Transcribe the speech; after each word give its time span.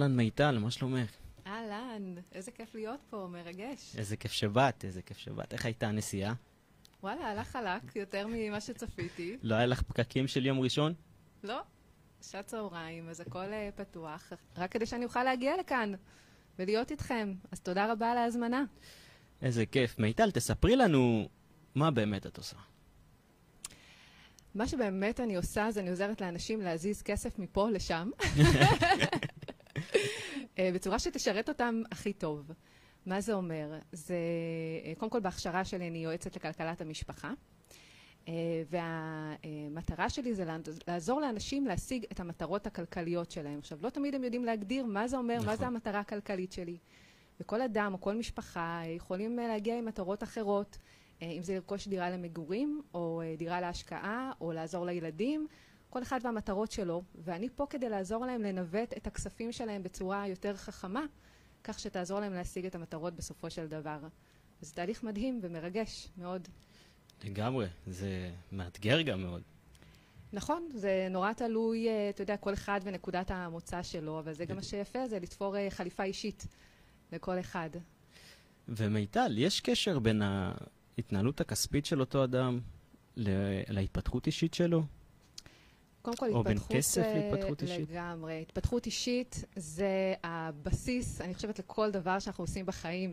אהלן 0.00 0.16
מיטל, 0.16 0.58
מה 0.58 0.70
שלומך? 0.70 1.10
אהלן, 1.46 2.14
איזה 2.32 2.50
כיף 2.50 2.74
להיות 2.74 3.00
פה, 3.10 3.28
מרגש. 3.32 3.96
איזה 3.96 4.16
כיף 4.16 4.32
שבאת, 4.32 4.84
איזה 4.84 5.02
כיף 5.02 5.18
שבאת. 5.18 5.52
איך 5.52 5.64
הייתה 5.64 5.88
הנסיעה? 5.88 6.34
וואלה, 7.02 7.30
הלך 7.30 7.48
חלק 7.48 7.96
יותר 7.96 8.26
ממה 8.30 8.60
שצפיתי. 8.60 9.36
לא 9.42 9.54
היה 9.54 9.66
לך 9.66 9.82
פקקים 9.82 10.28
של 10.28 10.46
יום 10.46 10.60
ראשון? 10.60 10.94
לא, 11.44 11.60
שעת 12.22 12.46
צהריים, 12.46 13.08
אז 13.08 13.20
הכל 13.20 13.44
uh, 13.44 13.78
פתוח, 13.78 14.32
רק 14.56 14.72
כדי 14.72 14.86
שאני 14.86 15.04
אוכל 15.04 15.24
להגיע 15.24 15.56
לכאן 15.60 15.92
ולהיות 16.58 16.90
איתכם. 16.90 17.34
אז 17.52 17.60
תודה 17.60 17.92
רבה 17.92 18.12
על 18.12 18.18
ההזמנה. 18.18 18.64
איזה 19.42 19.66
כיף. 19.66 19.98
מיטל, 19.98 20.30
תספרי 20.30 20.76
לנו 20.76 21.28
מה 21.74 21.90
באמת 21.90 22.26
את 22.26 22.38
עושה. 22.38 22.56
מה 24.54 24.68
שבאמת 24.68 25.20
אני 25.20 25.36
עושה 25.36 25.70
זה 25.70 25.80
אני 25.80 25.90
עוזרת 25.90 26.20
לאנשים 26.20 26.60
להזיז 26.60 27.02
כסף 27.02 27.38
מפה 27.38 27.70
לשם, 27.70 28.10
בצורה 30.74 30.98
שתשרת 30.98 31.48
אותם 31.48 31.82
הכי 31.90 32.12
טוב. 32.12 32.50
מה 33.06 33.20
זה 33.20 33.34
אומר? 33.34 33.78
זה, 33.92 34.14
אה, 34.84 34.92
קודם 34.98 35.10
כל 35.10 35.20
בהכשרה 35.20 35.64
שלי 35.64 35.88
אני 35.88 35.98
יועצת 35.98 36.36
לכלכלת 36.36 36.80
המשפחה, 36.80 37.32
אה, 38.28 38.62
והמטרה 38.70 40.10
שלי 40.10 40.34
זה 40.34 40.44
לעזור 40.88 41.20
לאנשים 41.20 41.66
להשיג 41.66 42.04
את 42.12 42.20
המטרות 42.20 42.66
הכלכליות 42.66 43.30
שלהם. 43.30 43.58
עכשיו, 43.58 43.78
לא 43.82 43.90
תמיד 43.90 44.14
הם 44.14 44.24
יודעים 44.24 44.44
להגדיר 44.44 44.86
מה 44.86 45.08
זה 45.08 45.16
אומר, 45.16 45.34
נכון. 45.34 45.46
מה 45.46 45.56
זה 45.56 45.66
המטרה 45.66 46.00
הכלכלית 46.00 46.52
שלי. 46.52 46.76
וכל 47.40 47.62
אדם 47.62 47.92
או 47.92 48.00
כל 48.00 48.14
משפחה 48.14 48.82
יכולים 48.96 49.36
להגיע 49.36 49.78
עם 49.78 49.84
מטרות 49.84 50.22
אחרות. 50.22 50.78
אה, 51.22 51.26
אם 51.26 51.42
זה 51.42 51.54
לרכוש 51.54 51.88
דירה 51.88 52.10
למגורים, 52.10 52.82
או 52.94 53.22
אה, 53.24 53.34
דירה 53.38 53.60
להשקעה, 53.60 54.32
או 54.40 54.52
לעזור 54.52 54.86
לילדים, 54.86 55.46
כל 55.90 56.02
אחד 56.02 56.20
והמטרות 56.22 56.72
שלו, 56.72 57.02
ואני 57.14 57.48
פה 57.56 57.66
כדי 57.70 57.88
לעזור 57.88 58.26
להם 58.26 58.42
לנווט 58.42 58.96
את 58.96 59.06
הכספים 59.06 59.52
שלהם 59.52 59.82
בצורה 59.82 60.28
יותר 60.28 60.56
חכמה, 60.56 61.04
כך 61.64 61.78
שתעזור 61.78 62.20
להם 62.20 62.32
להשיג 62.32 62.66
את 62.66 62.74
המטרות 62.74 63.14
בסופו 63.14 63.50
של 63.50 63.66
דבר. 63.66 63.98
זה 64.60 64.74
תהליך 64.74 65.02
מדהים 65.02 65.40
ומרגש 65.42 66.08
מאוד. 66.18 66.48
לגמרי, 67.24 67.66
זה 67.86 68.30
מאתגר 68.52 69.00
גם 69.00 69.22
מאוד. 69.22 69.42
נכון, 70.32 70.68
זה 70.74 71.08
נורא 71.10 71.32
תלוי, 71.32 71.88
אה, 71.88 72.10
אתה 72.10 72.22
יודע, 72.22 72.36
כל 72.36 72.52
אחד 72.52 72.80
ונקודת 72.84 73.30
המוצא 73.30 73.82
שלו, 73.82 74.18
אבל 74.18 74.32
זה 74.32 74.44
גם 74.44 74.56
מה 74.56 74.62
שיפה, 74.62 75.08
זה 75.08 75.18
לתפור 75.18 75.70
חליפה 75.70 76.02
אישית 76.02 76.46
לכל 77.12 77.40
אחד. 77.40 77.70
ומיטל, 78.68 79.38
יש 79.38 79.60
קשר 79.60 79.98
בין. 79.98 80.22
ההתנהלות 81.00 81.40
הכספית 81.40 81.86
של 81.86 82.00
אותו 82.00 82.24
אדם 82.24 82.60
להתפתחות 83.68 84.26
אישית 84.26 84.54
שלו? 84.54 84.82
קודם 86.02 86.16
כל, 86.16 86.30
או 86.32 86.44
בין 86.44 86.58
כסף 86.68 87.02
להתפתחות 87.14 87.62
אישית? 87.62 87.90
לגמרי. 87.90 88.42
התפתחות 88.42 88.86
אישית 88.86 89.44
זה 89.56 90.14
הבסיס, 90.24 91.20
אני 91.20 91.34
חושבת, 91.34 91.58
לכל 91.58 91.90
דבר 91.90 92.18
שאנחנו 92.18 92.44
עושים 92.44 92.66
בחיים. 92.66 93.12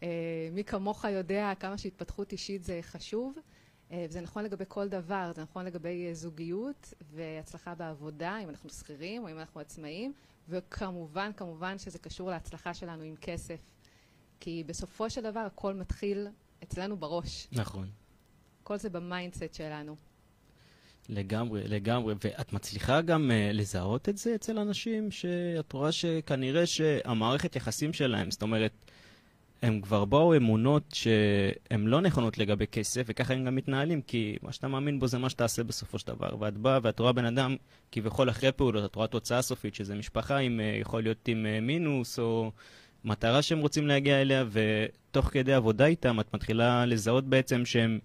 Uh, 0.00 0.04
מי 0.52 0.64
כמוך 0.64 1.04
יודע 1.04 1.52
כמה 1.60 1.78
שהתפתחות 1.78 2.32
אישית 2.32 2.64
זה 2.64 2.78
חשוב. 2.82 3.34
Uh, 3.36 3.94
וזה 4.08 4.20
נכון 4.20 4.44
לגבי 4.44 4.64
כל 4.68 4.88
דבר, 4.88 5.32
זה 5.34 5.42
נכון 5.42 5.64
לגבי 5.64 6.14
זוגיות 6.14 6.94
והצלחה 7.00 7.74
בעבודה, 7.74 8.38
אם 8.42 8.48
אנחנו 8.48 8.70
שכירים 8.70 9.22
או 9.22 9.28
אם 9.28 9.38
אנחנו 9.38 9.60
עצמאים, 9.60 10.12
וכמובן, 10.48 11.30
כמובן 11.36 11.78
שזה 11.78 11.98
קשור 11.98 12.30
להצלחה 12.30 12.74
שלנו 12.74 13.02
עם 13.02 13.16
כסף. 13.16 13.60
כי 14.40 14.64
בסופו 14.66 15.10
של 15.10 15.20
דבר 15.20 15.40
הכל 15.40 15.74
מתחיל 15.74 16.28
אצלנו 16.62 16.96
בראש. 16.96 17.48
נכון. 17.52 17.90
כל 18.62 18.78
זה 18.78 18.90
ב 18.90 18.98
mindset 18.98 19.54
שלנו. 19.54 19.96
לגמרי, 21.08 21.62
לגמרי. 21.64 22.14
ואת 22.24 22.52
מצליחה 22.52 23.00
גם 23.00 23.30
אה, 23.30 23.52
לזהות 23.52 24.08
את 24.08 24.18
זה 24.18 24.34
אצל 24.34 24.58
אנשים 24.58 25.10
שאת 25.10 25.72
רואה 25.72 25.92
שכנראה 25.92 26.66
שהמערכת 26.66 27.56
יחסים 27.56 27.92
שלהם, 27.92 28.30
זאת 28.30 28.42
אומרת, 28.42 28.72
הם 29.62 29.80
כבר 29.80 30.04
באו 30.04 30.36
אמונות 30.36 30.82
שהן 30.92 31.86
לא 31.86 32.00
נכונות 32.00 32.38
לגבי 32.38 32.66
כסף, 32.66 33.02
וככה 33.06 33.34
הם 33.34 33.44
גם 33.44 33.54
מתנהלים, 33.54 34.02
כי 34.02 34.36
מה 34.42 34.52
שאתה 34.52 34.68
מאמין 34.68 35.00
בו 35.00 35.06
זה 35.06 35.18
מה 35.18 35.30
שתעשה 35.30 35.64
בסופו 35.64 35.98
של 35.98 36.06
דבר. 36.06 36.36
ואת 36.40 36.56
באה 36.56 36.78
ואת 36.82 36.98
רואה 36.98 37.12
בן 37.12 37.24
אדם 37.24 37.56
כביכול 37.92 38.30
אחרי 38.30 38.52
פעולות, 38.52 38.84
את 38.84 38.94
רואה 38.94 39.06
תוצאה 39.06 39.42
סופית, 39.42 39.74
שזה 39.74 39.94
משפחה 39.94 40.36
עם, 40.36 40.60
אה, 40.60 40.80
יכול 40.80 41.02
להיות 41.02 41.28
עם 41.28 41.46
אה, 41.46 41.64
מינוס, 41.64 42.18
או 42.18 42.52
מטרה 43.04 43.42
שהם 43.42 43.58
רוצים 43.58 43.86
להגיע 43.86 44.20
אליה, 44.20 44.44
ותוך 44.50 45.26
כדי 45.26 45.52
עבודה 45.52 45.86
איתם 45.86 46.20
את 46.20 46.34
מתחילה 46.34 46.86
לזהות 46.86 47.24
בעצם 47.24 47.64
שהם 47.64 47.98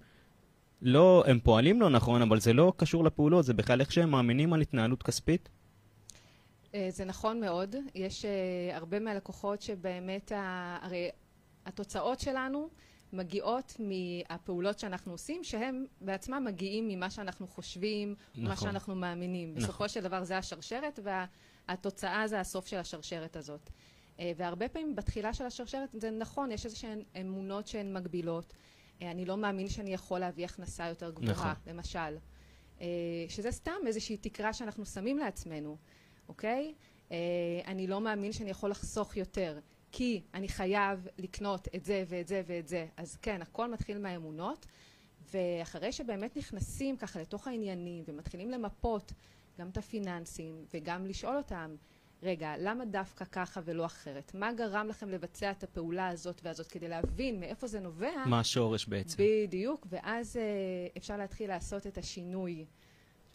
לא, 0.82 1.24
הם 1.28 1.40
פועלים 1.40 1.82
לא 1.82 1.90
נכון, 1.90 2.22
אבל 2.22 2.40
זה 2.40 2.54
לא 2.54 2.74
קשור 2.78 3.04
לפעולות, 3.04 3.46
זה 3.46 3.54
בכלל 3.54 3.82
איך 3.82 3.92
שהם 3.92 4.10
מאמינים 4.10 4.54
על 4.54 4.62
התנהלות 4.62 5.04
כספית. 5.04 5.50
אה, 6.76 6.88
זה 6.90 7.06
נכון 7.06 7.40
מאוד. 7.40 7.76
יש 7.96 8.26
uh, 8.26 8.76
הרבה 8.76 9.00
מהלקוחות 9.00 9.62
שבאמת, 9.62 10.32
ה... 10.32 10.78
הרי 10.82 11.10
התוצאות 11.66 12.20
שלנו 12.20 12.70
מגיעות 13.14 13.76
מהפעולות 13.80 14.80
שאנחנו 14.80 15.12
עושים, 15.12 15.44
שהם 15.44 15.86
בעצמם 16.02 16.44
מגיעים 16.46 16.88
ממה 16.88 17.10
שאנחנו 17.10 17.48
חושבים, 17.48 18.16
נכון. 18.32 18.44
מה 18.46 18.56
שאנחנו 18.56 18.96
מאמינים. 18.96 19.50
נכון. 19.50 19.64
בסופו 19.64 19.90
של 19.90 20.02
דבר 20.02 20.24
זה 20.24 20.38
השרשרת, 20.38 21.00
והתוצאה 21.68 22.28
זה 22.28 22.40
הסוף 22.40 22.68
של 22.68 22.78
השרשרת 22.78 23.36
הזאת. 23.36 23.70
אה, 24.20 24.32
והרבה 24.38 24.70
פעמים 24.70 24.96
בתחילה 24.96 25.34
של 25.34 25.46
השרשרת 25.46 25.90
זה 25.94 26.12
נכון, 26.12 26.52
יש 26.52 26.66
איזשהן 26.66 27.02
אמונות 27.22 27.68
שהן 27.68 27.94
מגבילות. 27.94 28.54
אה, 29.02 29.12
אני 29.12 29.26
לא 29.26 29.38
מאמין 29.38 29.70
שאני 29.70 29.94
יכול 29.94 30.20
להביא 30.20 30.46
הכנסה 30.46 30.88
יותר 30.88 31.12
גבוהה, 31.12 31.32
נכון. 31.32 31.74
למשל. 31.74 32.18
אה, 32.82 32.88
שזה 33.30 33.52
סתם 33.52 33.88
איזושהי 33.88 34.18
תקרה 34.18 34.54
שאנחנו 34.54 34.86
שמים 34.86 35.18
לעצמנו, 35.18 35.78
אוקיי? 36.30 36.74
אני 37.66 37.88
לא 37.88 38.02
מאמין 38.02 38.32
שאני 38.32 38.50
יכול 38.50 38.72
לחסוך 38.72 39.18
יותר, 39.18 39.60
כי 39.92 40.22
אני 40.34 40.48
חייב 40.48 41.08
לקנות 41.18 41.68
את 41.76 41.86
זה 41.86 42.04
ואת 42.08 42.28
זה 42.28 42.42
ואת 42.46 42.68
זה. 42.68 42.88
אז 42.98 43.16
כן, 43.16 43.42
הכל 43.42 43.72
מתחיל 43.72 43.98
מהאמונות, 43.98 44.66
ואחרי 45.34 45.92
שבאמת 45.92 46.38
נכנסים 46.38 46.98
ככה 46.98 47.22
לתוך 47.22 47.48
העניינים 47.48 48.04
ומתחילים 48.08 48.50
למפות 48.52 49.14
גם 49.60 49.70
את 49.70 49.78
הפיננסים 49.78 50.66
וגם 50.74 51.06
לשאול 51.06 51.38
אותם 51.38 51.76
רגע, 52.24 52.54
למה 52.58 52.86
דווקא 52.86 53.26
ככה 53.26 53.62
ולא 53.66 53.86
אחרת? 53.86 54.32
מה 54.36 54.54
גרם 54.54 54.88
לכם 54.88 55.10
לבצע 55.10 55.52
את 55.52 55.64
הפעולה 55.64 56.08
הזאת 56.08 56.42
והזאת 56.44 56.68
כדי 56.68 56.88
להבין 56.88 57.40
מאיפה 57.40 57.68
זה 57.68 57.80
נובע? 57.80 58.26
מה 58.26 58.40
השורש 58.40 58.86
בעצם. 58.86 59.24
בדיוק, 59.24 59.88
ואז 59.90 60.38
אה, 60.38 60.44
אפשר 60.98 61.18
להתחיל 61.18 61.50
לעשות 61.50 61.88
את 61.88 61.98
השינוי. 61.98 62.66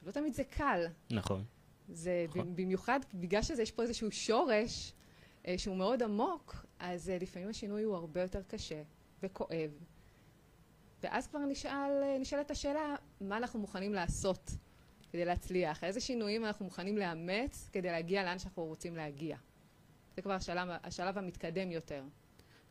לא 0.07 0.13
תמיד 0.13 0.35
זה 0.35 0.45
קל. 0.45 0.87
נכון. 1.11 1.45
זה 1.89 2.27
נכון. 2.29 2.57
במיוחד 2.57 3.01
בגלל 3.15 3.43
שיש 3.43 3.71
פה 3.71 3.83
איזשהו 3.83 4.13
שורש 4.13 4.93
אה, 5.47 5.59
שהוא 5.59 5.77
מאוד 5.77 6.03
עמוק, 6.03 6.67
אז 6.79 7.11
אה, 7.11 7.19
לפעמים 7.21 7.49
השינוי 7.49 7.83
הוא 7.83 7.97
הרבה 7.97 8.23
יותר 8.23 8.43
קשה 8.43 8.83
וכואב. 9.23 9.71
ואז 11.03 11.27
כבר 11.27 11.39
נשאל, 11.39 12.03
אה, 12.03 12.17
נשאלת 12.21 12.51
השאלה, 12.51 12.95
מה 13.21 13.37
אנחנו 13.37 13.61
מוכנים 13.61 13.95
לעשות? 13.95 14.51
כדי 15.13 15.25
להצליח? 15.25 15.85
איזה 15.85 16.01
שינויים 16.01 16.45
אנחנו 16.45 16.65
מוכנים 16.65 16.99
לאמץ 16.99 17.71
כדי 17.73 17.89
להגיע 17.89 18.25
לאן 18.25 18.39
שאנחנו 18.39 18.65
רוצים 18.65 18.97
להגיע? 18.97 19.37
זה 20.17 20.23
כבר 20.23 20.33
השלב, 20.33 20.69
השלב 20.85 21.19
המתקדם 21.19 21.71
יותר. 21.71 22.03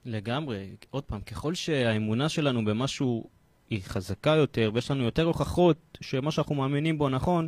לגמרי. 0.05 0.75
עוד 0.89 1.03
פעם, 1.03 1.21
ככל 1.21 1.53
שהאמונה 1.53 2.29
שלנו 2.29 2.65
במשהו 2.65 3.29
היא 3.69 3.81
חזקה 3.83 4.29
יותר, 4.29 4.71
ויש 4.73 4.91
לנו 4.91 5.03
יותר 5.03 5.23
הוכחות 5.23 5.97
שמה 6.01 6.31
שאנחנו 6.31 6.55
מאמינים 6.55 6.97
בו 6.97 7.09
נכון, 7.09 7.47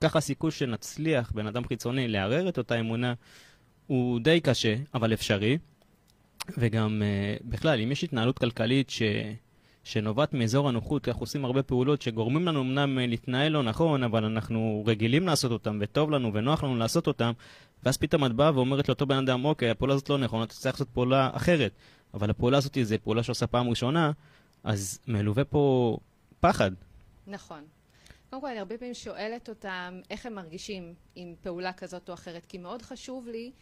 ככה 0.00 0.18
הסיכוי 0.18 0.50
שנצליח, 0.50 1.32
בן 1.32 1.46
אדם 1.46 1.66
חיצוני, 1.68 2.08
לערער 2.08 2.48
את 2.48 2.58
אותה 2.58 2.80
אמונה, 2.80 3.14
הוא 3.86 4.20
די 4.20 4.40
קשה, 4.40 4.76
אבל 4.94 5.12
אפשרי. 5.12 5.58
וגם, 6.58 7.02
uh, 7.02 7.42
בכלל, 7.44 7.80
אם 7.80 7.92
יש 7.92 8.04
התנהלות 8.04 8.38
כלכלית 8.38 8.90
ש... 8.90 9.02
שנובעת 9.84 10.34
מאזור 10.34 10.68
הנוחות, 10.68 11.08
אנחנו 11.08 11.22
עושים 11.22 11.44
הרבה 11.44 11.62
פעולות 11.62 12.02
שגורמים 12.02 12.46
לנו 12.48 12.60
אמנם 12.60 12.98
אה, 12.98 13.06
להתנהל 13.06 13.52
לא 13.52 13.62
נכון, 13.62 14.02
אבל 14.02 14.24
אנחנו 14.24 14.84
רגילים 14.86 15.26
לעשות 15.26 15.52
אותם, 15.52 15.78
וטוב 15.80 16.10
לנו 16.10 16.34
ונוח 16.34 16.64
לנו 16.64 16.76
לעשות 16.76 17.06
אותם, 17.06 17.32
ואז 17.82 17.96
פתאום 17.96 18.24
את 18.24 18.32
באה 18.32 18.54
ואומרת 18.54 18.88
לאותו 18.88 19.06
בן 19.06 19.16
אדם, 19.16 19.44
אוקיי, 19.44 19.70
הפעולה 19.70 19.94
הזאת 19.94 20.10
לא 20.10 20.18
נכונה, 20.18 20.44
אתה 20.44 20.54
צריך 20.54 20.74
לעשות 20.74 20.88
פעולה 20.88 21.30
אחרת, 21.32 21.72
אבל 22.14 22.30
הפעולה 22.30 22.58
הזאת 22.58 22.78
זו 22.82 22.96
פעולה 23.02 23.22
שעושה 23.22 23.46
פעם 23.46 23.68
ראשונה, 23.68 24.12
אז 24.64 24.98
מלווה 25.08 25.44
פה 25.44 25.96
פחד. 26.40 26.70
נכון. 27.26 27.64
קודם 28.30 28.42
כל, 28.42 28.48
אני 28.48 28.58
הרבה 28.58 28.78
פעמים 28.78 28.94
שואלת 28.94 29.48
אותם 29.48 30.00
איך 30.10 30.26
הם 30.26 30.34
מרגישים 30.34 30.94
עם 31.14 31.34
פעולה 31.42 31.72
כזאת 31.72 32.08
או 32.08 32.14
אחרת, 32.14 32.46
כי 32.46 32.58
מאוד 32.58 32.82
חשוב 32.82 33.28
לי 33.28 33.52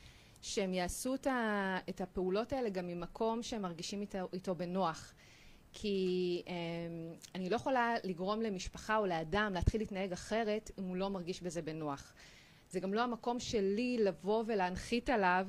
שהם 0.42 0.74
יעשו 0.74 1.14
את 1.88 2.00
הפעולות 2.00 2.52
האלה 2.52 2.70
גם 2.70 2.86
ממקום 2.86 3.42
שהם 3.42 3.62
מרגישים 3.62 4.00
איתו, 4.00 4.28
איתו 4.32 4.54
בנוח. 4.54 5.12
כי 5.72 6.42
אה, 6.46 6.52
אני 7.34 7.50
לא 7.50 7.56
יכולה 7.56 7.94
לגרום 8.04 8.42
למשפחה 8.42 8.96
או 8.96 9.06
לאדם 9.06 9.52
להתחיל 9.54 9.80
להתנהג 9.80 10.12
אחרת 10.12 10.70
אם 10.78 10.84
הוא 10.84 10.96
לא 10.96 11.10
מרגיש 11.10 11.42
בזה 11.42 11.62
בנוח. 11.62 12.12
זה 12.70 12.80
גם 12.80 12.94
לא 12.94 13.02
המקום 13.02 13.40
שלי 13.40 13.98
לבוא 14.00 14.44
ולהנחית 14.46 15.10
עליו, 15.10 15.46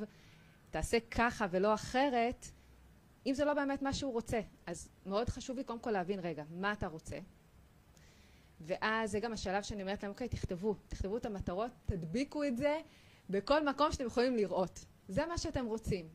תעשה 0.70 0.98
ככה 1.12 1.46
ולא 1.52 1.74
אחרת, 1.74 2.46
אם 3.26 3.34
זה 3.34 3.46
לא 3.46 3.54
באמת 3.54 3.82
מה 3.82 3.94
שהוא 3.94 4.14
רוצה. 4.14 4.42
אז 4.66 4.90
מאוד 5.06 5.30
חשוב 5.30 5.58
לי 5.58 5.64
קודם 5.64 5.80
כל 5.80 5.92
להבין, 5.92 6.20
רגע, 6.20 6.44
מה 6.50 6.72
אתה 6.72 6.88
רוצה? 6.88 7.20
ואז 8.62 9.12
זה 9.12 9.20
גם 9.20 9.34
השלב 9.34 9.64
שאני 9.64 9.82
אומרת 9.82 10.04
להם, 10.04 10.12
אוקיי, 10.12 10.28
תכתבו, 10.28 10.76
תכתבו 10.88 11.18
את 11.18 11.26
המטרות, 11.26 11.72
תדביקו 11.86 12.44
את 12.44 12.58
זה 12.58 12.82
בכל 13.30 13.66
מקום 13.66 13.92
שאתם 13.92 14.06
יכולים 14.06 14.36
לראות. 14.36 14.86
זה 15.08 15.26
מה 15.26 15.38
שאתם 15.38 15.66
רוצים. 15.66 16.10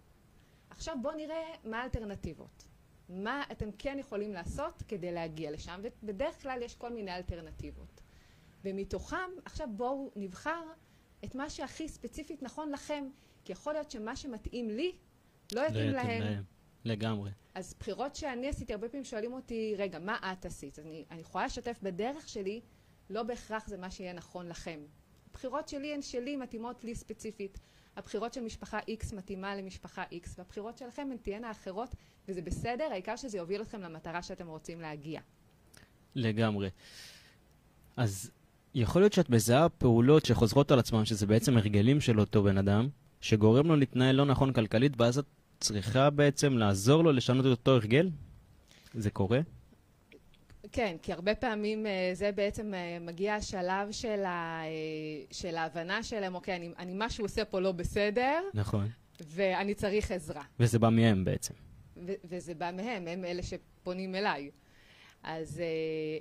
עכשיו 0.71 0.97
בואו 1.03 1.17
נראה 1.17 1.55
מה 1.65 1.81
האלטרנטיבות. 1.81 2.68
מה 3.09 3.45
אתם 3.53 3.69
כן 3.79 3.97
יכולים 4.01 4.33
לעשות 4.33 4.83
כדי 4.89 5.13
להגיע 5.13 5.51
לשם, 5.51 5.81
ובדרך 5.83 6.43
כלל 6.43 6.63
יש 6.63 6.75
כל 6.75 6.93
מיני 6.93 7.17
אלטרנטיבות. 7.17 8.01
ומתוכם, 8.65 9.31
עכשיו 9.45 9.69
בואו 9.77 10.11
נבחר 10.17 10.63
את 11.25 11.35
מה 11.35 11.51
שהכי 11.51 11.89
ספציפית 11.89 12.43
נכון 12.43 12.73
לכם, 12.73 13.09
כי 13.45 13.53
יכול 13.53 13.73
להיות 13.73 13.91
שמה 13.91 14.17
שמתאים 14.17 14.71
לי 14.71 14.93
לא 15.53 15.61
יתאים 15.61 15.91
להם. 15.91 16.23
להם. 16.23 16.43
לגמרי. 16.85 17.31
אז 17.55 17.75
בחירות 17.81 18.15
שאני 18.15 18.49
עשיתי, 18.49 18.73
הרבה 18.73 18.89
פעמים 18.89 19.05
שואלים 19.05 19.33
אותי, 19.33 19.75
רגע, 19.79 19.99
מה 19.99 20.33
את 20.33 20.47
עשית? 20.47 20.79
אז 20.79 20.87
אני, 20.87 21.05
אני 21.11 21.21
יכולה 21.21 21.47
לשתף 21.47 21.79
בדרך 21.83 22.29
שלי, 22.29 22.61
לא 23.11 23.23
בהכרח 23.23 23.69
זה 23.69 23.77
מה 23.77 23.91
שיהיה 23.91 24.13
נכון 24.13 24.49
לכם. 24.49 24.81
הבחירות 25.31 25.69
שלי 25.69 25.95
הן 25.95 26.03
שלי, 26.03 26.37
מתאימות 26.37 26.85
לי 26.85 26.95
ספציפית. 26.95 27.59
הבחירות 27.99 28.35
של 28.35 28.41
משפחה 28.41 28.79
X 28.79 29.15
מתאימה 29.15 29.57
למשפחה 29.57 30.03
X, 30.03 30.29
והבחירות 30.39 30.79
שלכם 30.79 31.09
הן 31.11 31.17
תהיינה 31.17 31.51
אחרות, 31.51 31.95
וזה 32.29 32.43
בסדר, 32.43 32.85
העיקר 32.91 33.17
שזה 33.17 33.39
יוביל 33.39 33.63
אתכם 33.63 33.81
למטרה 33.81 34.23
שאתם 34.23 34.47
רוצים 34.47 34.81
להגיע. 34.81 35.21
לגמרי. 36.15 36.69
אז 37.97 38.31
יכול 38.75 39.03
להיות 39.03 39.13
שאת 39.13 39.31
מזהה 39.31 39.69
פעולות 39.69 40.25
שחוזרות 40.25 40.71
על 40.71 40.79
עצמן, 40.79 41.05
שזה 41.05 41.27
בעצם 41.27 41.57
הרגלים 41.57 42.01
של 42.01 42.21
אותו 42.21 42.43
בן 42.43 42.59
אדם, 42.59 42.89
שגורם 43.21 43.67
לו 43.67 43.77
להתנהל 43.77 44.17
לא 44.17 44.25
נכון 44.25 44.53
כלכלית, 44.53 44.93
ואז 44.97 45.19
את 45.19 45.25
צריכה 45.61 46.11
בעצם 46.11 46.59
לעזור 46.59 47.05
לו 47.05 47.13
לשנות 47.13 47.47
את 47.47 47.51
אותו 47.51 47.71
הרגל? 47.71 48.11
זה 48.95 49.11
קורה? 49.11 49.41
כן, 50.73 50.97
כי 51.03 51.13
הרבה 51.13 51.35
פעמים 51.35 51.87
אה, 51.87 52.11
זה 52.13 52.33
בעצם 52.33 52.75
אה, 52.75 52.99
מגיע 53.01 53.35
השלב 53.35 53.91
של, 53.91 54.25
ה, 54.25 54.63
אה, 54.65 54.69
של 55.31 55.57
ההבנה 55.57 56.03
שלהם, 56.03 56.35
אוקיי, 56.35 56.57
אני, 56.57 56.71
אני 56.79 56.93
משהו 56.97 57.25
עושה 57.25 57.45
פה 57.45 57.61
לא 57.61 57.73
בסדר. 57.73 58.41
נכון. 58.55 58.89
ואני 59.21 59.75
צריך 59.75 60.11
עזרה. 60.11 60.43
וזה 60.61 60.79
בא 60.79 60.89
מהם 60.89 61.25
בעצם. 61.25 61.55
ו- 62.07 62.13
וזה 62.25 62.55
בא 62.55 62.71
מהם, 62.71 63.09
הם 63.09 63.25
אלה 63.25 63.43
שפונים 63.43 64.15
אליי. 64.15 64.51
אז, 65.23 65.63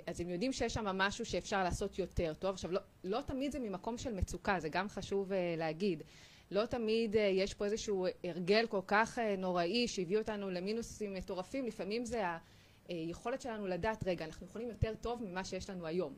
אז 0.06 0.20
הם 0.20 0.28
יודעים 0.28 0.52
שיש 0.52 0.74
שם 0.74 0.84
משהו 0.84 1.24
שאפשר 1.24 1.64
לעשות 1.64 1.98
יותר 1.98 2.32
טוב. 2.38 2.50
עכשיו, 2.50 2.72
לא, 2.72 2.80
לא 3.04 3.20
תמיד 3.26 3.52
זה 3.52 3.58
ממקום 3.58 3.98
של 3.98 4.14
מצוקה, 4.14 4.60
זה 4.60 4.68
גם 4.68 4.88
חשוב 4.88 5.32
להגיד. 5.56 6.02
לא 6.50 6.66
תמיד 6.66 7.16
יש 7.32 7.54
פה 7.54 7.64
איזשהו 7.64 8.06
הרגל 8.24 8.66
כל 8.66 8.80
כך 8.86 9.18
נוראי 9.38 9.88
שהביא 9.88 10.18
אותנו 10.18 10.50
למינוסים 10.50 11.14
מטורפים, 11.14 11.66
לפעמים 11.66 12.04
זה 12.04 12.26
ה... 12.26 12.38
היכולת 12.88 13.40
שלנו 13.40 13.66
לדעת, 13.66 14.04
רגע, 14.06 14.24
אנחנו 14.24 14.46
יכולים 14.46 14.68
יותר 14.68 14.94
טוב 15.00 15.22
ממה 15.24 15.44
שיש 15.44 15.70
לנו 15.70 15.86
היום. 15.86 16.14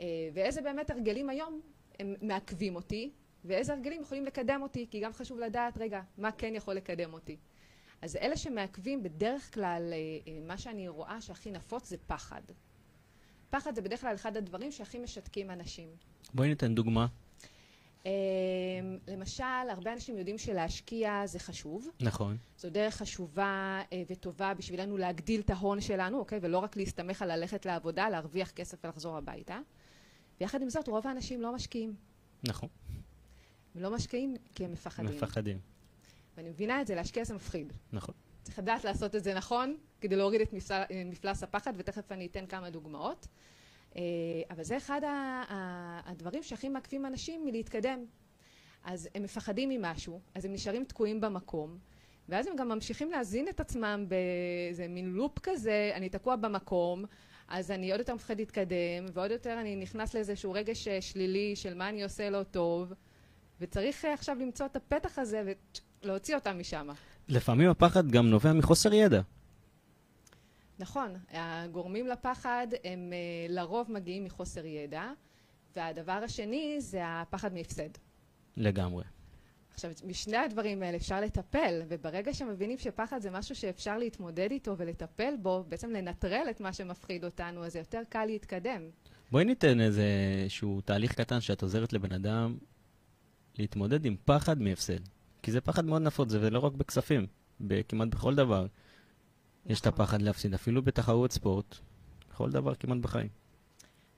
אה, 0.00 0.06
ואיזה 0.34 0.62
באמת 0.62 0.90
הרגלים 0.90 1.30
היום 1.30 1.60
הם 1.98 2.14
מעכבים 2.22 2.76
אותי, 2.76 3.10
ואיזה 3.44 3.72
הרגלים 3.72 4.02
יכולים 4.02 4.24
לקדם 4.24 4.62
אותי, 4.62 4.86
כי 4.90 5.00
גם 5.00 5.12
חשוב 5.12 5.38
לדעת, 5.40 5.78
רגע, 5.78 6.00
מה 6.18 6.32
כן 6.32 6.54
יכול 6.54 6.74
לקדם 6.74 7.12
אותי. 7.12 7.36
אז 8.02 8.16
אלה 8.16 8.36
שמעכבים, 8.36 9.02
בדרך 9.02 9.54
כלל, 9.54 9.92
אה, 9.92 10.32
אה, 10.32 10.38
מה 10.46 10.58
שאני 10.58 10.88
רואה 10.88 11.20
שהכי 11.20 11.50
נפוץ 11.50 11.88
זה 11.88 11.96
פחד. 12.06 12.42
פחד 13.50 13.74
זה 13.74 13.82
בדרך 13.82 14.00
כלל 14.00 14.14
אחד 14.14 14.36
הדברים 14.36 14.72
שהכי 14.72 14.98
משתקים 14.98 15.50
אנשים. 15.50 15.88
בואי 16.34 16.48
ניתן 16.48 16.74
דוגמה. 16.74 17.06
אמ, 18.06 18.98
למשל, 19.08 19.44
הרבה 19.70 19.92
אנשים 19.92 20.18
יודעים 20.18 20.38
שלהשקיע 20.38 21.22
זה 21.26 21.38
חשוב. 21.38 21.88
נכון. 22.00 22.36
זו 22.58 22.70
דרך 22.70 22.94
חשובה 22.96 23.82
אה, 23.92 24.02
וטובה 24.10 24.54
בשבילנו 24.54 24.96
להגדיל 24.96 25.40
את 25.40 25.50
ההון 25.50 25.80
שלנו, 25.80 26.18
אוקיי? 26.18 26.38
ולא 26.42 26.58
רק 26.58 26.76
להסתמך 26.76 27.22
על 27.22 27.36
ללכת 27.36 27.66
לעבודה, 27.66 28.08
להרוויח 28.08 28.50
כסף 28.50 28.84
ולחזור 28.84 29.16
הביתה. 29.16 29.58
ויחד 30.40 30.62
עם 30.62 30.70
זאת, 30.70 30.88
רוב 30.88 31.06
האנשים 31.06 31.42
לא 31.42 31.54
משקיעים. 31.54 31.94
נכון. 32.44 32.68
הם 33.74 33.82
לא 33.82 33.90
משקיעים 33.90 34.36
כי 34.54 34.64
הם 34.64 34.72
מפחדים. 34.72 35.16
מפחדים. 35.16 35.58
ואני 36.36 36.48
מבינה 36.48 36.80
את 36.80 36.86
זה, 36.86 36.94
להשקיע 36.94 37.24
זה 37.24 37.34
מפחיד. 37.34 37.72
נכון. 37.92 38.14
צריך 38.42 38.58
לדעת 38.58 38.84
לעשות 38.84 39.14
את 39.14 39.24
זה 39.24 39.34
נכון, 39.34 39.76
כדי 40.00 40.16
להוריד 40.16 40.40
את 40.40 40.54
מפלס 41.06 41.42
הפחד, 41.42 41.72
ותכף 41.76 42.12
אני 42.12 42.26
אתן 42.26 42.46
כמה 42.46 42.70
דוגמאות. 42.70 43.26
אה, 43.96 44.02
אבל 44.50 44.62
זה 44.62 44.76
אחד 44.76 45.00
הדברים 46.04 46.42
שהכי 46.42 46.68
מעכבים 46.68 47.06
אנשים 47.06 47.44
מלהתקדם. 47.44 48.04
אז 48.84 49.08
הם 49.14 49.22
מפחדים 49.22 49.68
ממשהו, 49.68 50.20
אז 50.34 50.44
הם 50.44 50.52
נשארים 50.52 50.84
תקועים 50.84 51.20
במקום, 51.20 51.78
ואז 52.28 52.46
הם 52.46 52.56
גם 52.56 52.68
ממשיכים 52.68 53.10
להזין 53.10 53.48
את 53.48 53.60
עצמם 53.60 54.06
באיזה 54.08 54.88
מין 54.88 55.06
לופ 55.10 55.38
כזה, 55.38 55.90
אני 55.94 56.08
תקוע 56.08 56.36
במקום, 56.36 57.04
אז 57.48 57.70
אני 57.70 57.90
עוד 57.90 58.00
יותר 58.00 58.14
מפחד 58.14 58.38
להתקדם, 58.38 59.06
ועוד 59.12 59.30
יותר 59.30 59.60
אני 59.60 59.76
נכנס 59.76 60.14
לאיזשהו 60.14 60.52
רגש 60.52 60.88
שלילי 60.88 61.56
של 61.56 61.74
מה 61.74 61.88
אני 61.88 62.02
עושה 62.02 62.30
לא 62.30 62.42
טוב, 62.42 62.92
וצריך 63.60 64.04
עכשיו 64.04 64.36
למצוא 64.40 64.66
את 64.66 64.76
הפתח 64.76 65.18
הזה 65.18 65.52
ולהוציא 66.02 66.34
אותם 66.34 66.58
משם. 66.58 66.88
לפעמים 67.28 67.70
הפחד 67.70 68.10
גם 68.10 68.26
נובע 68.26 68.52
מחוסר 68.52 68.94
ידע. 68.94 69.20
נכון, 70.78 71.14
הגורמים 71.30 72.06
לפחד 72.06 72.66
הם 72.84 73.12
אה, 73.12 73.46
לרוב 73.48 73.92
מגיעים 73.92 74.24
מחוסר 74.24 74.66
ידע, 74.66 75.10
והדבר 75.76 76.12
השני 76.12 76.76
זה 76.80 77.00
הפחד 77.04 77.54
מהפסד. 77.54 77.88
לגמרי. 78.56 79.04
עכשיו, 79.74 79.90
משני 80.04 80.36
הדברים 80.36 80.82
האלה 80.82 80.96
אפשר 80.96 81.20
לטפל, 81.20 81.82
וברגע 81.88 82.34
שמבינים 82.34 82.78
שפחד 82.78 83.20
זה 83.20 83.30
משהו 83.30 83.54
שאפשר 83.54 83.98
להתמודד 83.98 84.50
איתו 84.50 84.78
ולטפל 84.78 85.34
בו, 85.42 85.64
בעצם 85.68 85.90
לנטרל 85.90 86.46
את 86.50 86.60
מה 86.60 86.72
שמפחיד 86.72 87.24
אותנו, 87.24 87.64
אז 87.64 87.72
זה 87.72 87.78
יותר 87.78 88.02
קל 88.08 88.24
להתקדם. 88.24 88.82
בואי 89.30 89.44
ניתן 89.44 89.80
איזשהו 89.80 90.80
תהליך 90.80 91.14
קטן 91.14 91.40
שאת 91.40 91.62
עוזרת 91.62 91.92
לבן 91.92 92.12
אדם 92.12 92.58
להתמודד 93.58 94.04
עם 94.04 94.16
פחד 94.24 94.62
מהפסד. 94.62 95.00
כי 95.42 95.52
זה 95.52 95.60
פחד 95.60 95.84
מאוד 95.84 96.02
נפוץ, 96.02 96.28
זה 96.28 96.50
לא 96.50 96.58
רק 96.58 96.72
בכספים, 96.72 97.26
כמעט 97.88 98.08
בכל 98.08 98.34
דבר. 98.34 98.66
יש 99.68 99.80
את 99.80 99.86
הפחד 99.86 100.22
להפסיד, 100.22 100.54
אפילו 100.54 100.82
בתחרות 100.82 101.32
ספורט, 101.32 101.76
בכל 102.30 102.50
דבר 102.50 102.74
כמעט 102.74 102.98
בחיים. 102.98 103.28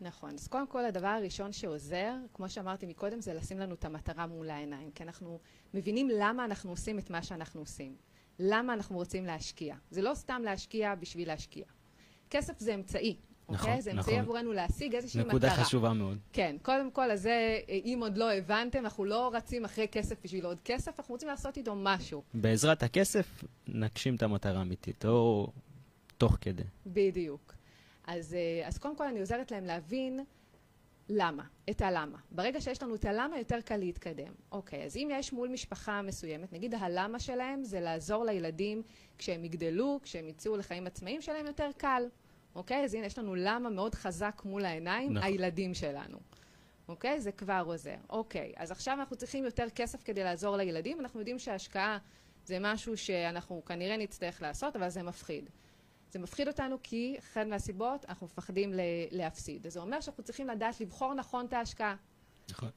נכון. 0.01 0.35
אז 0.35 0.49
קודם 0.49 0.67
כל, 0.67 0.85
הדבר 0.85 1.07
הראשון 1.07 1.53
שעוזר, 1.53 2.15
כמו 2.35 2.49
שאמרתי 2.49 2.87
מקודם, 2.87 3.21
זה 3.21 3.35
לשים 3.35 3.59
לנו 3.59 3.75
את 3.75 3.85
המטרה 3.85 4.27
מול 4.27 4.51
העיניים. 4.51 4.91
כי 4.91 5.03
אנחנו 5.03 5.39
מבינים 5.75 6.09
למה 6.19 6.45
אנחנו 6.45 6.71
עושים 6.71 6.99
את 6.99 7.11
מה 7.11 7.23
שאנחנו 7.23 7.61
עושים. 7.61 7.97
למה 8.39 8.73
אנחנו 8.73 8.97
רוצים 8.97 9.25
להשקיע. 9.27 9.77
זה 9.91 10.03
לא 10.03 10.15
סתם 10.15 10.43
להשקיע 10.45 10.95
בשביל 10.95 11.29
להשקיע. 11.29 11.65
כסף 12.31 12.59
זה 12.59 12.75
אמצעי. 12.75 13.17
נכון, 13.49 13.69
אוקיי? 13.69 13.83
זה 13.83 13.91
אמצעי 13.91 14.15
נכון. 14.15 14.25
עבורנו 14.25 14.53
להשיג 14.53 14.95
איזושהי 14.95 15.21
נקודה 15.21 15.37
מטרה. 15.37 15.51
נקודה 15.51 15.65
חשובה 15.65 15.93
מאוד. 15.93 16.19
כן, 16.33 16.57
קודם 16.63 16.91
כל, 16.91 17.11
אז 17.11 17.23
זה, 17.23 17.59
אם 17.69 17.99
עוד 18.03 18.19
לא 18.19 18.33
הבנתם, 18.33 18.79
אנחנו 18.79 19.05
לא 19.05 19.31
רצים 19.35 19.65
אחרי 19.65 19.89
כסף 19.89 20.25
בשביל 20.25 20.47
עוד 20.47 20.61
כסף, 20.65 20.99
אנחנו 20.99 21.15
רוצים 21.15 21.29
לעשות 21.29 21.57
איתו 21.57 21.75
משהו. 21.77 22.23
בעזרת 22.35 22.83
הכסף 22.83 23.45
נגשים 23.69 24.15
את 24.15 24.23
המטרה 24.23 24.59
האמיתית, 24.59 25.05
או 25.05 25.53
תוך 26.19 26.37
כדי. 26.41 26.63
בדיוק. 26.87 27.55
אז, 28.07 28.35
אה, 28.35 28.69
אז 28.69 28.79
קודם 28.79 28.97
כל 28.97 29.05
אני 29.05 29.21
עוזרת 29.21 29.51
להם 29.51 29.65
להבין 29.65 30.21
למה, 31.09 31.43
את 31.71 31.81
הלמה. 31.83 32.19
ברגע 32.31 32.61
שיש 32.61 32.83
לנו 32.83 32.95
את 32.95 33.05
הלמה, 33.05 33.39
יותר 33.39 33.61
קל 33.61 33.77
להתקדם. 33.77 34.33
אוקיי, 34.53 34.85
אז 34.85 34.97
אם 34.97 35.09
יש 35.13 35.33
מול 35.33 35.49
משפחה 35.49 36.03
מסוימת, 36.03 36.53
נגיד 36.53 36.75
הלמה 36.75 37.21
שלהם 37.21 37.65
זה 37.65 37.81
לעזור 37.81 38.25
לילדים 38.25 38.83
כשהם 39.19 39.45
יגדלו, 39.45 40.01
כשהם 40.03 40.29
יצאו 40.29 40.57
לחיים 40.57 40.87
עצמאיים 40.87 41.23
שלהם 41.23 41.47
יותר 41.47 41.71
קל. 41.77 42.03
אוקיי? 42.59 42.85
אז 42.85 42.95
הנה, 42.95 43.07
יש 43.07 43.19
לנו 43.19 43.35
למה 43.35 43.71
מאוד 43.71 43.95
חזק 43.95 44.43
מול 44.45 44.65
העיניים, 44.65 45.13
נכון. 45.13 45.27
הילדים 45.27 45.75
שלנו. 45.75 46.19
אוקיי? 46.89 47.21
זה 47.21 47.33
כבר 47.33 47.63
עוזר. 47.67 47.97
אוקיי, 48.11 48.53
אז 48.57 48.71
עכשיו 48.71 48.95
אנחנו 49.01 49.17
צריכים 49.17 49.45
יותר 49.45 49.67
כסף 49.75 50.03
כדי 50.03 50.25
לעזור 50.25 50.57
לילדים. 50.57 51.01
אנחנו 51.01 51.21
יודעים 51.21 51.39
שהשקעה 51.39 51.99
זה 52.45 52.59
משהו 52.61 52.97
שאנחנו 52.97 53.65
כנראה 53.65 53.97
נצטרך 53.97 54.43
לעשות, 54.43 54.77
אבל 54.77 54.89
זה 54.89 55.03
מפחיד. 55.03 55.51
זה 56.11 56.19
מפחיד 56.19 56.49
אותנו 56.49 56.77
כי 56.83 57.17
אחת 57.19 57.47
מהסיבות, 57.47 58.05
אנחנו 58.09 58.27
מפחדים 58.27 58.73
להפסיד. 59.11 59.67
אז 59.67 59.73
זה 59.73 59.81
אומר 59.81 60.01
שאנחנו 60.01 60.23
צריכים 60.23 60.49
לדעת 60.49 60.81
לבחור 60.81 61.15
נכון 61.15 61.47
את 61.47 61.53
ההשקעה. 61.53 61.97
נכון. 62.51 62.71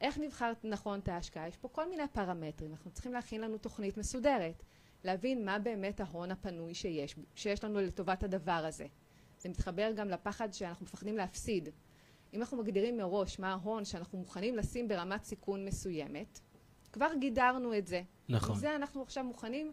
איך 0.00 0.18
נבחר 0.18 0.52
נכון 0.64 0.98
את 0.98 1.08
ההשקעה? 1.08 1.48
יש 1.48 1.56
פה 1.56 1.68
כל 1.68 1.88
מיני 1.88 2.08
פרמטרים. 2.12 2.70
אנחנו 2.70 2.90
צריכים 2.90 3.12
להכין 3.12 3.40
לנו 3.40 3.58
תוכנית 3.58 3.96
מסודרת. 3.96 4.62
להבין 5.04 5.44
מה 5.44 5.58
באמת 5.58 6.00
ההון 6.00 6.30
הפנוי 6.30 6.74
שיש, 6.74 7.16
שיש 7.34 7.64
לנו 7.64 7.80
לטובת 7.80 8.22
הדבר 8.22 8.52
הזה. 8.52 8.86
זה 9.38 9.48
מתחבר 9.48 9.92
גם 9.96 10.08
לפחד 10.08 10.52
שאנחנו 10.52 10.86
מפחדים 10.86 11.16
להפסיד. 11.16 11.68
אם 12.34 12.40
אנחנו 12.40 12.56
מגדירים 12.56 12.96
מראש 12.96 13.38
מה 13.38 13.52
ההון 13.52 13.84
שאנחנו 13.84 14.18
מוכנים 14.18 14.56
לשים 14.56 14.88
ברמת 14.88 15.24
סיכון 15.24 15.64
מסוימת, 15.64 16.40
כבר 16.92 17.08
גידרנו 17.20 17.78
את 17.78 17.86
זה. 17.86 18.02
נכון. 18.28 18.56
זה 18.56 18.76
אנחנו 18.76 19.02
עכשיו 19.02 19.24
מוכנים, 19.24 19.72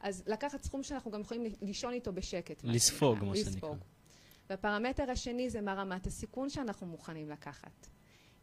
אז 0.00 0.22
לקחת 0.26 0.62
סכום 0.62 0.82
שאנחנו 0.82 1.10
גם 1.10 1.20
יכולים 1.20 1.44
לישון 1.62 1.92
איתו 1.92 2.12
בשקט. 2.12 2.64
לספוג, 2.64 3.24
מה 3.24 3.36
שנקרא. 3.36 3.70
והפרמטר 4.50 5.10
השני 5.10 5.50
זה 5.50 5.60
מה 5.60 5.74
רמת 5.74 6.06
הסיכון 6.06 6.50
שאנחנו 6.50 6.86
מוכנים 6.86 7.30
לקחת. 7.30 7.88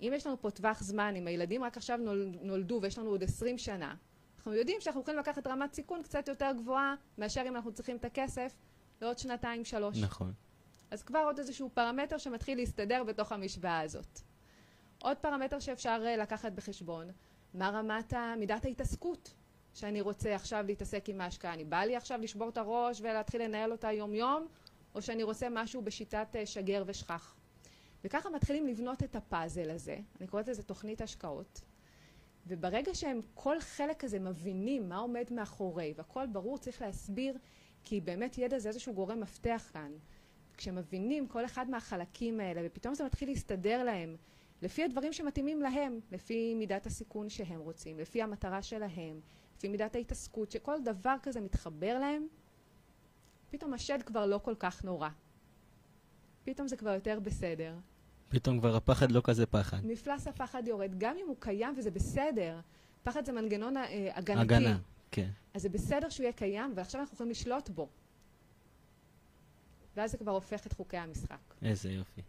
אם 0.01 0.11
יש 0.15 0.27
לנו 0.27 0.41
פה 0.41 0.51
טווח 0.51 0.83
זמן, 0.83 1.15
אם 1.15 1.27
הילדים 1.27 1.63
רק 1.63 1.77
עכשיו 1.77 1.99
נולדו 2.41 2.79
ויש 2.81 2.97
לנו 2.97 3.09
עוד 3.09 3.23
20 3.23 3.57
שנה, 3.57 3.95
אנחנו 4.37 4.53
יודעים 4.53 4.81
שאנחנו 4.81 5.01
יכולים 5.01 5.19
לקחת 5.19 5.47
רמת 5.47 5.73
סיכון 5.73 6.03
קצת 6.03 6.27
יותר 6.27 6.51
גבוהה 6.57 6.95
מאשר 7.17 7.43
אם 7.47 7.55
אנחנו 7.55 7.71
צריכים 7.71 7.97
את 7.97 8.05
הכסף 8.05 8.55
לעוד 9.01 9.17
שנתיים, 9.17 9.65
שלוש. 9.65 9.97
נכון. 9.97 10.33
אז 10.91 11.03
כבר 11.03 11.19
עוד 11.19 11.39
איזשהו 11.39 11.69
פרמטר 11.73 12.17
שמתחיל 12.17 12.57
להסתדר 12.57 13.03
בתוך 13.03 13.31
המשוואה 13.31 13.79
הזאת. 13.79 14.19
עוד 15.01 15.17
פרמטר 15.17 15.59
שאפשר 15.59 16.03
אה, 16.05 16.17
לקחת 16.17 16.51
בחשבון, 16.51 17.11
מה 17.53 17.69
רמת 17.69 18.13
מידת 18.37 18.65
ההתעסקות 18.65 19.33
שאני 19.73 20.01
רוצה 20.01 20.35
עכשיו 20.35 20.63
להתעסק 20.67 21.09
עם 21.09 21.21
ההשקעה? 21.21 21.53
אני 21.53 21.63
בא 21.63 21.77
לי 21.77 21.95
עכשיו 21.95 22.19
לשבור 22.21 22.49
את 22.49 22.57
הראש 22.57 23.01
ולהתחיל 23.01 23.43
לנהל 23.43 23.71
אותה 23.71 23.91
יום-יום, 23.91 24.47
או 24.95 25.01
שאני 25.01 25.23
רוצה 25.23 25.47
משהו 25.51 25.81
בשיטת 25.81 26.27
אה, 26.35 26.45
שגר 26.45 26.83
ושכח? 26.87 27.35
וככה 28.03 28.29
מתחילים 28.29 28.67
לבנות 28.67 29.03
את 29.03 29.15
הפאזל 29.15 29.69
הזה, 29.69 29.97
אני 30.19 30.27
קוראת 30.27 30.47
לזה 30.47 30.63
תוכנית 30.63 31.01
השקעות, 31.01 31.61
וברגע 32.47 32.95
שהם 32.95 33.21
כל 33.33 33.59
חלק 33.59 33.99
כזה 33.99 34.19
מבינים 34.19 34.89
מה 34.89 34.97
עומד 34.97 35.25
מאחורי, 35.31 35.93
והכל 35.97 36.27
ברור, 36.27 36.57
צריך 36.57 36.81
להסביר, 36.81 37.37
כי 37.83 38.01
באמת 38.01 38.37
ידע 38.37 38.59
זה 38.59 38.69
איזשהו 38.69 38.93
גורם 38.93 39.19
מפתח 39.19 39.69
כאן. 39.73 39.91
כשמבינים 40.57 41.27
כל 41.27 41.45
אחד 41.45 41.69
מהחלקים 41.69 42.39
האלה, 42.39 42.61
ופתאום 42.65 42.95
זה 42.95 43.03
מתחיל 43.03 43.29
להסתדר 43.29 43.83
להם, 43.83 44.15
לפי 44.61 44.83
הדברים 44.83 45.13
שמתאימים 45.13 45.61
להם, 45.61 45.99
לפי 46.11 46.55
מידת 46.55 46.85
הסיכון 46.85 47.29
שהם 47.29 47.59
רוצים, 47.59 47.99
לפי 47.99 48.21
המטרה 48.21 48.61
שלהם, 48.61 49.19
לפי 49.57 49.67
מידת 49.67 49.95
ההתעסקות, 49.95 50.51
שכל 50.51 50.81
דבר 50.83 51.15
כזה 51.23 51.41
מתחבר 51.41 51.99
להם, 51.99 52.27
פתאום 53.49 53.73
השד 53.73 53.99
כבר 54.05 54.25
לא 54.25 54.37
כל 54.37 54.55
כך 54.59 54.83
נורא. 54.83 55.09
פתאום 56.43 56.67
זה 56.67 56.77
כבר 56.77 56.89
יותר 56.93 57.19
בסדר. 57.19 57.75
פתאום 58.29 58.59
כבר 58.59 58.75
הפחד 58.75 59.11
לא 59.11 59.21
כזה 59.23 59.45
פחד. 59.45 59.77
מפלס 59.85 60.27
הפחד 60.27 60.67
יורד, 60.67 60.91
גם 60.97 61.15
אם 61.21 61.27
הוא 61.27 61.35
קיים 61.39 61.73
וזה 61.77 61.91
בסדר. 61.91 62.59
פחד 63.03 63.25
זה 63.25 63.31
מנגנון 63.31 63.77
אה, 63.77 64.09
הגנתי. 64.13 64.41
הגנה, 64.41 64.77
כן. 65.11 65.29
אז 65.53 65.61
זה 65.61 65.69
בסדר 65.69 66.09
שהוא 66.09 66.23
יהיה 66.23 66.33
קיים, 66.33 66.73
ועכשיו 66.75 67.01
אנחנו 67.01 67.13
יכולים 67.13 67.31
לשלוט 67.31 67.69
בו. 67.69 67.87
ואז 69.97 70.11
זה 70.11 70.17
כבר 70.17 70.31
הופך 70.31 70.67
את 70.67 70.73
חוקי 70.73 70.97
המשחק. 70.97 71.53
איזה 71.61 71.91
יופי. 71.91 72.21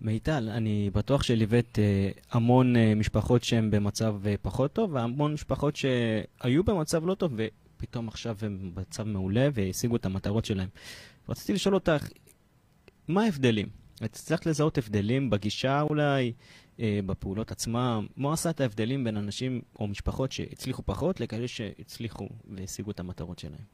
מיטל, 0.00 0.48
אני 0.48 0.90
בטוח 0.90 1.22
שליווית 1.22 1.78
אה, 1.78 2.10
המון 2.30 2.76
אה, 2.76 2.94
משפחות 2.94 3.44
שהן 3.44 3.70
במצב 3.70 4.26
אה, 4.26 4.34
פחות 4.42 4.72
טוב, 4.72 4.94
והמון 4.94 5.32
משפחות 5.32 5.76
שהיו 5.76 6.64
במצב 6.64 7.06
לא 7.06 7.14
טוב, 7.14 7.32
ופתאום 7.36 8.08
עכשיו 8.08 8.36
הם 8.42 8.72
במצב 8.74 9.02
מעולה 9.02 9.48
והשיגו 9.52 9.96
את 9.96 10.06
המטרות 10.06 10.44
שלהם. 10.44 10.68
רציתי 11.28 11.52
לשאול 11.52 11.74
אותך, 11.74 12.08
מה 13.08 13.24
ההבדלים? 13.24 13.68
את 14.04 14.14
הצלחת 14.14 14.46
לזהות 14.46 14.78
הבדלים 14.78 15.30
בגישה 15.30 15.80
אולי, 15.80 16.32
אה, 16.80 17.00
בפעולות 17.06 17.50
עצמם? 17.50 18.06
מה 18.16 18.32
עשה 18.32 18.50
את 18.50 18.60
ההבדלים 18.60 19.04
בין 19.04 19.16
אנשים 19.16 19.60
או 19.80 19.86
משפחות 19.86 20.32
שהצליחו 20.32 20.82
פחות 20.82 21.20
לכאלה 21.20 21.48
שהצליחו 21.48 22.28
והשיגו 22.44 22.90
את 22.90 23.00
המטרות 23.00 23.38
שלהם? 23.38 23.64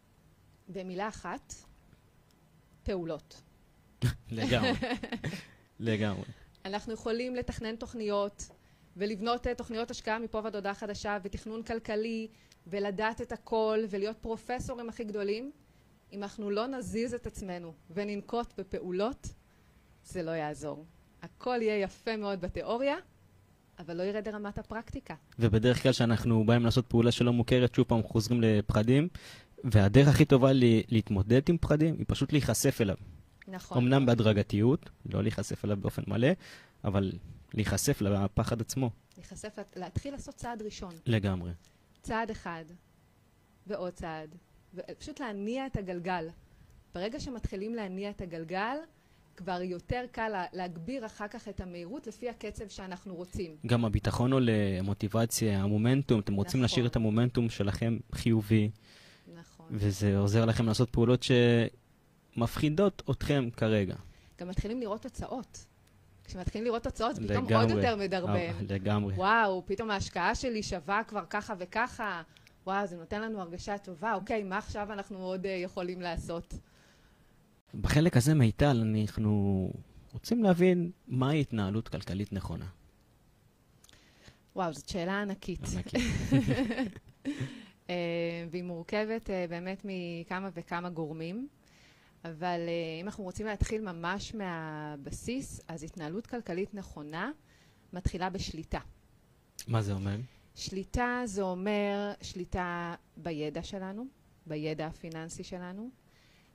במילה 0.69 1.09
אחת, 1.09 1.55
פעולות. 2.85 3.43
לגמרי. 4.31 4.71
לגמרי. 5.81 6.25
אנחנו 6.65 6.93
יכולים 6.93 7.37
לתכנן 7.37 7.77
תוכניות 7.77 8.49
ולבנות 8.97 9.47
אה, 9.47 9.55
תוכניות 9.55 9.91
השקעה 9.91 10.19
מפה 10.19 10.41
ועד 10.45 10.55
הודעה 10.55 10.75
חדשה 10.75 11.19
ותכנון 11.23 11.63
כלכלי 11.63 12.29
ולדעת 12.67 13.21
את 13.21 13.33
הכל 13.33 13.79
ולהיות 13.91 14.17
פרופסורים 14.21 14.89
הכי 14.89 15.05
גדולים 15.05 15.53
אם 16.13 16.23
אנחנו 16.23 16.51
לא 16.51 16.67
נזיז 16.67 17.15
את 17.15 17.27
עצמנו 17.27 17.73
וננקוט 17.91 18.55
בפעולות 18.59 19.29
זה 20.05 20.23
לא 20.23 20.31
יעזור. 20.31 20.85
הכל 21.23 21.59
יהיה 21.63 21.81
יפה 21.81 22.17
מאוד 22.17 22.41
בתיאוריה 22.41 22.97
אבל 23.79 23.97
לא 23.97 24.03
ירד 24.03 24.29
לרמת 24.29 24.59
הפרקטיקה. 24.59 25.15
ובדרך 25.39 25.83
כלל 25.83 25.93
כשאנחנו 25.93 26.47
באים 26.47 26.65
לעשות 26.65 26.87
פעולה 26.87 27.13
שלא 27.13 27.33
מוכרת, 27.33 27.75
שוב 27.75 27.87
פעם 27.87 28.03
חוזרים 28.03 28.41
לפחדים, 28.43 29.09
והדרך 29.65 30.09
הכי 30.09 30.25
טובה 30.25 30.53
לי, 30.53 30.83
להתמודד 30.89 31.41
עם 31.49 31.59
פחדים 31.59 31.95
היא 31.99 32.05
פשוט 32.09 32.33
להיחשף 32.33 32.81
אליו. 32.81 32.97
נכון. 33.49 33.79
אמנם 33.79 34.07
בהדרגתיות, 34.07 34.91
לא 35.13 35.23
להיחשף 35.23 35.65
אליו 35.65 35.77
באופן 35.77 36.03
מלא, 36.07 36.29
אבל 36.85 37.13
להיחשף 37.55 38.01
לפחד 38.01 38.61
עצמו. 38.61 38.91
להיחשף, 39.17 39.59
להתחיל 39.77 40.13
לעשות 40.13 40.35
צעד 40.35 40.63
ראשון. 40.63 40.95
לגמרי. 41.07 41.51
צעד 42.03 42.31
אחד, 42.31 42.65
ועוד 43.67 43.93
צעד, 43.93 44.35
ופשוט 44.75 45.21
להניע 45.21 45.67
את 45.67 45.77
הגלגל. 45.77 46.29
ברגע 46.95 47.21
שמתחילים 47.21 47.75
להניע 47.75 48.11
את 48.11 48.21
הגלגל, 48.21 48.77
כבר 49.37 49.63
יותר 49.63 50.05
קל 50.13 50.33
להגביר 50.53 51.07
אחר 51.07 51.29
כך 51.29 51.49
את 51.49 51.61
המהירות 51.61 52.07
לפי 52.07 52.29
הקצב 52.29 52.69
שאנחנו 52.69 53.15
רוצים. 53.15 53.57
גם 53.67 53.85
הביטחון 53.85 54.33
עולה, 54.33 54.77
המוטיבציה, 54.79 55.63
המומנטום, 55.63 56.21
אתם 56.21 56.35
רוצים 56.35 56.51
נכון. 56.51 56.63
להשאיר 56.63 56.87
את 56.87 56.97
המומנטום 56.97 57.51
שלכם 57.51 57.99
חיובי. 58.13 58.71
נכון. 59.65 59.77
וזה 59.81 60.19
עוזר 60.19 60.45
לכם 60.45 60.67
לעשות 60.67 60.91
פעולות 60.91 61.25
שמפחידות 62.37 63.03
אתכם 63.11 63.49
כרגע. 63.57 63.95
גם 64.41 64.49
מתחילים 64.49 64.81
לראות 64.81 65.03
תוצאות. 65.03 65.65
כשמתחילים 66.25 66.65
לראות 66.65 66.83
תוצאות, 66.83 67.17
פתאום 67.19 67.53
עוד 67.53 67.71
יותר 67.71 67.97
מדרבן. 67.97 68.35
אה, 68.35 68.53
לגמרי. 68.69 69.15
וואו, 69.15 69.63
פתאום 69.67 69.91
ההשקעה 69.91 70.35
שלי 70.35 70.63
שווה 70.63 71.03
כבר 71.09 71.25
ככה 71.31 71.55
וככה. 71.59 72.23
וואו, 72.67 72.87
זה 72.87 72.97
נותן 72.97 73.23
לנו 73.23 73.41
הרגשה 73.41 73.79
טובה. 73.79 74.15
אוקיי, 74.15 74.43
מה 74.43 74.59
עכשיו 74.59 74.93
אנחנו 74.93 75.19
עוד 75.19 75.45
uh, 75.45 75.49
יכולים 75.49 76.01
לעשות? 76.01 76.55
בחלק 77.81 78.17
הזה, 78.17 78.35
מיטל, 78.35 78.83
אנחנו 79.01 79.73
רוצים 80.13 80.43
להבין 80.43 80.91
מהי 81.09 81.41
התנהלות 81.41 81.89
כלכלית 81.89 82.33
נכונה. 82.33 82.67
וואו, 84.57 84.73
זאת 84.73 84.89
שאלה 84.89 85.23
ענקית. 85.23 85.61
ענקית. 85.75 86.01
uh, 87.87 87.91
והיא 88.51 88.63
מורכבת 88.63 89.27
uh, 89.27 89.51
באמת 89.51 89.83
מכמה 89.85 90.51
וכמה 90.55 90.91
גורמים. 90.91 91.49
אבל 92.25 92.61
uh, 92.67 93.01
אם 93.01 93.07
אנחנו 93.07 93.25
רוצים 93.25 93.47
להתחיל 93.47 93.93
ממש 93.93 94.35
מהבסיס, 94.35 95.61
אז 95.69 95.83
התנהלות 95.83 96.27
כלכלית 96.27 96.75
נכונה 96.75 97.31
מתחילה 97.93 98.31
בשליטה. 98.31 98.81
מה 99.69 99.83
זה 99.83 99.93
אומר? 99.93 100.17
שליטה 100.55 101.23
זה 101.25 101.43
אומר 101.43 102.13
שליטה 102.23 102.95
בידע 103.17 103.63
שלנו, 103.63 104.07
בידע 104.47 104.87
הפיננסי 104.87 105.45
שלנו. 105.45 105.91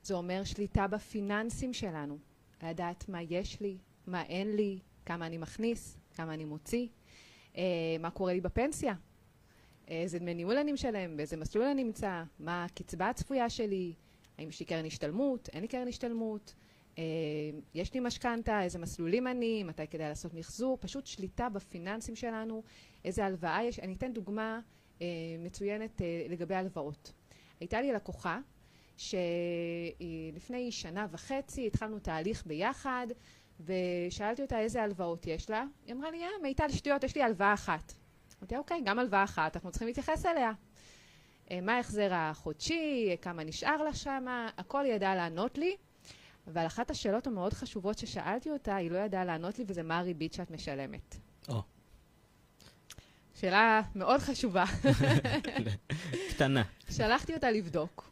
זה 0.02 0.14
אומר 0.14 0.44
שליטה 0.44 0.86
בפיננסים 0.86 1.72
שלנו, 1.72 2.18
לדעת 2.62 3.08
מה 3.08 3.22
יש 3.22 3.60
לי, 3.60 3.78
מה 4.06 4.22
אין 4.22 4.56
לי, 4.56 4.78
כמה 5.06 5.26
אני 5.26 5.38
מכניס, 5.38 5.98
כמה 6.14 6.34
אני 6.34 6.44
מוציא, 6.44 6.86
אה, 7.56 7.62
מה 8.00 8.10
קורה 8.10 8.32
לי 8.32 8.40
בפנסיה, 8.40 8.94
איזה 9.90 10.18
דמי 10.18 10.34
ניהול 10.34 10.56
אני 10.56 10.72
משלם, 10.72 11.16
באיזה 11.16 11.36
מסלול 11.36 11.64
אני 11.64 11.84
נמצא, 11.84 12.22
מה 12.38 12.64
הקצבה 12.64 13.08
הצפויה 13.08 13.50
שלי, 13.50 13.94
האם 14.38 14.48
יש 14.48 14.60
לי 14.60 14.66
קרן 14.66 14.86
השתלמות, 14.86 15.48
אין 15.52 15.62
לי 15.62 15.68
קרן 15.68 15.88
השתלמות, 15.88 16.54
אה, 16.98 17.02
יש 17.74 17.94
לי 17.94 18.00
משכנתה, 18.00 18.62
איזה 18.62 18.78
מסלולים 18.78 19.26
אני, 19.26 19.62
מתי 19.62 19.86
כדאי 19.86 20.08
לעשות 20.08 20.34
מחזור, 20.34 20.78
פשוט 20.80 21.06
שליטה 21.06 21.48
בפיננסים 21.48 22.16
שלנו, 22.16 22.62
איזה 23.04 23.24
הלוואה 23.24 23.64
יש. 23.64 23.78
אני 23.78 23.94
אתן 23.94 24.12
דוגמה 24.12 24.60
אה, 25.02 25.06
מצוינת 25.38 26.02
אה, 26.02 26.26
לגבי 26.28 26.54
הלוואות. 26.54 27.12
הייתה 27.60 27.80
לי 27.80 27.92
לקוחה 27.92 28.38
שלפני 28.96 30.72
שנה 30.72 31.06
וחצי 31.10 31.66
התחלנו 31.66 31.98
תהליך 31.98 32.46
ביחד 32.46 33.06
ושאלתי 33.60 34.42
אותה 34.42 34.60
איזה 34.60 34.82
הלוואות 34.82 35.26
יש 35.26 35.50
לה. 35.50 35.64
היא 35.86 35.94
אמרה 35.94 36.10
לי, 36.10 36.22
אה, 36.22 36.28
מיטל 36.42 36.68
שטויות, 36.68 37.04
יש 37.04 37.14
לי 37.14 37.22
הלוואה 37.22 37.54
אחת. 37.54 37.92
אמרתי, 38.40 38.56
אוקיי, 38.56 38.80
גם 38.84 38.98
הלוואה 38.98 39.24
אחת, 39.24 39.56
אנחנו 39.56 39.70
צריכים 39.70 39.88
להתייחס 39.88 40.26
אליה. 40.26 40.52
אה, 41.50 41.60
מה 41.60 41.76
ההחזר 41.76 42.14
החודשי, 42.14 43.16
כמה 43.22 43.44
נשאר 43.44 43.82
לה 43.82 43.94
שמה, 43.94 44.50
הכל 44.58 44.84
היא 44.84 44.92
ידעה 44.92 45.16
לענות 45.16 45.58
לי. 45.58 45.76
אבל 46.46 46.66
אחת 46.66 46.90
השאלות 46.90 47.26
המאוד 47.26 47.52
חשובות 47.52 47.98
ששאלתי 47.98 48.50
אותה, 48.50 48.76
היא 48.76 48.90
לא 48.90 48.98
ידעה 48.98 49.24
לענות 49.24 49.58
לי, 49.58 49.64
וזה 49.68 49.82
מה 49.82 49.98
הריבית 49.98 50.32
שאת 50.32 50.50
משלמת. 50.50 51.16
או. 51.48 51.58
Oh. 51.58 51.62
שאלה 53.34 53.80
מאוד 53.94 54.20
חשובה. 54.20 54.64
קטנה. 56.30 56.62
שלחתי 56.90 57.34
אותה 57.34 57.50
לבדוק. 57.50 58.10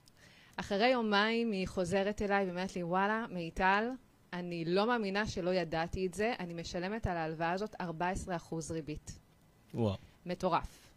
אחרי 0.56 0.88
יומיים 0.88 1.52
היא 1.52 1.68
חוזרת 1.68 2.22
אליי 2.22 2.46
ואומרת 2.46 2.76
לי, 2.76 2.82
וואלה, 2.82 3.26
מיטל, 3.30 3.90
אני 4.32 4.64
לא 4.64 4.86
מאמינה 4.86 5.26
שלא 5.26 5.50
ידעתי 5.54 6.06
את 6.06 6.14
זה, 6.14 6.34
אני 6.38 6.54
משלמת 6.54 7.06
על 7.06 7.16
ההלוואה 7.16 7.52
הזאת 7.52 7.74
14% 7.74 7.84
ריבית. 8.70 9.18
וואו. 9.74 9.96
מטורף. 10.28 10.90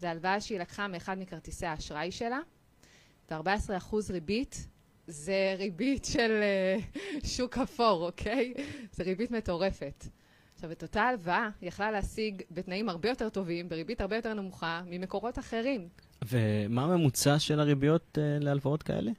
זו 0.00 0.06
הלוואה 0.06 0.40
שהיא 0.40 0.60
לקחה 0.60 0.88
מאחד 0.88 1.18
מכרטיסי 1.18 1.66
האשראי 1.66 2.10
שלה, 2.12 2.38
ו-14% 3.30 3.94
ריבית 4.10 4.66
זה 5.06 5.54
ריבית 5.58 6.04
של 6.04 6.40
uh, 7.22 7.26
שוק 7.26 7.58
אפור, 7.58 8.06
אוקיי? 8.06 8.54
זה 8.92 9.04
ריבית 9.04 9.30
מטורפת. 9.30 10.04
עכשיו, 10.54 10.72
את 10.72 10.82
אותה 10.82 11.02
הלוואה 11.02 11.48
היא 11.60 11.68
יכלה 11.68 11.90
להשיג 11.90 12.42
בתנאים 12.50 12.88
הרבה 12.88 13.08
יותר 13.08 13.28
טובים, 13.28 13.68
בריבית 13.68 14.00
הרבה 14.00 14.16
יותר 14.16 14.34
נמוכה, 14.34 14.82
ממקורות 14.86 15.38
אחרים. 15.38 15.88
ומה 16.28 16.84
הממוצע 16.84 17.38
של 17.38 17.60
הריביות 17.60 18.18
uh, 18.18 18.44
להלוואות 18.44 18.82
כאלה? 18.82 19.10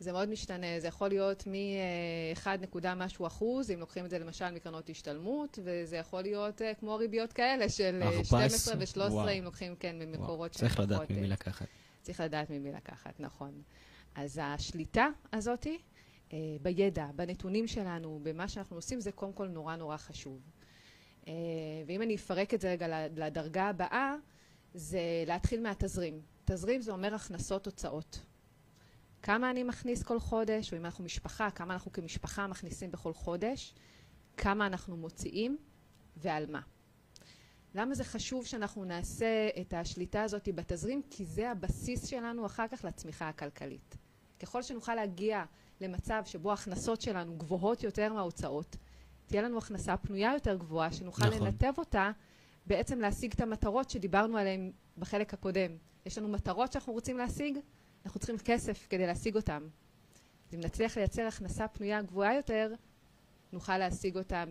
זה 0.00 0.12
מאוד 0.12 0.28
משתנה, 0.28 0.66
זה 0.80 0.88
יכול 0.88 1.08
להיות 1.08 1.46
מ-1 1.46 2.46
נקודה 2.60 2.94
משהו 2.94 3.26
אחוז, 3.26 3.70
אם 3.70 3.80
לוקחים 3.80 4.04
את 4.04 4.10
זה 4.10 4.18
למשל 4.18 4.50
מקרנות 4.50 4.90
השתלמות, 4.90 5.58
וזה 5.64 5.96
יכול 5.96 6.22
להיות 6.22 6.60
uh, 6.60 6.64
כמו 6.80 6.96
ריביות 6.96 7.32
כאלה 7.32 7.68
של 7.68 8.00
12 8.22 8.74
ו-13, 8.78 9.30
אם 9.30 9.44
לוקחים, 9.44 9.76
כן, 9.76 9.98
ממקורות 9.98 10.52
של... 10.54 10.60
צריך 10.60 10.80
לדעת 10.80 11.10
ממי 11.10 11.28
לקחת. 11.28 11.66
צריך 12.02 12.20
לדעת 12.20 12.50
ממי 12.50 12.72
לקחת, 12.72 13.20
נכון. 13.20 13.62
אז 14.14 14.40
השליטה 14.42 15.06
הזאתי, 15.32 15.78
uh, 16.28 16.32
בידע, 16.62 17.06
בנתונים 17.16 17.66
שלנו, 17.66 18.20
במה 18.22 18.48
שאנחנו 18.48 18.76
עושים, 18.76 19.00
זה 19.00 19.12
קודם 19.12 19.32
כל 19.32 19.48
נורא 19.48 19.76
נורא 19.76 19.96
חשוב. 19.96 20.40
Uh, 21.24 21.28
ואם 21.86 22.02
אני 22.02 22.14
אפרק 22.14 22.54
את 22.54 22.60
זה 22.60 22.70
רגע 22.70 23.06
לדרגה 23.16 23.68
הבאה, 23.68 24.14
זה 24.74 25.00
להתחיל 25.26 25.60
מהתזרים. 25.60 26.20
תזרים 26.44 26.80
זה 26.82 26.92
אומר 26.92 27.14
הכנסות 27.14 27.66
הוצאות. 27.66 28.27
כמה 29.22 29.50
אני 29.50 29.62
מכניס 29.62 30.02
כל 30.02 30.20
חודש, 30.20 30.72
או 30.72 30.78
אם 30.78 30.84
אנחנו 30.84 31.04
משפחה, 31.04 31.50
כמה 31.50 31.74
אנחנו 31.74 31.92
כמשפחה 31.92 32.46
מכניסים 32.46 32.90
בכל 32.90 33.12
חודש, 33.12 33.74
כמה 34.36 34.66
אנחנו 34.66 34.96
מוציאים 34.96 35.58
ועל 36.16 36.46
מה. 36.50 36.60
למה 37.74 37.94
זה 37.94 38.04
חשוב 38.04 38.46
שאנחנו 38.46 38.84
נעשה 38.84 39.48
את 39.60 39.74
השליטה 39.74 40.22
הזאת 40.22 40.48
בתזרים? 40.54 41.02
כי 41.10 41.24
זה 41.24 41.50
הבסיס 41.50 42.06
שלנו 42.06 42.46
אחר 42.46 42.68
כך 42.68 42.84
לצמיחה 42.84 43.28
הכלכלית. 43.28 43.96
ככל 44.40 44.62
שנוכל 44.62 44.94
להגיע 44.94 45.44
למצב 45.80 46.22
שבו 46.24 46.50
ההכנסות 46.50 47.00
שלנו 47.00 47.36
גבוהות 47.36 47.82
יותר 47.82 48.12
מההוצאות, 48.12 48.76
תהיה 49.26 49.42
לנו 49.42 49.58
הכנסה 49.58 49.96
פנויה 49.96 50.32
יותר 50.34 50.56
גבוהה, 50.56 50.92
שנוכל 50.92 51.26
נכון. 51.26 51.46
לנתב 51.46 51.72
אותה, 51.78 52.10
בעצם 52.66 53.00
להשיג 53.00 53.32
את 53.32 53.40
המטרות 53.40 53.90
שדיברנו 53.90 54.36
עליהן 54.36 54.72
בחלק 54.98 55.34
הקודם. 55.34 55.70
יש 56.06 56.18
לנו 56.18 56.28
מטרות 56.28 56.72
שאנחנו 56.72 56.92
רוצים 56.92 57.18
להשיג, 57.18 57.58
אנחנו 58.04 58.20
צריכים 58.20 58.38
כסף 58.38 58.86
כדי 58.90 59.06
להשיג 59.06 59.36
אותן. 59.36 59.62
אז 60.48 60.54
אם 60.54 60.60
נצליח 60.60 60.96
לייצר 60.96 61.22
הכנסה 61.22 61.68
פנויה 61.68 62.02
גבוהה 62.02 62.34
יותר, 62.34 62.72
נוכל 63.52 63.78
להשיג 63.78 64.16
אותה 64.16 64.44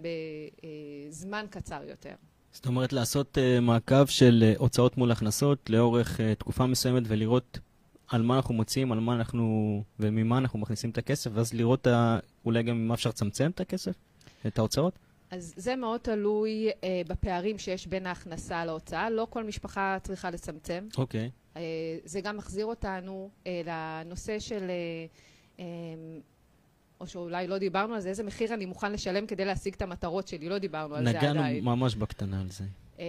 בזמן 1.09 1.45
קצר 1.49 1.83
יותר. 1.83 2.13
זאת 2.51 2.65
אומרת, 2.65 2.93
לעשות 2.93 3.37
uh, 3.37 3.61
מעקב 3.61 4.05
של 4.05 4.53
uh, 4.55 4.59
הוצאות 4.59 4.97
מול 4.97 5.11
הכנסות 5.11 5.69
לאורך 5.69 6.19
uh, 6.19 6.39
תקופה 6.39 6.65
מסוימת 6.65 7.03
ולראות 7.07 7.59
על 8.07 8.21
מה 8.21 8.35
אנחנו 8.35 8.53
מוציאים, 8.53 8.91
על 8.91 8.99
מה 8.99 9.15
אנחנו 9.15 9.83
וממה 9.99 10.37
אנחנו 10.37 10.59
מכניסים 10.59 10.89
את 10.89 10.97
הכסף, 10.97 11.31
ואז 11.33 11.53
לראות 11.53 11.87
uh, 11.87 11.89
אולי 12.45 12.63
גם 12.63 12.75
אם 12.75 12.91
אפשר 12.91 13.09
לצמצם 13.09 13.51
את 13.51 13.59
הכסף, 13.59 13.95
את 14.47 14.59
ההוצאות? 14.59 14.99
אז 15.31 15.53
זה 15.57 15.75
מאוד 15.75 15.99
תלוי 15.99 16.69
uh, 16.69 16.83
בפערים 17.07 17.57
שיש 17.57 17.87
בין 17.87 18.05
ההכנסה 18.05 18.65
להוצאה. 18.65 19.09
לא 19.09 19.27
כל 19.29 19.43
משפחה 19.43 19.97
צריכה 20.03 20.31
לצמצם. 20.31 20.87
אוקיי. 20.97 21.29
Okay. 21.33 21.46
Uh, 21.57 21.59
זה 22.05 22.21
גם 22.21 22.37
מחזיר 22.37 22.65
אותנו 22.65 23.29
uh, 23.43 23.47
לנושא 23.65 24.39
של... 24.39 24.71
Uh, 25.57 25.59
um, 25.59 25.61
או 27.01 27.07
שאולי 27.07 27.47
לא 27.47 27.57
דיברנו 27.57 27.93
על 27.93 27.99
זה, 28.01 28.09
איזה 28.09 28.23
מחיר 28.23 28.53
אני 28.53 28.65
מוכן 28.65 28.91
לשלם 28.91 29.25
כדי 29.25 29.45
להשיג 29.45 29.73
את 29.73 29.81
המטרות 29.81 30.27
שלי, 30.27 30.49
לא 30.49 30.57
דיברנו 30.57 30.95
על 30.95 31.03
זה 31.03 31.09
עדיין. 31.09 31.37
נגענו 31.37 31.61
ממש 31.75 31.95
בקטנה 31.95 32.41
על 32.41 32.49
זה. 32.49 32.63
אמ, 32.99 33.03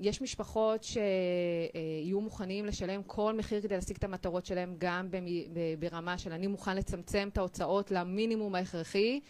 יש 0.00 0.22
משפחות 0.22 0.82
שיהיו 0.84 2.20
מוכנים 2.20 2.66
לשלם 2.66 3.02
כל 3.02 3.36
מחיר 3.36 3.60
כדי 3.60 3.74
להשיג 3.74 3.96
את 3.96 4.04
המטרות 4.04 4.46
שלהם, 4.46 4.74
גם 4.78 5.08
ברמה 5.78 6.18
של 6.18 6.32
אני 6.32 6.46
מוכן 6.46 6.76
לצמצם 6.76 7.28
את 7.32 7.38
ההוצאות 7.38 7.90
למינימום 7.90 8.54
ההכרחי, 8.54 9.20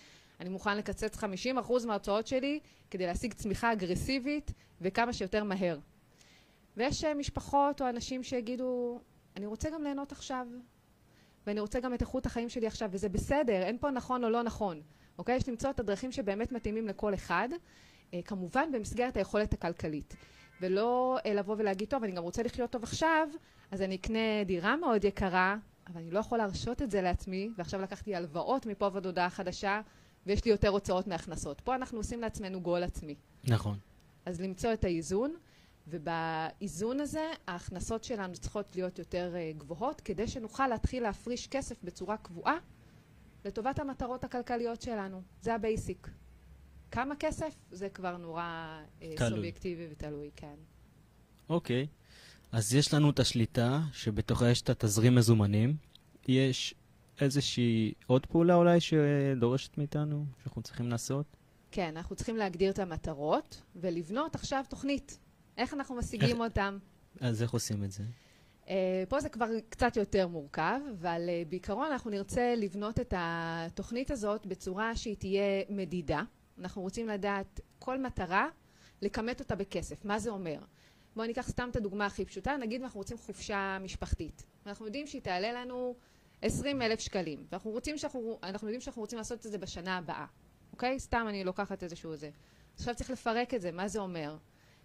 אני 0.41 0.49
מוכן 0.49 0.77
לקצץ 0.77 1.17
50% 1.17 1.27
מההוצאות 1.87 2.27
שלי 2.27 2.61
כדי 2.91 3.07
להשיג 3.07 3.33
צמיחה 3.33 3.73
אגרסיבית 3.73 4.53
וכמה 4.81 5.13
שיותר 5.13 5.45
מהר. 5.45 5.79
ויש 6.77 7.05
משפחות 7.05 7.83
או 7.83 7.89
אנשים 7.89 8.23
שיגידו, 8.23 9.01
אני 9.37 9.47
רוצה 9.47 9.71
גם 9.71 9.83
ליהנות 9.83 10.13
עכשיו, 10.13 10.47
ואני 11.47 11.61
רוצה 11.61 11.81
גם 11.81 11.95
את 11.95 12.01
איכות 12.01 12.27
החיים 12.27 12.49
שלי 12.49 12.67
עכשיו, 12.67 12.89
וזה 12.93 13.09
בסדר, 13.09 13.63
אין 13.63 13.79
פה 13.79 13.91
נכון 13.91 14.25
או 14.25 14.31
לא 14.31 14.43
נכון, 14.43 14.81
אוקיי? 15.19 15.37
יש 15.37 15.49
למצוא 15.49 15.71
את 15.71 15.81
הדרכים 15.81 16.13
שבאמת 16.13 16.53
מתאימים 16.53 16.89
לכל 16.89 17.15
אחד, 17.15 17.49
אה, 18.15 18.21
כמובן 18.25 18.73
במסגרת 18.73 19.17
היכולת 19.17 19.53
הכלכלית. 19.53 20.17
ולא 20.61 21.19
אה, 21.27 21.35
לבוא 21.35 21.55
ולהגיד, 21.59 21.89
טוב, 21.89 22.05
אני 22.05 22.13
גם 22.13 22.23
רוצה 22.23 22.43
לחיות 22.43 22.71
טוב 22.71 22.83
עכשיו, 22.83 23.29
אז 23.71 23.83
אני 23.83 23.95
אקנה 23.97 24.45
דירה 24.47 24.77
מאוד 24.77 25.05
יקרה, 25.05 25.57
אבל 25.87 26.01
אני 26.01 26.11
לא 26.11 26.19
יכול 26.19 26.39
להרשות 26.39 26.83
את 26.83 26.91
זה 26.91 27.03
לעצמי, 27.03 27.51
ועכשיו 27.57 27.81
לקחתי 27.81 28.15
הלוואות 28.15 28.67
מפה 28.67 28.91
ועד 28.93 29.07
הודעה 29.07 29.31
חדשה, 29.31 29.81
ויש 30.27 30.45
לי 30.45 30.51
יותר 30.51 30.69
הוצאות 30.69 31.07
מהכנסות. 31.07 31.61
פה 31.61 31.75
אנחנו 31.75 31.99
עושים 31.99 32.21
לעצמנו 32.21 32.61
גול 32.61 32.83
עצמי. 32.83 33.15
נכון. 33.45 33.79
אז 34.27 34.41
למצוא 34.41 34.73
את 34.73 34.85
האיזון. 34.85 35.35
ובאיזון 35.91 37.01
הזה 37.01 37.31
ההכנסות 37.47 38.05
שלנו 38.05 38.35
צריכות 38.35 38.77
להיות 38.77 38.99
יותר 38.99 39.35
אה, 39.35 39.59
גבוהות 39.59 40.01
כדי 40.01 40.29
שנוכל 40.29 40.67
להתחיל 40.69 41.03
להפריש 41.03 41.47
כסף 41.47 41.83
בצורה 41.85 42.17
קבועה 42.17 42.57
לטובת 43.45 43.79
המטרות 43.79 44.25
הכלכליות 44.25 44.83
שלנו. 44.83 45.23
זה 45.41 45.55
ה 45.55 45.62
basic. 45.62 46.09
כמה 46.91 47.17
כסף? 47.17 47.55
זה 47.71 47.89
כבר 47.89 48.17
נורא 48.17 48.81
אה, 49.01 49.05
סובייקטיבי 49.29 49.87
ותלוי, 49.91 50.31
כן. 50.37 50.57
אוקיי. 51.49 51.87
אוקיי. 51.91 52.01
אז 52.53 52.75
יש 52.75 52.95
לנו 52.95 53.11
את 53.11 53.19
השליטה, 53.21 53.81
שבתוכה 53.93 54.51
יש 54.51 54.63
את 54.63 54.71
התזרים 54.71 55.15
מזומנים. 55.15 55.77
יש 56.29 56.75
איזושהי 57.21 57.93
עוד 58.07 58.27
פעולה 58.27 58.55
אולי 58.55 58.81
שדורשת 58.81 59.79
מאיתנו, 59.79 60.25
שאנחנו 60.43 60.63
צריכים 60.63 60.89
לעשות? 60.89 61.37
כן, 61.71 61.97
אנחנו 61.97 62.17
צריכים 62.17 62.37
להגדיר 62.37 62.71
את 62.71 62.79
המטרות 62.79 63.63
ולבנות 63.77 64.35
עכשיו 64.35 64.65
תוכנית. 64.69 65.19
איך 65.61 65.75
אנחנו 65.75 65.97
משיגים 65.97 66.43
איך... 66.43 66.51
אותם? 66.51 66.79
אז 67.21 67.43
איך 67.43 67.51
עושים 67.51 67.85
את 67.85 67.93
זה? 67.93 68.03
Uh, 68.65 68.71
פה 69.09 69.21
זה 69.21 69.29
כבר 69.29 69.47
קצת 69.69 69.97
יותר 69.97 70.29
מורכב, 70.29 70.81
אבל 71.01 71.29
uh, 71.29 71.49
בעיקרון 71.49 71.87
אנחנו 71.93 72.11
נרצה 72.11 72.55
לבנות 72.57 73.01
את 73.01 73.15
התוכנית 73.17 74.11
הזאת 74.11 74.47
בצורה 74.47 74.97
שהיא 74.97 75.17
תהיה 75.17 75.63
מדידה. 75.69 76.23
אנחנו 76.59 76.83
רוצים 76.83 77.09
לדעת 77.09 77.61
כל 77.79 77.99
מטרה, 77.99 78.49
לכמת 79.03 79.41
אותה 79.41 79.57
בכסף. 79.57 80.05
מה 80.05 80.19
זה 80.19 80.31
אומר? 80.31 80.59
בואו 81.17 81.27
ניקח 81.27 81.49
סתם 81.49 81.69
את 81.71 81.77
הדוגמה 81.77 82.07
הכי 82.07 82.25
פשוטה, 82.25 82.57
נגיד 82.57 82.83
אנחנו 82.83 83.01
רוצים 83.01 83.19
חופשה 83.19 83.79
משפחתית. 83.81 84.45
אנחנו 84.67 84.87
יודעים 84.87 85.07
שהיא 85.07 85.23
תעלה 85.23 85.53
לנו 85.53 85.95
20 86.43 86.83
אלף 86.83 87.01
שקלים, 87.01 87.47
ואנחנו 87.53 87.71
רוצים 87.71 87.99
שאנחנו, 87.99 88.39
אנחנו 88.43 88.69
יודעים 88.69 88.81
שאנחנו 88.81 89.03
רוצים 89.03 89.19
לעשות 89.19 89.47
את 89.47 89.53
זה 89.53 89.59
בשנה 89.59 89.97
הבאה, 89.97 90.27
אוקיי? 90.73 91.01
סתם 91.01 91.27
אני 91.29 91.45
לוקחת 91.45 91.83
איזשהו 91.83 92.17
זה. 92.17 92.31
עכשיו 92.75 92.95
צריך 92.95 93.11
לפרק 93.11 93.55
את 93.55 93.61
זה, 93.61 93.73
מה 93.73 93.89
זה 93.89 93.99
אומר? 93.99 94.37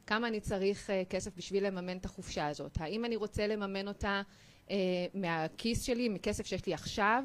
כמה 0.07 0.27
אני 0.27 0.39
צריך 0.39 0.89
uh, 0.89 1.09
כסף 1.09 1.37
בשביל 1.37 1.67
לממן 1.67 1.97
את 1.97 2.05
החופשה 2.05 2.47
הזאת? 2.47 2.77
האם 2.81 3.05
אני 3.05 3.15
רוצה 3.15 3.47
לממן 3.47 3.87
אותה 3.87 4.21
uh, 4.67 4.71
מהכיס 5.13 5.83
שלי, 5.83 6.09
מכסף 6.09 6.45
שיש 6.45 6.65
לי 6.65 6.73
עכשיו, 6.73 7.23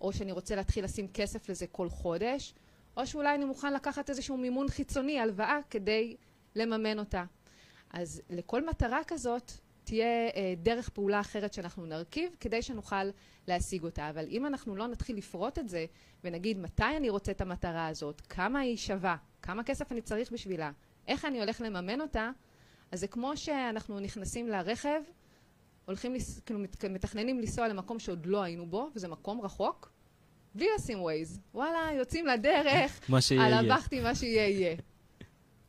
או 0.00 0.12
שאני 0.12 0.32
רוצה 0.32 0.56
להתחיל 0.56 0.84
לשים 0.84 1.08
כסף 1.08 1.48
לזה 1.48 1.66
כל 1.66 1.88
חודש, 1.88 2.54
או 2.96 3.06
שאולי 3.06 3.34
אני 3.34 3.44
מוכן 3.44 3.72
לקחת 3.72 4.10
איזשהו 4.10 4.36
מימון 4.36 4.68
חיצוני, 4.68 5.20
הלוואה, 5.20 5.58
כדי 5.70 6.16
לממן 6.54 6.98
אותה. 6.98 7.24
אז 7.90 8.22
לכל 8.30 8.66
מטרה 8.66 9.00
כזאת 9.06 9.52
תהיה 9.84 10.28
uh, 10.28 10.32
דרך 10.56 10.88
פעולה 10.88 11.20
אחרת 11.20 11.52
שאנחנו 11.52 11.86
נרכיב 11.86 12.36
כדי 12.40 12.62
שנוכל 12.62 13.10
להשיג 13.48 13.84
אותה. 13.84 14.10
אבל 14.10 14.26
אם 14.30 14.46
אנחנו 14.46 14.76
לא 14.76 14.86
נתחיל 14.86 15.16
לפרוט 15.16 15.58
את 15.58 15.68
זה 15.68 15.86
ונגיד 16.24 16.58
מתי 16.58 16.96
אני 16.96 17.08
רוצה 17.10 17.32
את 17.32 17.40
המטרה 17.40 17.86
הזאת, 17.86 18.20
כמה 18.20 18.58
היא 18.58 18.76
שווה, 18.76 19.16
כמה 19.42 19.64
כסף 19.64 19.92
אני 19.92 20.00
צריך 20.00 20.32
בשבילה, 20.32 20.70
איך 21.08 21.24
אני 21.24 21.40
הולך 21.40 21.60
לממן 21.60 22.00
אותה, 22.00 22.30
אז 22.92 23.00
זה 23.00 23.06
כמו 23.06 23.36
שאנחנו 23.36 24.00
נכנסים 24.00 24.48
לרכב, 24.48 25.00
הולכים, 25.84 26.14
לס... 26.14 26.40
כאילו 26.40 26.60
מתכננים 26.90 27.40
לנסוע 27.40 27.68
למקום 27.68 27.98
שעוד 27.98 28.26
לא 28.26 28.42
היינו 28.42 28.66
בו, 28.66 28.90
וזה 28.94 29.08
מקום 29.08 29.40
רחוק, 29.40 29.92
בלי 30.54 30.66
לשים 30.76 31.02
ווייז. 31.02 31.40
וואלה, 31.54 31.92
יוצאים 31.92 32.26
לדרך, 32.26 33.00
מה 33.08 33.20
שיהיה 33.20 33.42
יהיה. 33.42 33.58
על 33.58 33.70
הבכתי 33.70 34.00
מה 34.00 34.14
שיהיה 34.14 34.48
יהיה. 34.48 34.76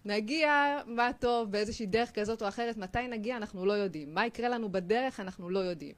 נגיע, 0.06 0.78
מה 0.86 1.13
טוב, 1.19 1.52
באיזושהי 1.52 1.86
דרך 1.86 2.12
כזאת 2.12 2.41
או 2.41 2.47
אחרת, 2.47 2.78
מתי 2.78 3.08
נגיע 3.08 3.38
אנחנו 3.38 3.65
לא 3.65 3.73
יודעים. 3.73 4.13
מה 4.13 4.26
יקרה 4.26 4.50
לנו 4.50 4.71
בדרך 4.71 5.19
אנחנו 5.19 5.50
לא 5.50 5.60
יודעים. 5.60 5.95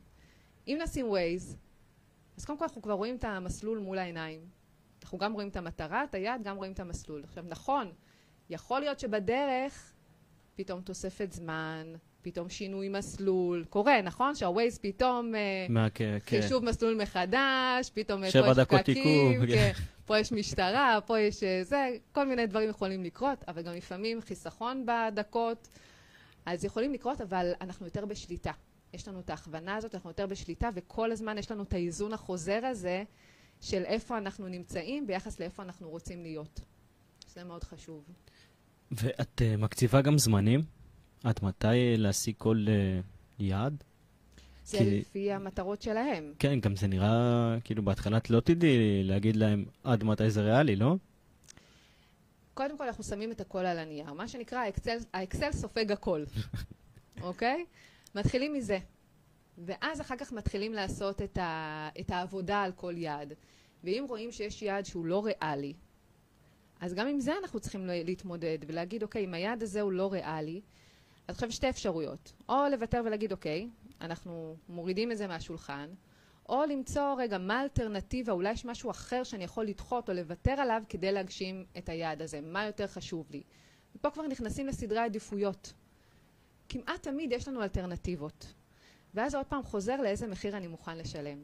אם 0.68 0.78
נשים 0.84 1.10
ווייז, 1.10 1.58
אז 2.38 2.46
קודם 2.46 2.60
כל 2.60 2.66
אנחנו 2.66 2.82
כבר 2.82 2.94
רואים 2.94 3.16
את 3.16 3.24
המסלול 3.24 3.80
מול 3.80 3.98
העיניים. 3.98 4.42
אנחנו 5.04 5.18
גם 5.18 5.34
רואים 5.34 5.48
את 5.48 5.56
המטרה, 5.56 6.04
את 6.04 6.16
היעד, 6.16 6.44
גם 6.44 6.58
רואים 6.58 6.72
את 6.72 6.80
המסלול. 6.80 7.24
עכשיו, 7.24 7.44
נכון, 7.48 7.92
יכול 8.50 8.80
להיות 8.80 9.00
שבדרך 9.00 9.94
פתאום 10.56 10.82
תוספת 10.82 11.32
זמן, 11.32 11.94
פתאום 12.22 12.50
שינוי 12.50 12.90
מסלול, 12.90 13.66
קורה, 13.70 14.02
נכון? 14.02 14.36
שהווייז 14.36 14.78
פתאום 14.78 15.36
אה, 15.36 15.66
מה, 15.70 15.90
כן, 15.90 16.18
כן. 16.26 16.42
חישוב 16.42 16.66
מסלול 16.66 17.02
מחדש, 17.02 17.92
פתאום 17.94 18.22
פה 18.22 18.28
יש 18.28 18.36
פקקים, 18.68 19.46
כן, 19.48 19.72
פה 20.06 20.20
יש 20.20 20.32
משטרה, 20.32 21.00
פה 21.06 21.20
יש 21.20 21.44
אה, 21.44 21.64
זה, 21.64 21.90
כל 22.12 22.28
מיני 22.28 22.48
דברים 22.48 22.70
יכולים 22.70 23.04
לקרות, 23.04 23.44
אבל 23.48 23.62
גם 23.62 23.74
לפעמים 23.74 24.22
חיסכון 24.22 24.86
בדקות, 24.86 25.68
אז 26.46 26.66
יכולים 26.66 26.94
לקרות, 26.94 27.22
אבל 27.22 27.52
אנחנו 27.62 27.86
יותר 27.86 28.06
בשליטה. 28.06 28.52
יש 28.94 29.08
לנו 29.08 29.20
את 29.20 29.30
ההכוונה 29.30 29.76
הזאת, 29.76 29.96
אנחנו 29.96 30.10
יותר 30.10 30.26
בשליטה, 30.26 30.70
וכל 30.74 31.12
הזמן 31.12 31.38
יש 31.38 31.52
לנו 31.52 31.64
את 31.64 31.74
האיזון 31.74 32.14
החוזר 32.14 32.66
הזה 32.66 33.04
של 33.62 33.84
איפה 33.86 34.18
אנחנו 34.18 34.48
נמצאים 34.48 35.08
ביחס 35.08 35.40
לאיפה 35.40 35.64
אנחנו 35.64 35.90
רוצים 35.90 36.24
להיות. 36.24 36.60
זה 37.28 37.44
מאוד 37.44 37.64
חשוב. 37.64 38.04
ואת 38.92 39.42
uh, 39.42 39.58
מקציבה 39.58 40.02
גם 40.02 40.18
זמנים? 40.18 40.62
עד 41.24 41.40
מתי 41.44 41.98
להשיג 41.98 42.36
כל 42.38 42.66
uh, 42.66 43.04
יעד? 43.40 43.84
זה 44.66 44.78
כי... 44.78 45.00
לפי 45.00 45.32
המטרות 45.32 45.82
שלהם. 45.82 46.34
כן, 46.40 46.60
גם 46.60 46.76
זה 46.76 46.88
נראה, 46.88 47.56
כאילו 47.64 47.84
בהתחלה 47.84 48.18
את 48.18 48.30
לא 48.30 48.40
תדעי 48.40 49.04
להגיד 49.04 49.36
להם 49.36 49.66
עד 49.84 50.04
מתי 50.04 50.30
זה 50.30 50.42
ריאלי, 50.42 50.76
לא? 50.76 50.96
קודם 52.54 52.78
כל 52.78 52.84
אנחנו 52.84 53.04
שמים 53.04 53.32
את 53.32 53.42
הכל 53.42 53.66
על 53.66 53.80
הנייר. 53.80 54.14
מה 54.14 54.28
שנקרא, 54.28 54.60
האקסל, 54.60 54.98
האקסל 55.14 55.52
סופג 55.52 55.92
הכל, 55.92 56.24
אוקיי? 57.22 57.66
מתחילים 58.16 58.54
מזה. 58.54 58.78
ואז 59.58 60.02
אחר 60.02 60.16
כך 60.16 60.32
מתחילים 60.32 60.74
לעשות 60.74 61.22
את, 61.22 61.38
ה, 61.38 61.90
את 62.00 62.10
העבודה 62.10 62.62
על 62.62 62.72
כל 62.72 62.94
יעד. 62.98 63.34
ואם 63.84 64.06
רואים 64.10 64.32
שיש 64.32 64.62
יעד 64.62 64.86
שהוא 64.86 65.06
לא 65.06 65.26
ריאלי, 65.26 65.74
אז 66.80 66.94
גם 66.94 67.08
עם 67.08 67.20
זה 67.20 67.34
אנחנו 67.42 67.60
צריכים 67.60 67.86
להתמודד 67.86 68.58
ולהגיד, 68.68 69.04
אוקיי, 69.04 69.26
אם 69.26 69.34
היעד 69.34 69.64
הזה 69.64 69.82
הוא 69.82 69.92
לא 69.92 70.12
ריאלי, 70.12 70.62
אז 71.28 71.36
עכשיו 71.36 71.52
שתי 71.52 71.70
אפשרויות. 71.70 72.34
או 72.50 72.56
לוותר 72.72 73.02
ולהגיד, 73.06 73.32
אוקיי, 73.32 73.70
אנחנו 74.02 74.56
מורידים 74.70 75.12
את 75.12 75.18
זה 75.18 75.28
מהשולחן, 75.28 75.90
או 76.50 76.64
למצוא, 76.66 77.16
רגע, 77.18 77.38
מה 77.38 77.60
האלטרנטיבה, 77.60 78.34
אולי 78.34 78.52
יש 78.52 78.66
משהו 78.66 78.92
אחר 78.92 79.24
שאני 79.24 79.44
יכול 79.44 79.66
לדחות 79.66 80.10
או 80.10 80.14
לוותר 80.14 80.52
עליו 80.52 80.84
כדי 80.90 81.12
להגשים 81.12 81.66
את 81.78 81.90
היעד 81.90 82.22
הזה, 82.22 82.42
מה 82.42 82.66
יותר 82.66 82.88
חשוב 82.88 83.28
לי. 83.32 83.44
ופה 83.96 84.12
כבר 84.12 84.28
נכנסים 84.28 84.68
לסדרי 84.68 85.00
עדיפויות. 85.00 85.74
כמעט 86.70 87.04
תמיד 87.04 87.32
יש 87.32 87.48
לנו 87.48 87.64
אלטרנטיבות. 87.64 88.54
ואז 89.14 89.36
עוד 89.36 89.46
פעם 89.46 89.64
חוזר 89.64 90.02
לאיזה 90.02 90.28
מחיר 90.28 90.58
אני 90.58 90.68
מוכן 90.68 90.98
לשלם. 90.98 91.44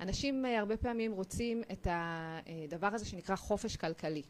אנשים 0.00 0.46
אה, 0.46 0.58
הרבה 0.58 0.76
פעמים 0.76 1.12
רוצים 1.12 1.62
את 1.72 1.86
הדבר 1.90 2.86
הזה 2.86 3.04
שנקרא 3.04 3.36
חופש 3.36 3.76
כלכלי. 3.76 4.22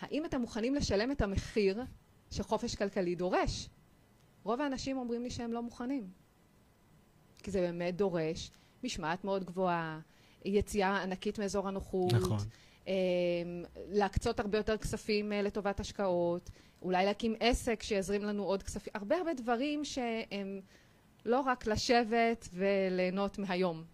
האם 0.00 0.24
אתם 0.24 0.40
מוכנים 0.40 0.74
לשלם 0.74 1.10
את 1.10 1.22
המחיר 1.22 1.82
שחופש 2.30 2.74
כלכלי 2.74 3.14
דורש? 3.14 3.68
רוב 4.44 4.60
האנשים 4.60 4.98
אומרים 4.98 5.22
לי 5.22 5.30
שהם 5.30 5.52
לא 5.52 5.62
מוכנים. 5.62 6.08
כי 7.42 7.50
זה 7.50 7.60
באמת 7.60 7.96
דורש 7.96 8.50
משמעת 8.84 9.24
מאוד 9.24 9.44
גבוהה, 9.44 10.00
יציאה 10.44 11.02
ענקית 11.02 11.38
מאזור 11.38 11.68
הנוחות, 11.68 12.12
נכון. 12.12 12.38
אה, 12.88 12.94
להקצות 13.88 14.40
הרבה 14.40 14.58
יותר 14.58 14.76
כספים 14.76 15.32
אה, 15.32 15.42
לטובת 15.42 15.80
השקעות, 15.80 16.50
אולי 16.82 17.04
להקים 17.04 17.34
עסק 17.40 17.82
שיזרים 17.82 18.22
לנו 18.24 18.44
עוד 18.44 18.62
כספים, 18.62 18.92
הרבה 18.94 19.16
הרבה 19.16 19.34
דברים 19.34 19.84
שהם 19.84 20.60
לא 21.24 21.40
רק 21.40 21.66
לשבת 21.66 22.48
וליהנות 22.52 23.38
מהיום. 23.38 23.84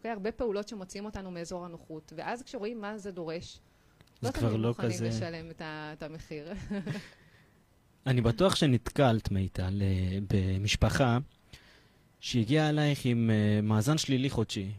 אוקיי? 0.00 0.10
הרבה 0.10 0.32
פעולות 0.32 0.68
שמוציאים 0.68 1.04
אותנו 1.04 1.30
מאזור 1.30 1.64
הנוחות, 1.64 2.12
ואז 2.16 2.42
כשרואים 2.42 2.80
מה 2.80 2.98
זה 2.98 3.10
דורש, 3.10 3.60
זה 4.20 4.28
לא 4.28 4.32
תמיד 4.32 4.60
לא 4.60 4.68
מוכנים 4.68 4.92
כזה... 4.92 5.08
לשלם 5.08 5.50
את, 5.50 5.60
ה, 5.60 5.92
את 5.92 6.02
המחיר. 6.02 6.52
אני 8.06 8.20
בטוח 8.20 8.56
שנתקלת, 8.56 9.30
מיטל, 9.30 9.82
אה, 9.82 10.18
במשפחה 10.28 11.18
שהגיעה 12.20 12.68
אלייך 12.68 13.04
עם 13.04 13.30
אה, 13.30 13.60
מאזן 13.62 13.98
שלילי 13.98 14.30
חודשי. 14.30 14.70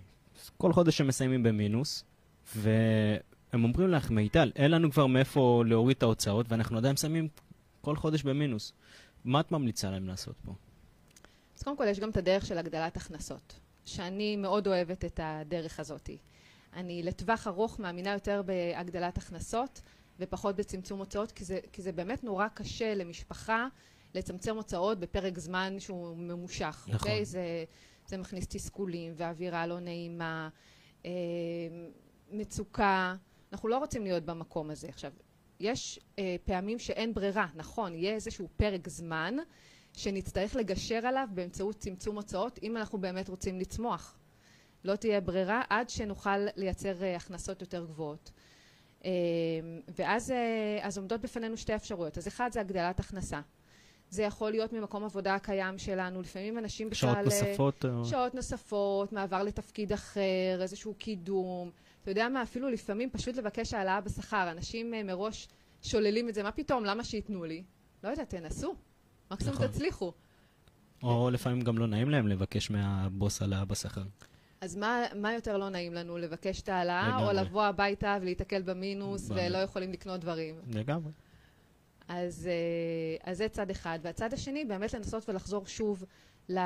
כל 0.57 0.73
חודש 0.73 1.01
הם 1.01 1.07
מסיימים 1.07 1.43
במינוס, 1.43 2.03
והם 2.55 3.63
אומרים 3.63 3.89
לך, 3.89 4.09
מיטל, 4.09 4.51
אין 4.55 4.71
לנו 4.71 4.91
כבר 4.91 5.07
מאיפה 5.07 5.63
להוריד 5.67 5.97
את 5.97 6.03
ההוצאות, 6.03 6.51
ואנחנו 6.51 6.77
עדיין 6.77 6.93
מסיימים 6.93 7.27
כל 7.81 7.95
חודש 7.95 8.23
במינוס. 8.23 8.73
מה 9.25 9.39
את 9.39 9.51
ממליצה 9.51 9.91
להם 9.91 10.07
לעשות 10.07 10.35
פה? 10.45 10.53
אז 11.57 11.63
קודם 11.63 11.77
כל 11.77 11.85
יש 11.87 11.99
גם 11.99 12.09
את 12.09 12.17
הדרך 12.17 12.45
של 12.45 12.57
הגדלת 12.57 12.97
הכנסות, 12.97 13.59
שאני 13.85 14.35
מאוד 14.35 14.67
אוהבת 14.67 15.05
את 15.05 15.19
הדרך 15.23 15.79
הזאת. 15.79 16.09
אני 16.73 17.03
לטווח 17.03 17.47
ארוך 17.47 17.79
מאמינה 17.79 18.13
יותר 18.13 18.41
בהגדלת 18.45 19.17
הכנסות 19.17 19.81
ופחות 20.19 20.55
בצמצום 20.55 20.99
הוצאות, 20.99 21.31
כי 21.31 21.43
זה, 21.43 21.59
כי 21.71 21.81
זה 21.81 21.91
באמת 21.91 22.23
נורא 22.23 22.47
קשה 22.47 22.95
למשפחה 22.95 23.67
לצמצם 24.13 24.55
הוצאות 24.55 24.99
בפרק 24.99 25.39
זמן 25.39 25.79
שהוא 25.79 26.17
ממושך, 26.17 26.85
נכון. 26.87 26.93
אוקיי? 26.93 27.25
זה, 27.25 27.65
זה 28.07 28.17
מכניס 28.17 28.47
תסכולים 28.47 29.13
ואווירה 29.15 29.67
לא 29.67 29.79
נעימה, 29.79 30.49
אה, 31.05 31.11
מצוקה. 32.31 33.15
אנחנו 33.51 33.69
לא 33.69 33.77
רוצים 33.77 34.03
להיות 34.03 34.25
במקום 34.25 34.69
הזה. 34.69 34.87
עכשיו, 34.87 35.11
יש 35.59 35.99
אה, 36.19 36.35
פעמים 36.45 36.79
שאין 36.79 37.13
ברירה, 37.13 37.47
נכון, 37.55 37.93
יהיה 37.93 38.13
איזשהו 38.13 38.47
פרק 38.57 38.89
זמן 38.89 39.35
שנצטרך 39.93 40.55
לגשר 40.55 41.05
עליו 41.07 41.27
באמצעות 41.33 41.77
צמצום 41.77 42.15
הוצאות, 42.15 42.59
אם 42.63 42.77
אנחנו 42.77 42.97
באמת 42.97 43.29
רוצים 43.29 43.59
לצמוח. 43.59 44.17
לא 44.83 44.95
תהיה 44.95 45.21
ברירה 45.21 45.61
עד 45.69 45.89
שנוכל 45.89 46.37
לייצר 46.55 47.03
אה, 47.03 47.15
הכנסות 47.15 47.61
יותר 47.61 47.85
גבוהות. 47.85 48.31
אה, 49.05 49.11
ואז 49.97 50.31
אה, 50.31 50.79
אז 50.81 50.97
עומדות 50.97 51.21
בפנינו 51.21 51.57
שתי 51.57 51.75
אפשרויות. 51.75 52.17
אז 52.17 52.27
אחד 52.27 52.49
זה 52.51 52.61
הגדלת 52.61 52.99
הכנסה. 52.99 53.41
זה 54.09 54.23
יכול 54.23 54.51
להיות 54.51 54.73
ממקום 54.73 55.03
עבודה 55.03 55.35
הקיים 55.35 55.77
שלנו, 55.77 56.21
לפעמים 56.21 56.57
אנשים 56.57 56.89
בכלל... 56.89 57.09
שעות 57.09 57.17
אה, 57.17 57.23
נוספות? 57.23 57.85
שעות 58.03 58.35
נוספות, 58.35 59.13
מעבר 59.13 59.43
לתפקיד 59.43 59.93
אחר, 59.93 60.59
איזשהו 60.61 60.93
קידום. 60.93 61.71
אתה 62.01 62.11
יודע 62.11 62.29
מה, 62.29 62.41
אפילו 62.41 62.69
לפעמים 62.69 63.09
פשוט 63.09 63.35
לבקש 63.35 63.73
העלאה 63.73 64.01
בשכר. 64.01 64.51
אנשים 64.51 64.91
מראש 64.91 65.47
שוללים 65.81 66.29
את 66.29 66.33
זה, 66.33 66.43
מה 66.43 66.51
פתאום, 66.51 66.85
למה 66.85 67.03
שייתנו 67.03 67.43
לי? 67.43 67.63
לא 68.03 68.09
יודעת, 68.09 68.29
תנסו. 68.29 68.75
מקסימום 69.31 69.55
נכון. 69.55 69.67
תצליחו. 69.67 70.13
או 71.03 71.29
לפעמים 71.29 71.61
גם 71.61 71.77
לא 71.77 71.87
נעים 71.87 72.09
להם 72.09 72.27
לבקש 72.27 72.71
מהבוס 72.71 73.41
העלאה 73.41 73.65
בשכר. 73.65 74.03
אז 74.61 74.75
מה, 74.75 75.03
מה 75.15 75.33
יותר 75.33 75.57
לא 75.57 75.69
נעים 75.69 75.93
לנו, 75.93 76.17
לבקש 76.17 76.61
את 76.61 76.69
ההעלאה, 76.69 77.27
או. 77.27 77.31
לבוא 77.33 77.63
הביתה 77.63 78.17
ולהיתקל 78.21 78.61
במינוס 78.61 79.29
באמת. 79.29 79.41
ולא 79.49 79.57
יכולים 79.57 79.91
לקנות 79.91 80.19
דברים? 80.19 80.55
לגמרי. 80.73 81.11
אז, 82.07 82.47
אה, 82.47 83.31
אז 83.31 83.37
זה 83.37 83.49
צד 83.49 83.69
אחד. 83.69 83.99
והצד 84.01 84.33
השני, 84.33 84.65
באמת 84.65 84.93
לנסות 84.93 85.29
ולחזור 85.29 85.67
שוב 85.67 86.03
ל, 86.49 86.59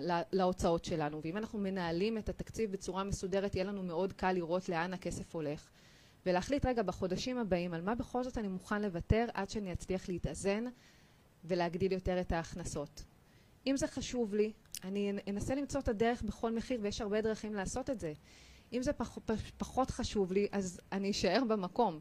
ל, 0.00 0.20
להוצאות 0.32 0.84
שלנו. 0.84 1.20
ואם 1.24 1.36
אנחנו 1.36 1.58
מנהלים 1.58 2.18
את 2.18 2.28
התקציב 2.28 2.72
בצורה 2.72 3.04
מסודרת, 3.04 3.54
יהיה 3.54 3.64
לנו 3.64 3.82
מאוד 3.82 4.12
קל 4.12 4.32
לראות 4.32 4.68
לאן 4.68 4.92
הכסף 4.94 5.34
הולך. 5.34 5.68
ולהחליט 6.26 6.66
רגע 6.66 6.82
בחודשים 6.82 7.38
הבאים 7.38 7.74
על 7.74 7.82
מה 7.82 7.94
בכל 7.94 8.24
זאת 8.24 8.38
אני 8.38 8.48
מוכן 8.48 8.82
לוותר 8.82 9.26
עד 9.34 9.50
שאני 9.50 9.72
אצליח 9.72 10.08
להתאזן 10.08 10.64
ולהגדיל 11.44 11.92
יותר 11.92 12.20
את 12.20 12.32
ההכנסות. 12.32 13.04
אם 13.66 13.76
זה 13.76 13.86
חשוב 13.86 14.34
לי, 14.34 14.52
אני 14.84 15.12
אנסה 15.28 15.54
למצוא 15.54 15.80
את 15.80 15.88
הדרך 15.88 16.22
בכל 16.22 16.56
מחיר, 16.56 16.80
ויש 16.82 17.00
הרבה 17.00 17.20
דרכים 17.20 17.54
לעשות 17.54 17.90
את 17.90 18.00
זה. 18.00 18.12
אם 18.72 18.82
זה 18.82 18.92
פח, 18.92 19.18
פח, 19.24 19.40
פחות 19.56 19.90
חשוב 19.90 20.32
לי, 20.32 20.46
אז 20.52 20.80
אני 20.92 21.10
אשאר 21.10 21.42
במקום. 21.48 22.00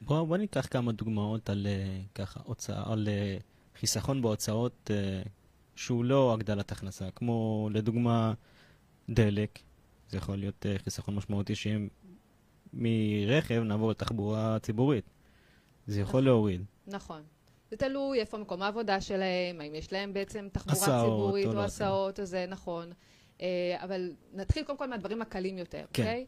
בוא, 0.00 0.24
בוא 0.24 0.36
ניקח 0.36 0.66
כמה 0.70 0.92
דוגמאות 0.92 1.50
על 1.50 1.66
אה, 1.66 2.00
ככה, 2.14 2.40
הוצאה, 2.44 2.92
על 2.92 3.08
אה, 3.08 3.38
חיסכון 3.80 4.22
בהוצאות 4.22 4.90
אה, 4.90 5.22
שהוא 5.74 6.04
לא 6.04 6.34
הגדלת 6.34 6.72
הכנסה, 6.72 7.10
כמו 7.10 7.68
לדוגמה 7.72 8.34
דלק, 9.08 9.58
זה 10.08 10.16
יכול 10.16 10.36
להיות 10.36 10.66
אה, 10.66 10.78
חיסכון 10.78 11.14
משמעותי 11.14 11.54
שאם 11.54 11.88
מרכב 12.72 13.62
נעבור 13.62 13.90
לתחבורה 13.90 14.58
ציבורית. 14.58 15.04
זה 15.86 16.00
יכול 16.00 16.10
נכון. 16.10 16.24
להוריד. 16.24 16.64
נכון. 16.86 17.22
זה 17.70 17.76
תלוי 17.76 18.20
איפה 18.20 18.38
מקום 18.38 18.62
העבודה 18.62 19.00
שלהם, 19.00 19.60
האם 19.60 19.74
יש 19.74 19.92
להם 19.92 20.12
בעצם 20.12 20.48
תחבורה 20.52 20.76
הסעות, 20.76 21.04
ציבורית 21.04 21.46
או 21.46 21.50
או, 21.50 21.56
לא 21.56 21.64
הסעות, 21.64 22.20
אז 22.20 22.28
זה 22.28 22.46
נכון. 22.48 22.92
אה, 23.40 23.76
אבל 23.78 24.12
נתחיל 24.32 24.64
קודם 24.64 24.78
כל 24.78 24.86
מהדברים 24.86 25.22
הקלים 25.22 25.58
יותר, 25.58 25.84
כן. 25.92 26.02
אוקיי? 26.02 26.26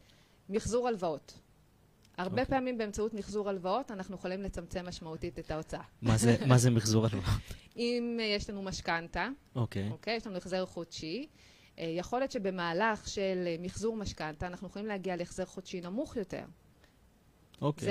מחזור 0.48 0.88
הלוואות. 0.88 1.40
הרבה 2.18 2.42
אוקיי. 2.42 2.44
פעמים 2.44 2.78
באמצעות 2.78 3.14
מחזור 3.14 3.48
הלוואות 3.48 3.90
אנחנו 3.90 4.14
יכולים 4.14 4.42
לצמצם 4.42 4.86
משמעותית 4.86 5.38
את 5.38 5.50
ההוצאה. 5.50 5.82
מה 6.02 6.16
זה, 6.16 6.36
מה 6.46 6.58
זה 6.58 6.70
מחזור 6.70 7.06
הלוואות? 7.06 7.42
אם 7.76 8.18
אה, 8.20 8.24
יש 8.24 8.50
לנו 8.50 8.62
משכנתה, 8.62 9.28
אוקיי. 9.54 9.88
אוקיי? 9.90 10.16
יש 10.16 10.26
לנו 10.26 10.36
החזר 10.36 10.66
חודשי. 10.66 11.26
אה, 11.78 11.84
יכול 11.96 12.18
להיות 12.18 12.30
שבמהלך 12.30 13.08
של 13.08 13.48
מחזור 13.60 13.96
משכנתה 13.96 14.46
אנחנו 14.46 14.68
יכולים 14.68 14.88
להגיע 14.88 15.16
להחזר 15.16 15.44
חודשי 15.44 15.80
נמוך 15.80 16.16
יותר. 16.16 16.44
אוקיי. 17.62 17.88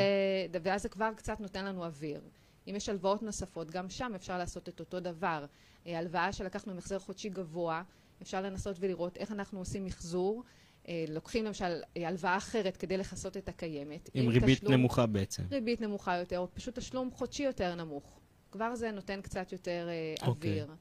זה, 0.51 0.59
ואז 0.63 0.81
זה 0.81 0.89
כבר 0.89 1.09
קצת 1.15 1.39
נותן 1.39 1.65
לנו 1.65 1.85
אוויר. 1.85 2.21
אם 2.67 2.75
יש 2.75 2.89
הלוואות 2.89 3.23
נוספות, 3.23 3.71
גם 3.71 3.89
שם 3.89 4.11
אפשר 4.15 4.37
לעשות 4.37 4.69
את 4.69 4.79
אותו 4.79 4.99
דבר. 4.99 5.45
אה, 5.87 5.99
הלוואה 5.99 6.33
שלקחנו 6.33 6.71
עם 6.71 6.77
החזר 6.77 6.99
חודשי 6.99 7.29
גבוה, 7.29 7.83
אפשר 8.21 8.41
לנסות 8.41 8.77
ולראות 8.79 9.17
איך 9.17 9.31
אנחנו 9.31 9.59
עושים 9.59 9.85
מחזור. 9.85 10.43
אה, 10.87 11.05
לוקחים 11.09 11.45
למשל 11.45 11.81
אה, 11.97 12.07
הלוואה 12.07 12.37
אחרת 12.37 12.77
כדי 12.77 12.97
לכסות 12.97 13.37
את 13.37 13.49
הקיימת. 13.49 14.09
עם 14.13 14.27
ריבית 14.27 14.57
תשלום, 14.57 14.73
נמוכה 14.73 15.05
בעצם. 15.05 15.43
ריבית 15.51 15.81
נמוכה 15.81 16.17
יותר, 16.17 16.39
או 16.39 16.47
פשוט 16.53 16.79
תשלום 16.79 17.11
חודשי 17.11 17.43
יותר 17.43 17.75
נמוך. 17.75 18.19
כבר 18.51 18.75
זה 18.75 18.91
נותן 18.91 19.21
קצת 19.21 19.51
יותר 19.51 19.87
אה, 19.89 20.27
אוקיי. 20.27 20.51
אוויר. 20.51 20.75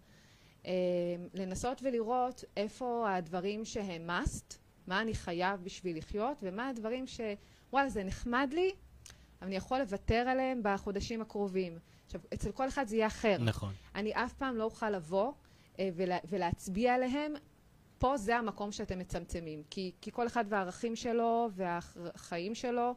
אה, 0.67 0.73
לנסות 1.35 1.81
ולראות 1.83 2.45
איפה 2.57 3.15
הדברים 3.15 3.65
שהם 3.65 4.11
must, 4.11 4.55
מה 4.87 5.01
אני 5.01 5.15
חייב 5.15 5.61
בשביל 5.65 5.99
לחיות, 5.99 6.39
ומה 6.43 6.69
הדברים 6.69 7.07
ש... 7.07 7.21
וואלה, 7.73 7.89
זה 7.89 8.05
נחמד 8.05 8.51
לי, 8.53 8.71
אבל 9.41 9.47
אני 9.47 9.57
יכול 9.57 9.79
לוותר 9.79 10.15
עליהם 10.15 10.61
בחודשים 10.65 11.21
הקרובים. 11.21 11.79
עכשיו, 12.07 12.21
אצל 12.35 12.53
כל 12.53 12.69
אחד 12.69 12.87
זה 12.87 12.97
יהיה 12.97 13.07
אחר. 13.07 13.37
נכון. 13.39 13.73
אני 13.95 14.13
אף 14.13 14.33
פעם 14.33 14.57
לא 14.57 14.65
אוכל 14.65 14.91
לבוא 14.91 15.33
אה, 15.79 15.89
ולה, 15.95 16.19
ולהצביע 16.29 16.95
עליהם. 16.95 17.35
פה 17.99 18.17
זה 18.17 18.37
המקום 18.37 18.73
שאתם 18.73 18.99
מצמצמים. 18.99 19.63
כי, 19.71 19.93
כי 20.01 20.11
כל 20.13 20.27
אחד 20.27 20.45
והערכים 20.49 20.97
שלו 20.97 21.49
והחיים 21.53 22.55
שלו, 22.55 22.95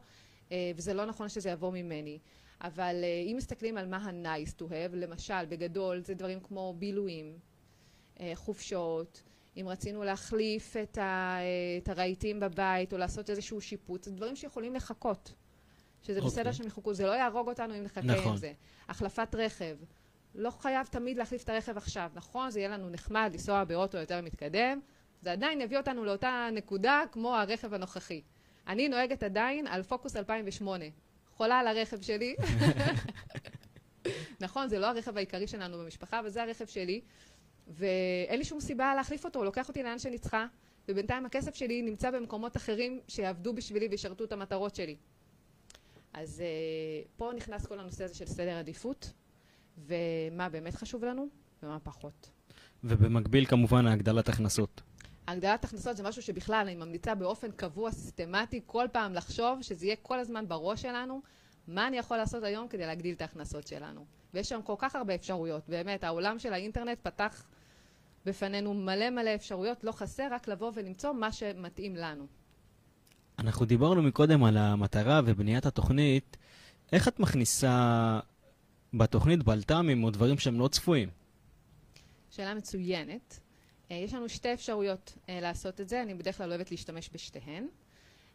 אה, 0.52 0.72
וזה 0.76 0.94
לא 0.94 1.04
נכון 1.04 1.28
שזה 1.28 1.50
יבוא 1.50 1.72
ממני. 1.72 2.18
אבל 2.60 3.00
אה, 3.02 3.30
אם 3.30 3.36
מסתכלים 3.36 3.78
על 3.78 3.86
מה 3.86 3.96
ה-nice 3.96 4.52
to 4.58 4.62
have, 4.62 4.96
למשל, 4.96 5.46
בגדול, 5.48 6.00
זה 6.04 6.14
דברים 6.14 6.40
כמו 6.40 6.74
בילויים, 6.78 7.38
אה, 8.20 8.32
חופשות, 8.34 9.22
אם 9.56 9.66
רצינו 9.68 10.04
להחליף 10.04 10.76
את, 10.76 10.98
ה, 10.98 11.36
אה, 11.40 11.78
את 11.82 11.88
הרהיטים 11.88 12.40
בבית 12.40 12.92
או 12.92 12.98
לעשות 12.98 13.30
איזשהו 13.30 13.60
שיפוץ, 13.60 14.04
זה 14.04 14.10
דברים 14.10 14.36
שיכולים 14.36 14.74
לחכות. 14.74 15.32
שזה 16.02 16.18
אוקיי. 16.18 16.30
בסדר 16.30 16.52
שהם 16.52 16.66
יחכו, 16.66 16.94
זה 16.94 17.06
לא 17.06 17.12
יהרוג 17.12 17.48
אותנו 17.48 17.74
אם 17.74 17.82
נחכה 17.82 18.00
נכון. 18.00 18.32
עם 18.32 18.36
זה. 18.36 18.52
החלפת 18.88 19.34
רכב, 19.34 19.76
לא 20.34 20.50
חייב 20.50 20.86
תמיד 20.86 21.16
להחליף 21.16 21.44
את 21.44 21.48
הרכב 21.48 21.76
עכשיו, 21.76 22.10
נכון? 22.14 22.50
זה 22.50 22.60
יהיה 22.60 22.68
לנו 22.68 22.90
נחמד 22.90 23.30
לנסוע 23.32 23.64
באוטו 23.64 23.98
יותר 23.98 24.20
מתקדם, 24.20 24.80
זה 25.22 25.32
עדיין 25.32 25.60
יביא 25.60 25.78
אותנו 25.78 26.04
לאותה 26.04 26.48
נקודה 26.52 27.02
כמו 27.12 27.36
הרכב 27.36 27.74
הנוכחי. 27.74 28.22
אני 28.66 28.88
נוהגת 28.88 29.22
עדיין 29.22 29.66
על 29.66 29.82
פוקוס 29.82 30.16
2008. 30.16 30.84
חולה 31.36 31.58
על 31.58 31.66
הרכב 31.66 32.00
שלי, 32.00 32.36
נכון, 34.40 34.68
זה 34.68 34.78
לא 34.78 34.86
הרכב 34.86 35.16
העיקרי 35.16 35.46
שלנו 35.46 35.78
במשפחה, 35.78 36.20
אבל 36.20 36.28
זה 36.28 36.42
הרכב 36.42 36.66
שלי, 36.66 37.00
ואין 37.68 38.38
לי 38.38 38.44
שום 38.44 38.60
סיבה 38.60 38.94
להחליף 38.94 39.24
אותו, 39.24 39.38
הוא 39.38 39.44
לוקח 39.44 39.68
אותי 39.68 39.82
לאן 39.82 39.98
שאני 39.98 40.18
צריכה, 40.18 40.46
ובינתיים 40.88 41.26
הכסף 41.26 41.54
שלי 41.54 41.82
נמצא 41.82 42.10
במקומות 42.10 42.56
אחרים 42.56 43.00
שיעבדו 43.08 43.52
בשבילי 43.52 43.88
וישרתו 43.90 44.24
את 44.24 44.32
המטרות 44.32 44.74
שלי. 44.74 44.96
אז 46.12 46.42
uh, 46.42 47.08
פה 47.16 47.30
נכנס 47.36 47.66
כל 47.66 47.80
הנושא 47.80 48.04
הזה 48.04 48.14
של 48.14 48.26
סדר 48.26 48.58
עדיפות, 48.58 49.12
ומה 49.78 50.48
באמת 50.48 50.74
חשוב 50.74 51.04
לנו 51.04 51.26
ומה 51.62 51.78
פחות. 51.80 52.30
ובמקביל 52.84 53.46
כמובן 53.46 53.86
הגדלת 53.86 54.28
הכנסות. 54.28 54.82
הגדלת 55.28 55.64
הכנסות 55.64 55.96
זה 55.96 56.02
משהו 56.02 56.22
שבכלל 56.22 56.66
אני 56.66 56.74
ממליצה 56.74 57.14
באופן 57.14 57.50
קבוע, 57.50 57.92
סיסטמטי, 57.92 58.60
כל 58.66 58.86
פעם 58.92 59.14
לחשוב, 59.14 59.62
שזה 59.62 59.86
יהיה 59.86 59.96
כל 60.02 60.18
הזמן 60.18 60.48
בראש 60.48 60.82
שלנו, 60.82 61.22
מה 61.68 61.86
אני 61.86 61.98
יכול 61.98 62.16
לעשות 62.16 62.44
היום 62.44 62.68
כדי 62.68 62.86
להגדיל 62.86 63.14
את 63.14 63.20
ההכנסות 63.20 63.66
שלנו. 63.66 64.04
ויש 64.34 64.48
שם 64.48 64.60
כל 64.62 64.74
כך 64.78 64.96
הרבה 64.96 65.14
אפשרויות, 65.14 65.68
באמת, 65.68 66.04
העולם 66.04 66.38
של 66.38 66.52
האינטרנט 66.52 66.98
פתח 67.02 67.44
בפנינו 68.26 68.74
מלא 68.74 69.10
מלא 69.10 69.34
אפשרויות, 69.34 69.84
לא 69.84 69.92
חסר, 69.92 70.28
רק 70.30 70.48
לבוא 70.48 70.72
ולמצוא 70.74 71.12
מה 71.12 71.32
שמתאים 71.32 71.96
לנו. 71.96 72.26
אנחנו 73.40 73.66
דיברנו 73.66 74.02
מקודם 74.02 74.44
על 74.44 74.56
המטרה 74.56 75.20
ובניית 75.24 75.66
התוכנית. 75.66 76.36
איך 76.92 77.08
את 77.08 77.20
מכניסה 77.20 78.20
בתוכנית 78.94 79.42
בלת"מים 79.42 80.04
או 80.04 80.10
דברים 80.10 80.38
שהם 80.38 80.60
לא 80.60 80.68
צפויים? 80.68 81.08
שאלה 82.30 82.54
מצוינת. 82.54 83.40
אה, 83.90 83.96
יש 83.96 84.14
לנו 84.14 84.28
שתי 84.28 84.52
אפשרויות 84.52 85.18
אה, 85.28 85.40
לעשות 85.40 85.80
את 85.80 85.88
זה, 85.88 86.02
אני 86.02 86.14
בדרך 86.14 86.36
כלל 86.36 86.50
אוהבת 86.50 86.70
להשתמש 86.70 87.10
בשתיהן. 87.12 87.66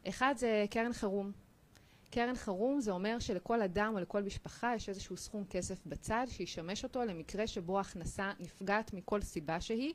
אחד 0.10 0.34
זה 0.38 0.65
קרן 0.70 0.94
חירום. 0.94 1.32
קרן 2.10 2.36
חירום 2.36 2.80
זה 2.80 2.91
אומר 2.91 3.20
שלכל 3.20 3.62
אדם 3.62 3.91
או 3.96 4.00
לכל 4.00 4.24
משפחה 4.24 4.76
יש 4.76 4.89
איזשהו 4.89 5.18
סכום 5.18 5.44
כסף 5.50 5.86
בצד 5.86 6.26
שישמש 6.30 6.84
אותו 6.84 7.06
למקרה 7.06 7.48
שבו 7.48 7.78
ההכנסה 7.78 8.32
נפגעת 8.39 8.94
מכל 8.94 9.22
סיבה 9.22 9.62
שהיא 9.62 9.94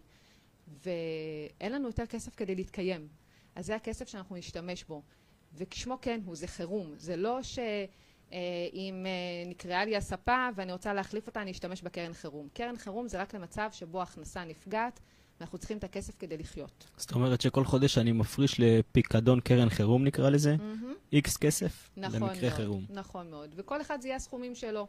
ואין 0.85 1.73
לנו 1.73 1.87
יותר 1.87 2.07
כסף 2.07 2.35
כדי 2.35 2.55
להתקיים. 2.55 3.19
אז 3.61 3.66
זה 3.66 3.77
הכסף 3.77 4.09
שאנחנו 4.09 4.37
נשתמש 4.37 4.85
בו. 4.85 5.03
וכשמו 5.55 5.99
כן 6.03 6.20
הוא, 6.25 6.37
זה 6.37 6.46
חירום. 6.46 6.94
זה 6.96 7.16
לא 7.16 7.42
שאם 7.42 9.07
אה, 9.07 9.51
נקראה 9.51 9.85
לי 9.85 9.96
הספה 9.96 10.49
ואני 10.55 10.73
רוצה 10.73 10.94
להחליף 10.94 11.27
אותה, 11.27 11.42
אני 11.42 11.51
אשתמש 11.51 11.83
בקרן 11.83 12.12
חירום. 12.12 12.49
קרן 12.53 12.77
חירום 12.77 13.09
זה 13.09 13.20
רק 13.20 13.35
למצב 13.35 13.68
שבו 13.73 14.01
ההכנסה 14.01 14.44
נפגעת 14.44 15.01
ואנחנו 15.40 15.59
צריכים 15.59 15.79
את 15.79 15.85
הכסף 15.85 16.16
כדי 16.18 16.38
לחיות. 16.38 16.87
זאת 16.96 17.12
אומרת 17.12 17.40
שכל 17.40 17.64
חודש 17.64 17.99
אני 17.99 18.12
מפריש 18.12 18.61
לפיקדון 18.61 19.40
קרן 19.40 19.68
חירום 19.68 20.05
נקרא 20.05 20.31
לזה, 20.31 20.57
איקס 21.12 21.37
mm-hmm. 21.37 21.40
כסף 21.40 21.90
נכון 21.96 22.23
למקרה 22.23 22.49
מאוד, 22.49 22.53
חירום. 22.53 22.85
נכון 22.90 23.31
מאוד, 23.31 23.55
וכל 23.57 23.81
אחד 23.81 24.01
זה 24.01 24.09
יהיה 24.09 24.16
הסכומים 24.16 24.55
שלו. 24.55 24.87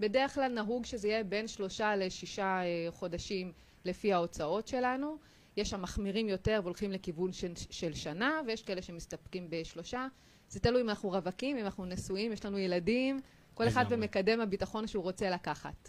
בדרך 0.00 0.34
כלל 0.34 0.52
נהוג 0.52 0.84
שזה 0.84 1.08
יהיה 1.08 1.24
בין 1.24 1.48
שלושה 1.48 1.96
לשישה 1.96 2.60
אה, 2.62 2.86
חודשים 2.90 3.52
לפי 3.84 4.12
ההוצאות 4.12 4.68
שלנו. 4.68 5.16
יש 5.56 5.70
שם 5.70 5.82
מחמירים 5.82 6.28
יותר 6.28 6.60
והולכים 6.62 6.92
לכיוון 6.92 7.32
של, 7.32 7.52
של 7.70 7.94
שנה, 7.94 8.40
ויש 8.46 8.62
כאלה 8.62 8.82
שמסתפקים 8.82 9.46
בשלושה. 9.50 10.06
זה 10.48 10.60
תלוי 10.60 10.82
אם 10.82 10.88
אנחנו 10.88 11.10
רווקים, 11.10 11.56
אם 11.56 11.64
אנחנו 11.64 11.84
נשואים, 11.84 12.32
יש 12.32 12.44
לנו 12.44 12.58
ילדים, 12.58 13.20
כל 13.54 13.68
אחד 13.68 13.92
במקדם 13.92 14.40
הביטחון 14.40 14.86
שהוא 14.86 15.02
רוצה 15.02 15.30
לקחת. 15.30 15.88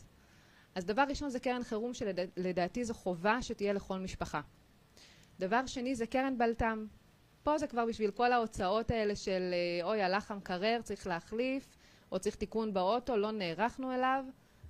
אז 0.76 0.86
דבר 0.86 1.04
ראשון 1.10 1.30
זה 1.30 1.40
קרן 1.40 1.64
חירום 1.64 1.94
שלדעתי 1.94 2.86
זו 2.86 2.94
חובה 2.94 3.42
שתהיה 3.42 3.74
לכל 3.74 4.00
משפחה. 4.00 4.42
דבר 5.40 5.66
שני 5.66 5.96
זה 5.96 6.06
קרן 6.06 6.38
בלת"ם. 6.38 6.86
פה 7.44 7.58
זה 7.58 7.68
כבר 7.68 7.86
בשביל 7.86 8.12
כל 8.12 8.32
ההוצאות 8.32 8.92
האלה 8.92 9.16
של 9.16 9.54
אה, 9.54 9.86
אוי 9.86 10.02
הלך 10.02 10.32
המקרר 10.32 10.80
צריך 10.84 11.08
להחליף 11.08 11.78
או 12.12 12.20
צריך 12.20 12.36
תיקון 12.36 12.74
באוטו 12.74 13.18
לא 13.18 13.32
נערכנו 13.32 13.96
אליו 13.96 14.26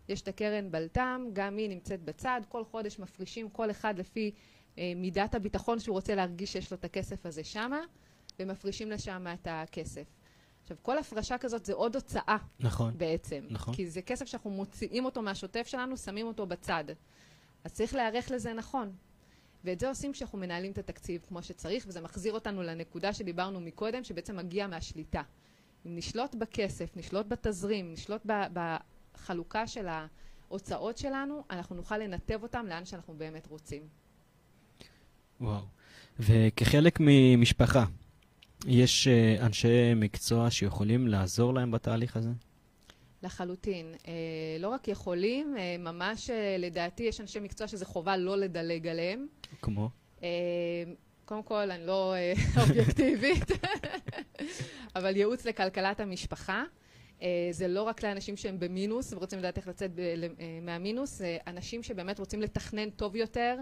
יש 0.10 0.22
את 0.22 0.28
הקרן 0.28 0.72
בלת"ם 0.72 1.28
גם 1.34 1.58
היא 1.58 1.70
נמצאת 1.70 2.04
בצד 2.04 2.42
כל 2.50 2.64
חודש 2.64 3.00
מפרישים 3.00 3.50
כל 3.50 3.72
אחד 3.72 4.00
לפי 4.00 4.32
מידת 4.78 5.36
הביטחון 5.36 5.80
שהוא 5.80 5.94
רוצה 5.94 6.16
להרגיש 6.16 6.54
שיש 6.54 6.72
לו 6.72 6.78
את 6.78 6.86
הכסף 6.86 7.26
הזה 7.26 7.44
שמה 7.44 7.80
ומפרישים 8.40 8.92
לשם 8.92 9.26
את 9.34 9.48
הכסף 9.52 10.06
עכשיו, 10.64 10.78
כל 10.82 10.98
הפרשה 10.98 11.38
כזאת 11.38 11.66
זה 11.66 11.74
עוד 11.74 11.96
הוצאה. 11.96 12.38
נכון. 12.60 12.98
בעצם. 12.98 13.46
נכון. 13.50 13.74
כי 13.74 13.88
זה 13.90 14.02
כסף 14.02 14.26
שאנחנו 14.26 14.50
מוציאים 14.50 15.06
אותו 15.06 15.22
מהשוטף 15.22 15.68
שלנו, 15.68 15.98
שמים 15.98 16.28
אותו 16.28 16.46
בצד. 16.46 16.84
אז 17.64 17.74
צריך 17.74 17.96
להיערך 17.96 18.32
לזה 18.32 18.54
נכון. 18.54 18.92
ואת 19.64 19.80
זה 19.80 19.90
עושים 19.90 20.12
כשאנחנו 20.12 20.38
מנהלים 20.38 20.72
את 20.72 20.78
התקציב 20.78 21.26
כמו 21.28 21.44
שצריך, 21.44 21.86
וזה 21.88 22.02
מחזיר 22.02 22.34
אותנו 22.34 22.64
לנקודה 22.64 23.14
שדיברנו 23.14 23.62
מקודם, 23.62 24.04
שבעצם 24.04 24.36
מגיע 24.38 24.68
מהשליטה. 24.68 25.22
אם 25.86 25.96
נשלוט 25.96 26.36
בכסף, 26.36 26.98
נשלוט 26.98 27.26
בתזרים, 27.28 27.94
נשלוט 27.94 28.26
בחלוקה 28.54 29.68
של 29.68 29.88
ההוצאות 29.88 30.98
שלנו, 30.98 31.44
אנחנו 31.50 31.76
נוכל 31.76 31.98
לנתב 31.98 32.44
אותם 32.44 32.66
לאן 32.66 32.86
שאנחנו 32.86 33.14
באמת 33.14 33.48
רוצים. 33.48 34.03
וואו. 35.44 35.62
וכחלק 36.20 36.98
ממשפחה, 37.00 37.86
יש 38.68 39.08
uh, 39.08 39.42
אנשי 39.42 39.94
מקצוע 39.96 40.52
שיכולים 40.52 41.08
לעזור 41.08 41.54
להם 41.54 41.72
בתהליך 41.72 42.18
הזה? 42.18 42.30
לחלוטין. 43.24 43.94
Uh, 44.04 44.08
לא 44.60 44.68
רק 44.68 44.88
יכולים, 44.88 45.56
uh, 45.56 45.82
ממש 45.82 46.30
לדעתי 46.60 47.04
יש 47.04 47.22
אנשי 47.22 47.40
מקצוע 47.40 47.68
שזה 47.68 47.86
חובה 47.86 48.18
לא 48.18 48.38
לדלג 48.38 48.88
עליהם. 48.88 49.28
כמו? 49.62 49.90
קודם 51.26 51.44
כל, 51.44 51.72
אני 51.72 51.88
לא 51.88 52.14
אובייקטיבית, 52.62 53.52
אבל 54.96 55.16
ייעוץ 55.16 55.46
לכלכלת 55.46 56.00
המשפחה. 56.00 56.64
זה 57.52 57.68
לא 57.68 57.84
רק 57.84 58.04
לאנשים 58.04 58.38
שהם 58.38 58.60
במינוס 58.60 59.14
ורוצים 59.14 59.40
לדעת 59.40 59.58
איך 59.58 59.68
לצאת 59.68 59.92
ב- 59.96 60.28
מהמינוס, 60.62 61.18
זה 61.18 61.38
אנשים 61.48 61.84
שבאמת 61.84 62.20
רוצים 62.20 62.42
לתכנן 62.42 62.90
טוב 62.90 63.16
יותר 63.16 63.56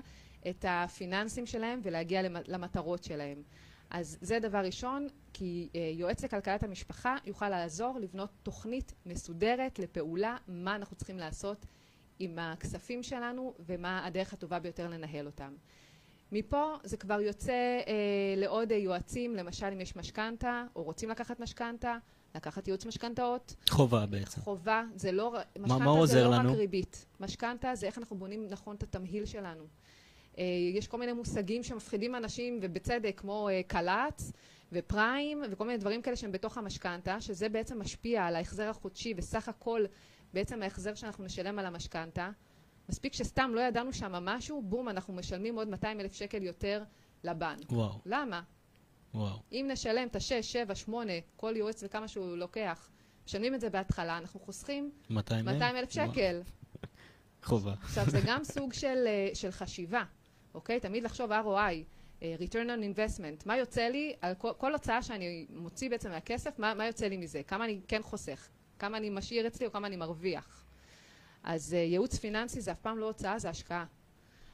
את 0.49 0.65
הפיננסים 0.67 1.45
שלהם 1.45 1.79
ולהגיע 1.83 2.21
למטרות 2.47 3.03
שלהם. 3.03 3.43
אז 3.89 4.17
זה 4.21 4.39
דבר 4.39 4.57
ראשון, 4.57 5.07
כי 5.33 5.69
אה, 5.75 5.91
יועץ 5.95 6.23
לכלכלת 6.23 6.63
המשפחה 6.63 7.15
יוכל 7.25 7.49
לעזור 7.49 7.99
לבנות 7.99 8.29
תוכנית 8.43 8.93
מסודרת 9.05 9.79
לפעולה, 9.79 10.37
מה 10.47 10.75
אנחנו 10.75 10.95
צריכים 10.95 11.17
לעשות 11.17 11.65
עם 12.19 12.39
הכספים 12.39 13.03
שלנו 13.03 13.53
ומה 13.59 14.05
הדרך 14.05 14.33
הטובה 14.33 14.59
ביותר 14.59 14.89
לנהל 14.89 15.25
אותם. 15.25 15.53
מפה 16.31 16.73
זה 16.83 16.97
כבר 16.97 17.21
יוצא 17.21 17.51
אה, 17.87 18.33
לעוד 18.37 18.71
יועצים, 18.71 19.35
למשל 19.35 19.65
אם 19.65 19.81
יש 19.81 19.95
משכנתה 19.95 20.63
או 20.75 20.83
רוצים 20.83 21.09
לקחת 21.09 21.39
משכנתה, 21.39 21.97
לקחת 22.35 22.67
ייעוץ 22.67 22.85
משכנתאות. 22.85 23.55
חובה 23.69 24.05
בעצם. 24.05 24.41
חובה, 24.41 24.83
זה 24.95 25.11
לא, 25.11 25.37
משכנתה 25.59 26.05
זה 26.05 26.23
לא 26.23 26.31
לנו? 26.31 26.51
רק 26.51 26.57
ריבית. 26.57 27.05
משכנתה 27.19 27.75
זה 27.75 27.85
איך 27.87 27.97
אנחנו 27.97 28.17
בונים 28.17 28.47
נכון 28.49 28.75
את 28.75 28.83
התמהיל 28.83 29.25
שלנו. 29.25 29.63
אה, 30.37 30.43
יש 30.73 30.87
כל 30.87 30.97
מיני 30.97 31.13
מושגים 31.13 31.63
שמפחידים 31.63 32.15
אנשים, 32.15 32.59
ובצדק, 32.61 33.13
כמו 33.17 33.49
אה, 33.49 33.61
קל"צ 33.67 34.31
ופריים, 34.71 35.41
וכל 35.51 35.65
מיני 35.65 35.77
דברים 35.77 36.01
כאלה 36.01 36.15
שהם 36.15 36.31
בתוך 36.31 36.57
המשכנתה, 36.57 37.21
שזה 37.21 37.49
בעצם 37.49 37.81
משפיע 37.81 38.25
על 38.25 38.35
ההחזר 38.35 38.69
החודשי 38.69 39.13
וסך 39.17 39.49
הכל 39.49 39.85
בעצם 40.33 40.63
ההחזר 40.63 40.95
שאנחנו 40.95 41.23
נשלם 41.23 41.59
על 41.59 41.65
המשכנתה. 41.65 42.29
מספיק 42.89 43.13
שסתם 43.13 43.51
לא 43.53 43.61
ידענו 43.61 43.93
שם 43.93 44.11
משהו, 44.11 44.61
בום, 44.61 44.89
אנחנו 44.89 45.13
משלמים 45.13 45.55
עוד 45.55 45.69
200 45.69 45.99
אלף 45.99 46.13
שקל 46.13 46.43
יותר 46.43 46.83
לבנק. 47.23 47.71
וואו. 47.71 47.99
למה? 48.05 48.41
וואו. 49.13 49.39
אם 49.51 49.65
נשלם 49.71 50.07
את 50.07 50.15
ה-6, 50.15 50.41
7, 50.41 50.75
8, 50.75 51.13
כל 51.35 51.53
יועץ 51.57 51.83
וכמה 51.85 52.07
שהוא 52.07 52.37
לוקח, 52.37 52.89
משלמים 53.25 53.55
את 53.55 53.61
זה 53.61 53.69
בהתחלה, 53.69 54.17
אנחנו 54.17 54.39
חוסכים 54.39 54.91
200 55.53 55.75
אלף 55.75 55.91
שקל. 55.91 56.41
חובה. 57.43 57.73
עכשיו, 57.81 58.09
זה 58.09 58.19
גם 58.25 58.43
סוג 58.43 58.73
של, 58.73 59.03
אה, 59.07 59.29
של 59.33 59.51
חשיבה. 59.51 60.03
אוקיי? 60.53 60.79
תמיד 60.79 61.03
לחשוב 61.03 61.31
ROI, 61.31 61.83
אה, 62.23 62.35
return 62.39 62.67
on 62.67 62.97
investment, 62.97 63.43
מה 63.45 63.57
יוצא 63.57 63.81
לי 63.81 64.13
על 64.21 64.33
כל, 64.35 64.51
כל 64.57 64.73
הוצאה 64.73 65.01
שאני 65.01 65.45
מוציא 65.49 65.89
בעצם 65.89 66.09
מהכסף, 66.09 66.59
מה, 66.59 66.73
מה 66.73 66.87
יוצא 66.87 67.07
לי 67.07 67.17
מזה? 67.17 67.41
כמה 67.43 67.65
אני 67.65 67.79
כן 67.87 68.01
חוסך? 68.01 68.47
כמה 68.79 68.97
אני 68.97 69.09
משאיר 69.09 69.47
אצלי 69.47 69.65
או 69.65 69.71
כמה 69.71 69.87
אני 69.87 69.95
מרוויח? 69.95 70.65
אז 71.43 71.73
uh, 71.73 71.75
ייעוץ 71.75 72.15
פיננסי 72.15 72.61
זה 72.61 72.71
אף 72.71 72.79
פעם 72.79 72.97
לא 72.97 73.05
הוצאה, 73.05 73.39
זה 73.39 73.49
השקעה. 73.49 73.85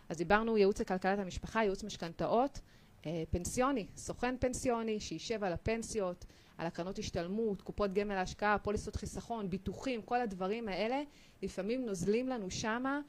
אז 0.10 0.18
דיברנו 0.18 0.58
ייעוץ 0.58 0.82
לכלכלת 0.82 1.20
המשפחה, 1.20 1.64
ייעוץ 1.64 1.84
משכנתאות, 1.84 2.60
uh, 3.02 3.06
פנסיוני, 3.30 3.88
סוכן 3.96 4.36
פנסיוני 4.40 5.00
שישב 5.00 5.44
על 5.44 5.54
הפנסיות, 5.54 6.26
על 6.58 6.68
הקרנות 6.68 7.00
השתלמות, 7.00 7.62
קופות 7.62 7.94
גמל 7.94 8.16
להשקעה, 8.16 8.58
פוליסות 8.58 8.96
חיסכון, 8.96 9.50
ביטוחים, 9.50 10.02
כל 10.02 10.22
הדברים 10.22 10.68
האלה, 10.68 11.02
לפעמים 11.42 11.86
נוזלים 11.86 12.28
לנו 12.28 12.52
שמה 12.52 12.96
אה, 12.96 13.02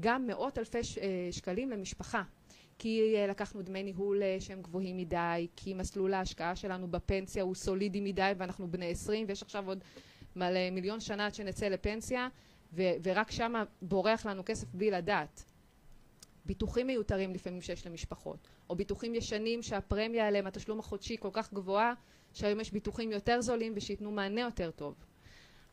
גם 0.00 0.26
מאות 0.26 0.58
אלפי 0.58 0.78
אה, 0.78 0.82
שקלים 1.30 1.70
למשפחה. 1.70 2.22
כי 2.78 3.14
אה, 3.16 3.26
לקחנו 3.26 3.62
דמי 3.62 3.82
ניהול 3.82 4.22
שהם 4.40 4.62
גבוהים 4.62 4.96
מדי, 4.96 5.46
כי 5.56 5.74
מסלול 5.74 6.14
ההשקעה 6.14 6.56
שלנו 6.56 6.88
בפנסיה 6.88 7.42
הוא 7.42 7.54
סולידי 7.54 8.00
מדי 8.00 8.32
ואנחנו 8.36 8.70
בני 8.70 8.90
20 8.90 9.26
ויש 9.28 9.42
עכשיו 9.42 9.68
עוד 9.68 9.78
מלא 10.36 10.70
מיליון 10.70 11.00
שנה 11.00 11.26
עד 11.26 11.34
שנצא 11.34 11.68
לפנסיה 11.68 12.28
ו- 12.72 12.92
ורק 13.02 13.30
שם 13.30 13.64
בורח 13.82 14.26
לנו 14.26 14.42
כסף 14.44 14.74
בלי 14.74 14.90
לדעת. 14.90 15.44
ביטוחים 16.46 16.86
מיותרים 16.86 17.34
לפעמים 17.34 17.60
שיש 17.60 17.86
למשפחות, 17.86 18.48
או 18.70 18.76
ביטוחים 18.76 19.14
ישנים 19.14 19.62
שהפרמיה 19.62 20.28
עליהם, 20.28 20.46
התשלום 20.46 20.78
החודשי 20.78 21.16
כל 21.20 21.30
כך 21.32 21.52
גבוהה, 21.52 21.94
שהיום 22.32 22.60
יש 22.60 22.72
ביטוחים 22.72 23.12
יותר 23.12 23.40
זולים 23.40 23.72
ושייתנו 23.76 24.10
מענה 24.10 24.40
יותר 24.40 24.70
טוב. 24.70 24.94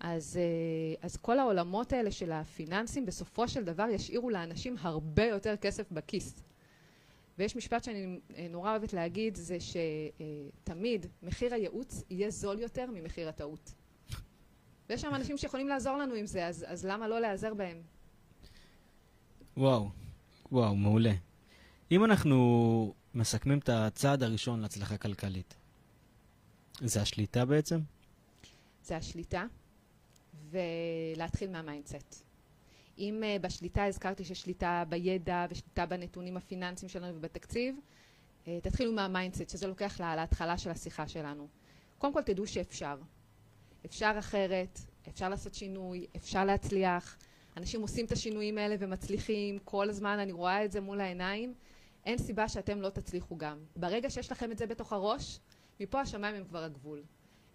אז, 0.04 0.38
אה, 0.38 0.96
אז 1.02 1.18
כל 1.18 1.40
העולמות 1.40 1.94
האלה 1.94 2.12
של 2.12 2.32
הפיננסים 2.32 3.06
בסופו 3.06 3.48
של 3.48 3.64
דבר 3.64 3.88
ישאירו 3.90 4.30
לאנשים 4.30 4.76
הרבה 4.80 5.26
יותר 5.26 5.56
כסף 5.56 5.92
בכיס. 5.92 6.44
ויש 7.38 7.56
משפט 7.56 7.84
שאני 7.84 8.20
אה, 8.36 8.48
נורא 8.50 8.72
אוהבת 8.72 8.94
להגיד, 8.94 9.36
זה 9.36 9.58
שתמיד 9.60 11.06
מחיר 11.24 11.54
הייעוץ 11.54 12.04
יהיה 12.10 12.30
זול 12.30 12.60
יותר 12.60 12.86
ממחיר 12.94 13.30
הטעות. 13.30 13.74
ויש 14.90 15.02
שם 15.02 15.16
אנשים 15.16 15.38
שיכולים 15.38 15.68
לעזור 15.68 15.98
לנו 15.98 16.14
עם 16.14 16.26
זה, 16.26 16.48
אז, 16.48 16.66
אז 16.68 16.86
למה 16.86 17.08
לא 17.08 17.22
להיעזר 17.22 17.54
בהם? 17.54 17.82
וואו, 19.58 19.90
וואו, 20.52 20.76
מעולה. 20.76 21.14
אם 21.92 22.06
אנחנו 22.06 22.94
מסכמים 23.14 23.60
את 23.60 23.70
הצעד 23.70 24.24
הראשון 24.24 24.60
להצלחה 24.60 24.98
כלכלית, 24.98 25.56
זה 26.82 27.02
השליטה 27.02 27.46
בעצם? 27.46 27.80
זה 28.84 28.98
השליטה, 28.98 29.46
ולהתחיל 30.52 31.50
מה 31.50 31.65
mindset. 31.65 32.24
אם 32.98 33.24
אה, 33.24 33.42
בשליטה 33.42 33.86
הזכרתי 33.86 34.26
ששליטה 34.26 34.84
בידע 34.90 35.46
ושליטה 35.50 35.86
בנתונים 35.86 36.38
הפיננסיים 36.38 36.90
שלנו 36.90 37.16
ובתקציב, 37.16 37.76
אה, 38.46 38.48
תתחילו 38.64 38.94
מה 38.94 39.05
mindset, 39.05 39.50
שזה 39.50 39.68
לוקח 39.68 40.00
לה, 40.00 40.16
להתחלה 40.16 40.58
של 40.58 40.70
השיחה 40.70 41.08
שלנו. 41.08 41.48
קודם 41.98 42.14
כל 42.14 42.22
תדעו 42.22 42.48
שאפשר. 42.48 42.98
אפשר 43.86 44.16
אחרת, 44.20 44.80
אפשר 45.10 45.30
לעשות 45.30 45.54
שינוי, 45.54 46.08
אפשר 46.16 46.46
להצליח. 46.46 47.18
אנשים 47.58 47.82
עושים 47.82 48.06
את 48.06 48.12
השינויים 48.12 48.58
האלה 48.58 48.76
ומצליחים 48.80 49.60
כל 49.60 49.90
הזמן, 49.90 50.20
אני 50.20 50.32
רואה 50.32 50.66
את 50.66 50.72
זה 50.72 50.82
מול 50.82 51.02
העיניים. 51.02 51.54
אין 52.06 52.18
סיבה 52.18 52.50
שאתם 52.50 52.82
לא 52.82 52.90
תצליחו 52.90 53.38
גם. 53.38 53.58
ברגע 53.76 54.10
שיש 54.10 54.32
לכם 54.32 54.52
את 54.52 54.58
זה 54.58 54.68
בתוך 54.68 54.94
הראש, 54.94 55.40
מפה 55.80 56.02
השמיים 56.02 56.36
הם 56.36 56.44
כבר 56.46 56.64
הגבול. 56.64 57.04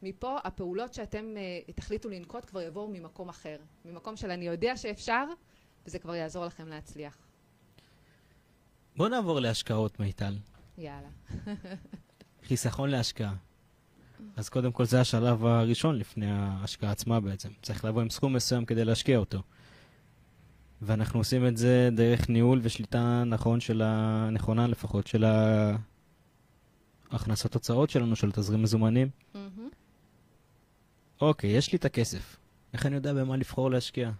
מפה 0.02 0.38
הפעולות 0.44 0.94
שאתם 0.94 1.34
uh, 1.68 1.72
תחליטו 1.72 2.08
לנקוט 2.08 2.44
כבר 2.44 2.62
יבואו 2.62 2.88
ממקום 2.88 3.28
אחר. 3.28 3.56
ממקום 3.84 4.16
של 4.16 4.30
אני 4.30 4.46
יודע 4.46 4.76
שאפשר, 4.76 5.24
וזה 5.86 5.98
כבר 5.98 6.14
יעזור 6.14 6.44
לכם 6.44 6.68
להצליח. 6.68 7.18
בוא 8.96 9.08
נעבור 9.08 9.40
להשקעות, 9.40 10.00
מיטל. 10.00 10.38
יאללה. 10.78 11.08
חיסכון 12.46 12.90
להשקעה. 12.90 13.34
אז 14.36 14.48
קודם 14.48 14.72
כל 14.72 14.84
זה 14.84 15.00
השלב 15.00 15.44
הראשון 15.44 15.98
לפני 15.98 16.30
ההשקעה 16.30 16.90
עצמה 16.90 17.20
בעצם. 17.20 17.48
צריך 17.62 17.84
לבוא 17.84 18.02
עם 18.02 18.10
סכום 18.10 18.32
מסוים 18.32 18.64
כדי 18.64 18.84
להשקיע 18.84 19.18
אותו. 19.18 19.42
ואנחנו 20.82 21.20
עושים 21.20 21.46
את 21.46 21.56
זה 21.56 21.88
דרך 21.92 22.28
ניהול 22.28 22.60
ושליטה 22.62 23.24
נכון 23.26 23.60
של 23.60 23.82
ה... 23.82 24.28
נכונה 24.32 24.66
לפחות 24.66 25.06
של 25.06 25.24
ההכנסות 27.10 27.54
הוצאות 27.54 27.90
שלנו, 27.90 28.16
של 28.16 28.32
תזרים 28.32 28.62
מזומנים. 28.62 29.08
Mm-hmm. 29.34 29.38
אוקיי, 31.20 31.50
יש 31.50 31.72
לי 31.72 31.78
את 31.78 31.84
הכסף. 31.84 32.36
איך 32.72 32.86
אני 32.86 32.94
יודע 32.94 33.12
במה 33.12 33.36
לבחור 33.36 33.70
להשקיע? 33.70 34.10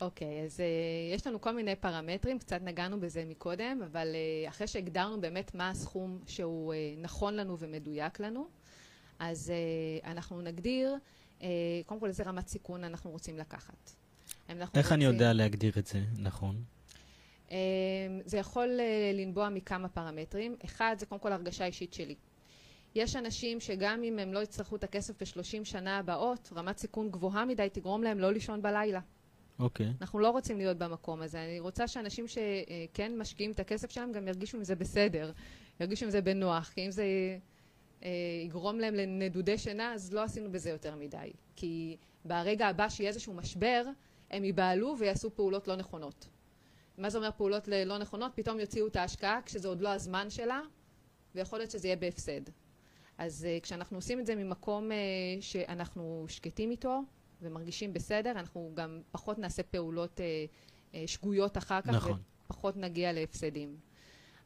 אוקיי, 0.00 0.44
אז 0.44 0.60
uh, 0.60 1.14
יש 1.14 1.26
לנו 1.26 1.40
כל 1.40 1.52
מיני 1.52 1.76
פרמטרים, 1.76 2.38
קצת 2.38 2.60
נגענו 2.62 3.00
בזה 3.00 3.24
מקודם, 3.24 3.80
אבל 3.92 4.08
uh, 4.46 4.48
אחרי 4.48 4.66
שהגדרנו 4.66 5.20
באמת 5.20 5.54
מה 5.54 5.70
הסכום 5.70 6.18
שהוא 6.26 6.74
uh, 6.74 6.76
נכון 7.00 7.34
לנו 7.36 7.58
ומדויק 7.58 8.20
לנו, 8.20 8.48
אז 9.18 9.52
uh, 10.02 10.06
אנחנו 10.06 10.40
נגדיר, 10.40 10.96
uh, 11.38 11.42
קודם 11.86 12.00
כל 12.00 12.06
איזה 12.06 12.22
רמת 12.22 12.48
סיכון 12.48 12.84
אנחנו 12.84 13.10
רוצים 13.10 13.38
לקחת. 13.38 13.90
איך 14.48 14.68
רוצים... 14.74 14.92
אני 14.92 15.04
יודע 15.04 15.32
להגדיר 15.32 15.72
את 15.78 15.86
זה 15.86 16.00
נכון? 16.18 16.62
Uh, 17.48 17.52
זה 18.24 18.38
יכול 18.38 18.80
uh, 18.80 19.16
לנבוע 19.16 19.48
מכמה 19.48 19.88
פרמטרים. 19.88 20.56
אחד, 20.64 20.96
זה 20.98 21.06
קודם 21.06 21.20
כל 21.20 21.32
הרגשה 21.32 21.64
אישית 21.64 21.94
שלי. 21.94 22.14
יש 22.94 23.16
אנשים 23.16 23.60
שגם 23.60 24.02
אם 24.02 24.18
הם 24.18 24.32
לא 24.32 24.38
יצטרכו 24.38 24.76
את 24.76 24.84
הכסף 24.84 25.22
בשלושים 25.22 25.64
שנה 25.64 25.98
הבאות, 25.98 26.50
רמת 26.56 26.78
סיכון 26.78 27.10
גבוהה 27.10 27.44
מדי 27.44 27.68
תגרום 27.72 28.02
להם 28.02 28.18
לא 28.18 28.32
לישון 28.32 28.62
בלילה. 28.62 29.00
אוקיי. 29.58 29.86
Okay. 29.86 29.90
אנחנו 30.00 30.18
לא 30.18 30.30
רוצים 30.30 30.58
להיות 30.58 30.78
במקום 30.78 31.22
הזה. 31.22 31.44
אני 31.44 31.60
רוצה 31.60 31.88
שאנשים 31.88 32.24
שכן 32.28 33.18
משקיעים 33.18 33.52
את 33.52 33.60
הכסף 33.60 33.90
שלהם 33.90 34.12
גם 34.12 34.28
ירגישו 34.28 34.56
עם 34.56 34.64
זה 34.64 34.74
בסדר, 34.74 35.32
ירגישו 35.80 36.04
עם 36.04 36.10
זה 36.10 36.20
בנוח, 36.20 36.70
כי 36.74 36.86
אם 36.86 36.90
זה 36.90 37.04
אה, 38.02 38.10
יגרום 38.44 38.78
להם 38.78 38.94
לנדודי 38.94 39.58
שינה, 39.58 39.92
אז 39.92 40.12
לא 40.12 40.22
עשינו 40.22 40.52
בזה 40.52 40.70
יותר 40.70 40.96
מדי. 40.96 41.32
כי 41.56 41.96
ברגע 42.24 42.68
הבא 42.68 42.88
שיהיה 42.88 43.08
איזשהו 43.08 43.34
משבר, 43.34 43.84
הם 44.30 44.44
ייבהלו 44.44 44.96
ויעשו 44.98 45.34
פעולות 45.34 45.68
לא 45.68 45.76
נכונות. 45.76 46.28
מה 46.98 47.10
זה 47.10 47.18
אומר 47.18 47.30
פעולות 47.36 47.68
לא 47.68 47.98
נכונות? 47.98 48.32
פתאום 48.34 48.60
יוציאו 48.60 48.86
את 48.86 48.96
ההשקעה 48.96 49.40
כשזה 49.46 49.68
עוד 49.68 49.80
לא 49.80 49.88
הזמן 49.88 50.30
שלה, 50.30 50.60
ויכול 51.34 51.58
להיות 51.58 51.70
שזה 51.70 51.88
יהיה 51.88 51.96
בהפסד. 51.96 52.40
אז 53.20 53.46
uh, 53.46 53.62
כשאנחנו 53.62 53.98
עושים 53.98 54.20
את 54.20 54.26
זה 54.26 54.34
ממקום 54.34 54.90
uh, 54.90 54.94
שאנחנו 55.40 56.24
שקטים 56.28 56.70
איתו 56.70 57.00
ומרגישים 57.42 57.92
בסדר, 57.92 58.30
אנחנו 58.30 58.72
גם 58.74 59.00
פחות 59.10 59.38
נעשה 59.38 59.62
פעולות 59.62 60.20
uh, 60.20 60.22
uh, 60.92 60.96
שגויות 61.06 61.58
אחר 61.58 61.80
כך, 61.80 61.88
נכון. 61.88 62.18
ופחות 62.44 62.76
נגיע 62.76 63.12
להפסדים. 63.12 63.76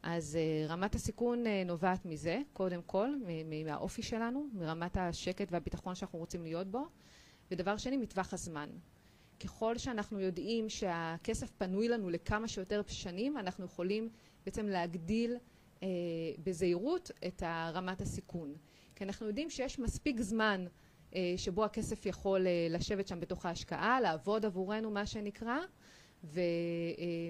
אז 0.03 0.39
uh, 0.69 0.71
רמת 0.71 0.95
הסיכון 0.95 1.45
uh, 1.47 1.49
נובעת 1.67 2.05
מזה, 2.05 2.41
קודם 2.53 2.83
כל, 2.87 3.09
מהאופי 3.65 4.03
שלנו, 4.03 4.47
מרמת 4.53 4.97
השקט 4.97 5.53
והביטחון 5.53 5.95
שאנחנו 5.95 6.19
רוצים 6.19 6.43
להיות 6.43 6.67
בו, 6.67 6.87
ודבר 7.51 7.77
שני, 7.77 7.97
מטווח 7.97 8.35
הזמן. 8.35 8.69
ככל 9.45 9.79
שאנחנו 9.79 10.21
יודעים 10.21 10.69
שהכסף 10.69 11.51
פנוי 11.59 11.89
לנו 11.89 12.11
לכמה 12.11 12.49
שיותר 12.49 12.83
שנים, 12.87 13.39
אנחנו 13.39 13.65
יכולים 13.65 14.09
בעצם 14.45 14.67
להגדיל 14.67 15.37
בזהירות 16.45 17.11
את 17.27 17.43
רמת 17.75 18.01
הסיכון. 18.01 18.55
כי 18.95 19.05
אנחנו 19.05 19.27
יודעים 19.27 19.51
שיש 19.51 19.79
מספיק 19.79 20.21
זמן 20.21 20.67
אה, 21.15 21.35
שבו 21.37 21.65
הכסף 21.65 22.07
יכול 22.07 22.47
אה, 22.47 22.67
לשבת 22.71 23.09
שם 23.09 23.21
בתוך 23.21 23.47
ההשקעה, 23.47 24.01
לעבוד 24.01 24.45
עבורנו 24.45 24.91
מה 24.91 25.07
שנקרא, 25.07 25.59
ו, 26.25 26.41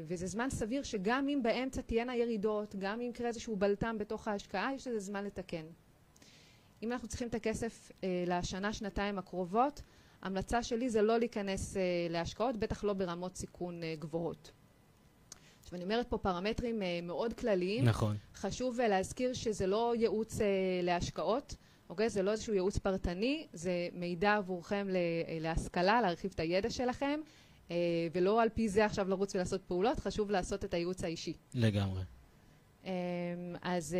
וזה 0.07 0.27
זמן 0.27 0.51
סביר 0.51 0.83
שגם 0.83 1.29
אם 1.29 1.43
באמצע 1.43 1.83
תהיינה 1.83 2.17
ירידות, 2.17 2.75
גם 2.79 3.01
אם 3.01 3.11
יקרה 3.11 3.29
איזשהו 3.29 3.57
בלטם 3.57 3.99
בתוך 3.99 4.29
ההשקעה, 4.29 4.75
יש 4.75 4.87
לזה 4.87 4.99
זמן 4.99 5.25
לתקן. 5.25 5.67
אם 6.83 6.93
אנחנו 6.93 7.09
צריכים 7.09 7.29
את 7.29 7.35
הכסף 7.35 7.93
לשנה, 8.27 8.73
שנתיים 8.73 9.19
הקרובות, 9.19 9.83
המלצה 10.23 10.62
שלי 10.62 10.90
זה 10.90 11.03
לא 11.03 11.19
להיכנס 11.19 11.77
להשקעות, 12.11 12.57
בטח 12.57 12.85
לא 12.85 12.93
ברמות 12.93 13.37
סיכון 13.37 13.81
גבוהות. 13.99 14.53
עכשיו, 15.75 15.87
אני 15.87 15.95
אומרת 15.95 16.07
פה 16.09 16.19
פרמטרים 16.19 16.83
uh, 16.83 16.85
מאוד 17.07 17.33
כלליים. 17.33 17.85
נכון. 17.85 18.17
חשוב 18.35 18.81
uh, 18.81 18.83
להזכיר 18.83 19.33
שזה 19.33 19.67
לא 19.67 19.95
ייעוץ 19.97 20.39
uh, 20.39 20.43
להשקעות, 20.83 21.55
אוקיי? 21.91 22.09
זה 22.09 22.23
לא 22.23 22.31
איזשהו 22.31 22.55
ייעוץ 22.55 22.79
פרטני, 22.79 23.47
זה 23.53 23.89
מידע 23.93 24.35
עבורכם 24.35 24.89
להשכלה, 25.41 26.01
להרחיב 26.01 26.31
את 26.35 26.41
הידע 26.41 26.71
שלכם, 26.71 27.21
ולא 28.13 28.43
על 28.43 28.49
פי 28.49 28.69
זה 28.69 28.85
עכשיו 28.85 29.09
לרוץ 29.09 29.35
ולעשות 29.35 29.63
פעולות, 29.65 30.01
חשוב 30.01 30.31
לעשות 30.31 30.65
את 30.65 30.75
הייעוץ 30.75 31.05
האישי. 31.05 31.33
לגמרי. 31.55 32.03
Um, 32.83 32.87
אז 33.63 33.97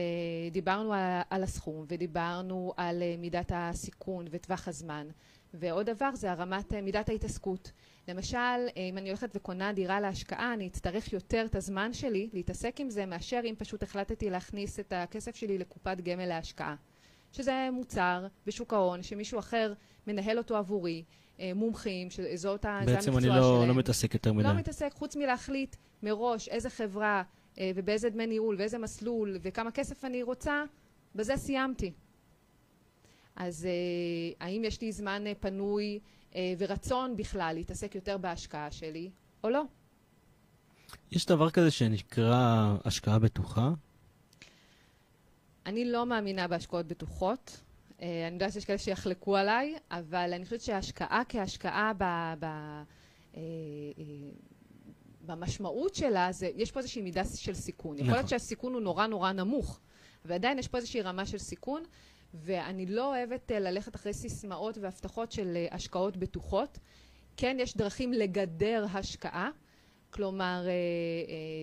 דיברנו 0.53 0.93
על, 1.31 1.43
הסכום, 1.43 1.85
ודיברנו 1.89 2.73
על 2.77 3.03
מידת 3.19 3.53
הסיכון 3.55 4.25
וטווח 4.31 4.69
הזמן. 4.69 5.07
ועוד 5.55 5.91
דבר 5.91 6.11
זה 6.15 6.31
הרמת 6.33 6.73
מידת 6.73 7.09
ההתעסקות. 7.09 7.73
למשל, 8.09 8.67
אם 8.77 8.99
אני 8.99 9.09
הולכת 9.09 9.31
וקונה 9.35 9.73
דירה 9.73 10.01
להשקעה, 10.01 10.55
אני 10.55 10.67
אצטרך 10.67 11.12
יותר 11.12 11.45
את 11.51 11.57
הזמן 11.57 11.93
שלי 11.93 12.29
להתעסק 12.33 12.81
עם 12.81 12.90
זה, 12.90 13.07
מאשר 13.07 13.40
אם 13.45 13.55
פשוט 13.59 13.83
החלטתי 13.83 14.31
להכניס 14.31 14.81
את 14.81 14.93
הכסף 14.97 15.37
שלי 15.37 15.59
לקופת 15.59 16.01
גמל 16.01 16.27
להשקעה. 16.27 16.75
שזה 17.33 17.69
מוצר 17.73 18.27
בשוק 18.47 18.73
ההון, 18.73 19.03
שמישהו 19.03 19.38
אחר 19.38 19.73
מנהל 20.07 20.38
אותו 20.38 20.57
עבורי, 20.57 21.05
אה, 21.40 21.53
מומחים, 21.55 22.11
שזאת 22.11 22.64
המקצוע 22.64 22.85
שלהם. 22.85 22.97
בעצם 22.97 23.19
אני 23.19 23.29
לא, 23.29 23.64
לא 23.69 23.75
מתעסק 23.75 24.14
יותר 24.14 24.33
מדי. 24.33 24.49
לא 24.49 24.55
מתעסק, 24.55 24.93
חוץ 24.93 25.17
מלהחליט 25.17 25.77
מראש 26.03 26.49
איזה 26.49 26.71
חברה 26.71 27.23
אה, 27.59 27.71
ובאיזה 27.75 28.11
דמי 28.11 28.27
ניהול 28.27 28.57
ואיזה 28.59 28.79
מסלול 28.79 29.37
וכמה 29.43 29.71
כסף 29.71 30.05
אני 30.05 30.23
רוצה, 30.23 30.64
בזה 31.14 31.37
סיימתי. 31.37 31.93
אז 33.37 33.67
אה, 33.67 34.47
האם 34.47 34.64
יש 34.64 34.81
לי 34.81 34.93
זמן 34.93 35.25
פנוי 35.40 36.01
ורצון 36.59 37.16
בכלל 37.16 37.53
להתעסק 37.55 37.95
יותר 37.95 38.18
בהשקעה 38.18 38.70
שלי, 38.70 39.11
או 39.45 39.51
לא. 39.51 39.62
יש 41.12 41.26
דבר 41.26 41.51
כזה 41.51 41.70
שנקרא 41.70 42.76
השקעה 42.85 43.18
בטוחה? 43.18 43.70
אני 45.66 45.85
לא 45.85 46.07
מאמינה 46.07 46.49
בהשקעות 46.49 46.87
בטוחות. 46.87 47.61
אה, 48.03 48.26
אני 48.26 48.35
יודעת 48.35 48.53
שיש 48.53 48.64
כאלה 48.64 48.78
שיחלקו 48.78 49.37
עליי, 49.37 49.74
אבל 49.91 50.32
אני 50.32 50.45
חושבת 50.45 50.61
שהשקעה 50.61 51.22
כהשקעה 51.28 51.93
ב... 51.99 52.05
ב 52.41 52.45
אה, 53.37 53.43
במשמעות 55.26 55.95
שלה, 55.95 56.32
זה, 56.32 56.51
יש 56.55 56.72
פה 56.72 56.80
איזושהי 56.80 57.03
מידה 57.03 57.24
של 57.24 57.55
סיכון. 57.55 57.97
נכון. 57.97 58.07
יכול 58.07 58.18
להיות 58.18 58.28
שהסיכון 58.28 58.72
הוא 58.72 58.80
נורא 58.80 59.07
נורא 59.07 59.32
נמוך, 59.32 59.80
ועדיין 60.24 60.59
יש 60.59 60.68
פה 60.68 60.78
איזושהי 60.78 61.03
רמה 61.03 61.26
של 61.26 61.39
סיכון, 61.39 61.82
ואני 62.35 62.87
לא 62.87 63.16
אוהבת 63.16 63.51
uh, 63.51 63.55
ללכת 63.55 63.97
אחרי 63.97 64.12
סיסמאות 64.12 64.78
והבטחות 64.78 65.32
של 65.32 65.57
uh, 65.70 65.74
השקעות 65.74 66.16
בטוחות. 66.16 66.78
כן, 67.37 67.57
יש 67.61 67.76
דרכים 67.76 68.12
לגדר 68.12 68.87
השקעה. 68.93 69.51
כלומר, 70.14 70.62
אה, 70.66 70.70
אה, 70.70 70.74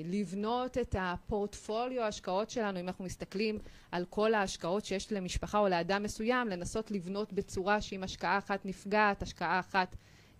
לבנות 0.05 0.78
את 0.78 0.95
הפורטפוליו 0.99 2.03
ההשקעות 2.03 2.49
שלנו, 2.49 2.80
אם 2.80 2.88
אנחנו 2.88 3.05
מסתכלים 3.05 3.59
על 3.91 4.05
כל 4.09 4.34
ההשקעות 4.34 4.86
שיש 4.86 5.11
למשפחה 5.11 5.59
או 5.59 5.67
לאדם 5.67 6.03
מסוים, 6.03 6.47
לנסות 6.47 6.91
לבנות 6.91 7.34
בצורה 7.34 7.82
שאם 7.82 8.03
השקעה 8.03 8.38
אחת 8.38 8.65
נפגעת, 8.65 9.22
השקעה 9.22 9.59
אחת 9.59 9.95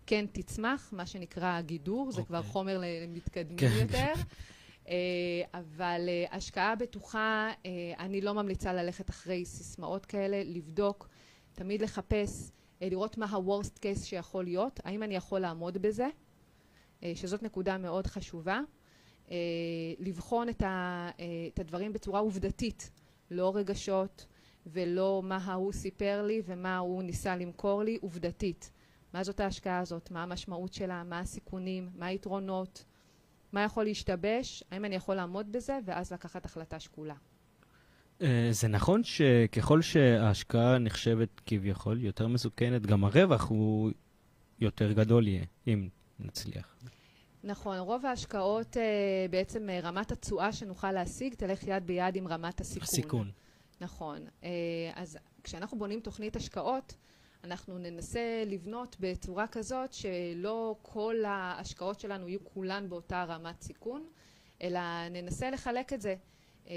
כן 0.06 0.26
תצמח, 0.32 0.90
מה 0.94 1.06
שנקרא 1.06 1.62
גידור, 1.62 2.10
okay. 2.10 2.16
זה 2.16 2.22
כבר 2.24 2.38
אוקיי. 2.38 2.52
חומר 2.52 2.82
למתקדמים 2.82 3.58
כן. 3.58 3.78
יותר. 3.82 4.14
אה, 4.92 5.60
אבל 5.60 6.02
אה, 6.08 6.26
השקעה 6.32 6.76
בטוחה, 6.76 7.52
אה, 7.66 7.94
אני 8.00 8.22
לא 8.22 8.34
ממליצה 8.34 8.74
ללכת 8.74 9.10
אחרי 9.10 9.46
סיסמאות 9.46 10.06
כאלה, 10.06 10.42
לבדוק, 10.46 11.10
תמיד 11.54 11.82
לחפש, 11.82 12.52
לראות 12.82 13.18
מה 13.18 13.26
ה-worst 13.26 13.80
case 13.80 14.04
שיכול 14.04 14.44
להיות, 14.44 14.80
האם 14.84 15.04
אני 15.04 15.16
יכול 15.16 15.40
לעמוד 15.40 15.78
בזה, 15.78 16.08
שזאת 17.16 17.44
נקודה 17.44 17.78
מאוד 17.78 18.08
חשובה. 18.08 18.62
לבחון 20.00 20.50
את 20.50 21.60
הדברים 21.60 21.94
בצורה 21.94 22.20
עובדתית, 22.20 22.92
לא 23.32 23.56
רגשות 23.56 24.26
ולא 24.66 25.22
מה 25.24 25.38
ההוא 25.38 25.72
סיפר 25.72 26.24
לי 26.28 26.42
ומה 26.46 26.78
הוא 26.78 27.04
ניסה 27.04 27.36
למכור 27.36 27.84
לי, 27.84 27.98
עובדתית. 28.02 28.72
מה 29.14 29.24
זאת 29.24 29.40
ההשקעה 29.40 29.80
הזאת, 29.80 30.12
מה 30.12 30.24
המשמעות 30.24 30.74
שלה, 30.74 31.04
מה 31.04 31.20
הסיכונים, 31.20 31.90
מה 31.96 32.06
היתרונות, 32.06 32.86
מה 33.54 33.64
יכול 33.64 33.84
להשתבש, 33.84 34.64
האם 34.72 34.86
אני 34.86 34.96
יכול 34.96 35.16
לעמוד 35.16 35.52
בזה, 35.52 35.80
ואז 35.86 36.14
לקחת 36.14 36.46
החלטה 36.46 36.80
שקולה. 36.80 37.16
אה, 38.22 38.48
זה 38.52 38.68
נכון 38.68 39.04
שככל 39.04 39.82
שההשקעה 39.82 40.78
נחשבת 40.78 41.42
כביכול 41.46 42.02
יותר 42.02 42.28
מסוכנת, 42.28 42.86
גם 42.86 43.04
הרווח 43.04 43.50
הוא 43.50 43.92
יותר 44.60 44.92
גדול 44.92 45.28
יהיה, 45.28 45.44
אם 45.68 45.90
נצליח. 46.20 46.76
נכון, 47.44 47.78
רוב 47.78 48.06
ההשקעות, 48.06 48.78
אה, 48.78 48.84
בעצם 49.30 49.70
אה, 49.70 49.80
רמת 49.80 50.12
התשואה 50.12 50.54
שנוכל 50.54 50.92
להשיג 50.92 51.34
תלך 51.34 51.64
יד 51.68 51.88
ביד 51.88 52.16
עם 52.16 52.28
רמת 52.28 52.62
הסיכון. 52.62 52.84
הסיכון. 52.84 53.32
נכון. 53.82 54.20
אז 54.96 55.18
כשאנחנו 55.44 55.78
בונים 55.78 56.00
תוכנית 56.00 56.36
השקעות, 56.36 56.96
אנחנו 57.44 57.78
ננסה 57.78 58.44
לבנות 58.46 58.96
בצורה 59.00 59.48
כזאת 59.48 59.94
שלא 59.94 60.76
כל 60.82 61.16
ההשקעות 61.26 62.00
שלנו 62.00 62.28
יהיו 62.28 62.46
כולן 62.46 62.90
באותה 62.90 63.24
רמת 63.24 63.62
סיכון, 63.62 64.06
אלא 64.62 64.80
ננסה 65.12 65.50
לחלק 65.50 65.94
את 65.94 66.02
זה. 66.02 66.16
אה, 66.70 66.76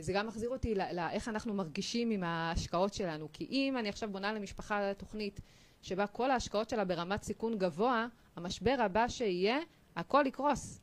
זה 0.00 0.12
גם 0.12 0.26
מחזיר 0.26 0.50
אותי 0.50 0.74
לאיך 0.74 1.28
אנחנו 1.28 1.54
מרגישים 1.54 2.10
עם 2.10 2.24
ההשקעות 2.24 2.94
שלנו. 2.94 3.28
כי 3.32 3.46
אם 3.50 3.76
אני 3.78 3.88
עכשיו 3.88 4.10
בונה 4.12 4.32
למשפחה 4.32 4.94
תוכנית 4.94 5.40
שבה 5.82 6.06
כל 6.06 6.30
ההשקעות 6.30 6.70
שלה 6.70 6.84
ברמת 6.84 7.22
סיכון 7.22 7.58
גבוה, 7.58 8.06
המשבר 8.36 8.76
הבא 8.78 9.08
שיהיה, 9.08 9.58
הכל 9.96 10.24
יקרוס. 10.26 10.80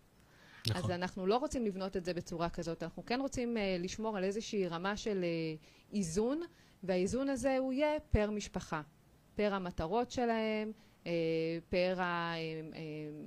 נכון. 0.67 0.81
אז 0.83 0.91
אנחנו 0.91 1.27
לא 1.27 1.37
רוצים 1.37 1.65
לבנות 1.65 1.97
את 1.97 2.05
זה 2.05 2.13
בצורה 2.13 2.49
כזאת, 2.49 2.83
אנחנו 2.83 3.05
כן 3.05 3.19
רוצים 3.21 3.57
uh, 3.57 3.83
לשמור 3.83 4.17
על 4.17 4.23
איזושהי 4.23 4.67
רמה 4.67 4.97
של 4.97 5.23
uh, 5.23 5.95
איזון, 5.95 6.41
והאיזון 6.83 7.29
הזה 7.29 7.57
הוא 7.57 7.73
יהיה 7.73 7.99
פר 7.99 8.31
משפחה, 8.31 8.81
פר 9.35 9.53
המטרות 9.53 10.11
שלהם, 10.11 10.71
uh, 11.03 11.07
פר 11.69 12.01
ה, 12.01 12.33
uh, 12.35 12.73
uh, 12.73 12.77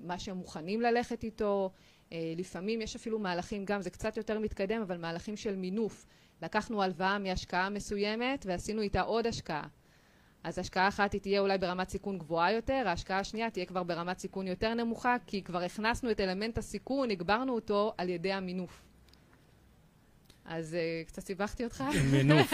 מה 0.06 0.18
שהם 0.18 0.36
מוכנים 0.36 0.80
ללכת 0.80 1.22
איתו. 1.22 1.70
לפעמים 2.36 2.80
יש 2.80 2.96
אפילו 2.96 3.18
מהלכים, 3.18 3.64
גם 3.64 3.82
זה 3.82 3.90
קצת 3.90 4.16
יותר 4.16 4.38
מתקדם, 4.38 4.82
אבל 4.82 4.96
מהלכים 4.96 5.36
של 5.36 5.56
מינוף. 5.56 6.06
לקחנו 6.42 6.82
הלוואה 6.82 7.18
מהשקעה 7.18 7.70
מסוימת 7.70 8.46
ועשינו 8.48 8.82
איתה 8.82 9.00
עוד 9.00 9.26
השקעה. 9.26 9.66
אז 10.44 10.58
השקעה 10.58 10.88
אחת 10.88 11.12
היא 11.12 11.20
תהיה 11.20 11.40
אולי 11.40 11.58
ברמת 11.58 11.88
סיכון 11.88 12.18
גבוהה 12.18 12.52
יותר, 12.52 12.82
ההשקעה 12.86 13.18
השנייה 13.18 13.50
תהיה 13.50 13.66
כבר 13.66 13.82
ברמת 13.82 14.18
סיכון 14.18 14.46
יותר 14.46 14.74
נמוכה, 14.74 15.16
כי 15.26 15.42
כבר 15.42 15.62
הכנסנו 15.62 16.10
את 16.10 16.20
אלמנט 16.20 16.58
הסיכון, 16.58 17.10
הגברנו 17.10 17.54
אותו 17.54 17.92
על 17.98 18.08
ידי 18.08 18.32
המינוף. 18.32 18.85
אז 20.46 20.76
uh, 20.76 21.08
קצת 21.08 21.22
סיבכתי 21.26 21.64
אותך? 21.64 21.84
מינוף. 22.10 22.52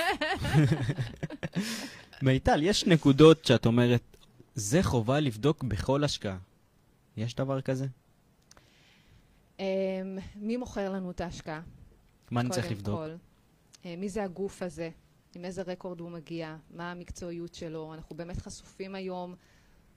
מיטל, 2.23 2.63
יש 2.63 2.87
נקודות 2.87 3.45
שאת 3.45 3.67
אומרת, 3.67 4.17
זה 4.55 4.83
חובה 4.83 5.21
לבדוק 5.21 5.65
בכל 5.65 6.05
השקעה. 6.05 6.39
יש 7.17 7.35
דבר 7.35 7.61
כזה? 7.61 7.87
Um, 9.59 9.61
מי 10.37 10.57
מוכר 10.57 10.93
לנו 10.93 11.11
את 11.11 11.21
ההשקעה? 11.21 11.61
מה 12.31 12.41
אני 12.41 12.51
צריך 12.51 12.67
קודם 12.67 12.77
לבדוק? 12.77 12.99
כל. 12.99 13.15
Uh, 13.83 13.87
מי 13.99 14.09
זה 14.09 14.25
הגוף 14.25 14.63
הזה? 14.63 14.91
עם 15.35 15.45
איזה 15.45 15.63
רקורד 15.63 16.01
הוא 16.01 16.11
מגיע? 16.11 16.57
מה 16.71 16.91
המקצועיות 16.91 17.55
שלו? 17.55 17.95
אנחנו 17.95 18.17
באמת 18.17 18.37
חשופים 18.37 18.95
היום 18.95 19.35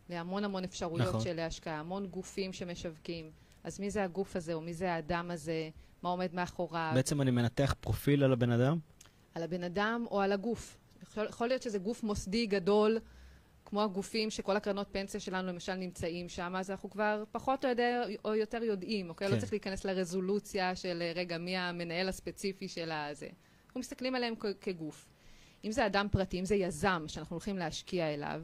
להמון 0.10 0.43
המון 0.43 0.64
אפשרויות 0.64 1.08
נכון. 1.08 1.22
של 1.22 1.39
השקעה, 1.39 1.80
המון 1.80 2.08
גופים 2.08 2.54
שמשווקים. 2.54 3.32
אז 3.64 3.80
מי 3.80 3.89
זה 3.89 4.04
הגוף 4.04 4.36
הזה, 4.36 4.54
או 4.54 4.62
מי 4.62 4.74
זה 4.74 4.93
האדם 4.93 5.32
הזה? 5.32 5.70
מה 6.06 6.12
עומד 6.12 6.34
מאחוריו? 6.34 6.91
בעצם 6.95 7.22
אני 7.22 7.32
מנתח 7.32 7.76
פרופיל 7.80 8.24
על 8.24 8.34
הבן 8.34 8.51
אדם? 8.51 8.78
על 9.36 9.43
הבן 9.43 9.64
אדם 9.64 10.06
או 10.12 10.22
על 10.22 10.32
הגוף. 10.32 10.78
יכול, 11.03 11.26
יכול 11.26 11.47
להיות 11.47 11.62
שזה 11.62 11.80
גוף 11.80 12.03
מוסדי 12.03 12.45
גדול, 12.45 12.97
כמו 13.66 13.84
הגופים 13.84 14.30
שכל 14.30 14.58
הקרנות 14.58 14.88
פנסיה 14.91 15.20
שלנו 15.20 15.47
למשל 15.47 15.76
נמצאים 15.76 16.30
שם, 16.30 16.56
אז 16.56 16.72
אנחנו 16.72 16.89
כבר 16.89 17.24
פחות 17.32 17.66
או, 17.66 17.70
יודע, 17.70 18.03
או 18.26 18.36
יותר 18.36 18.64
יודעים, 18.64 19.10
אוקיי? 19.10 19.28
כן. 19.28 19.34
לא 19.34 19.39
צריך 19.39 19.53
להיכנס 19.53 19.86
לרזולוציה 19.86 20.76
של 20.76 21.03
רגע, 21.16 21.38
מי 21.38 21.58
המנהל 21.58 22.10
הספציפי 22.10 22.68
של 22.68 22.91
הזה. 22.91 23.30
אנחנו 23.68 23.80
מסתכלים 23.80 24.16
עליהם 24.16 24.34
כ- 24.39 24.45
כגוף. 24.62 25.08
אם 25.66 25.72
זה 25.72 25.86
אדם 25.86 26.08
פרטי, 26.12 26.39
אם 26.39 26.45
זה 26.45 26.56
יזם 26.56 27.03
שאנחנו 27.08 27.34
הולכים 27.34 27.58
להשקיע 27.58 28.14
אליו, 28.14 28.41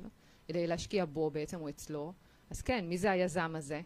כדי 0.48 0.68
להשקיע 0.68 1.06
בו 1.06 1.30
בעצם 1.30 1.62
או 1.62 1.70
אצלו, 1.70 2.14
אז 2.50 2.62
כן, 2.62 2.86
מי 2.90 2.98
זה 2.98 3.12
היזם 3.12 3.56
הזה? 3.56 3.82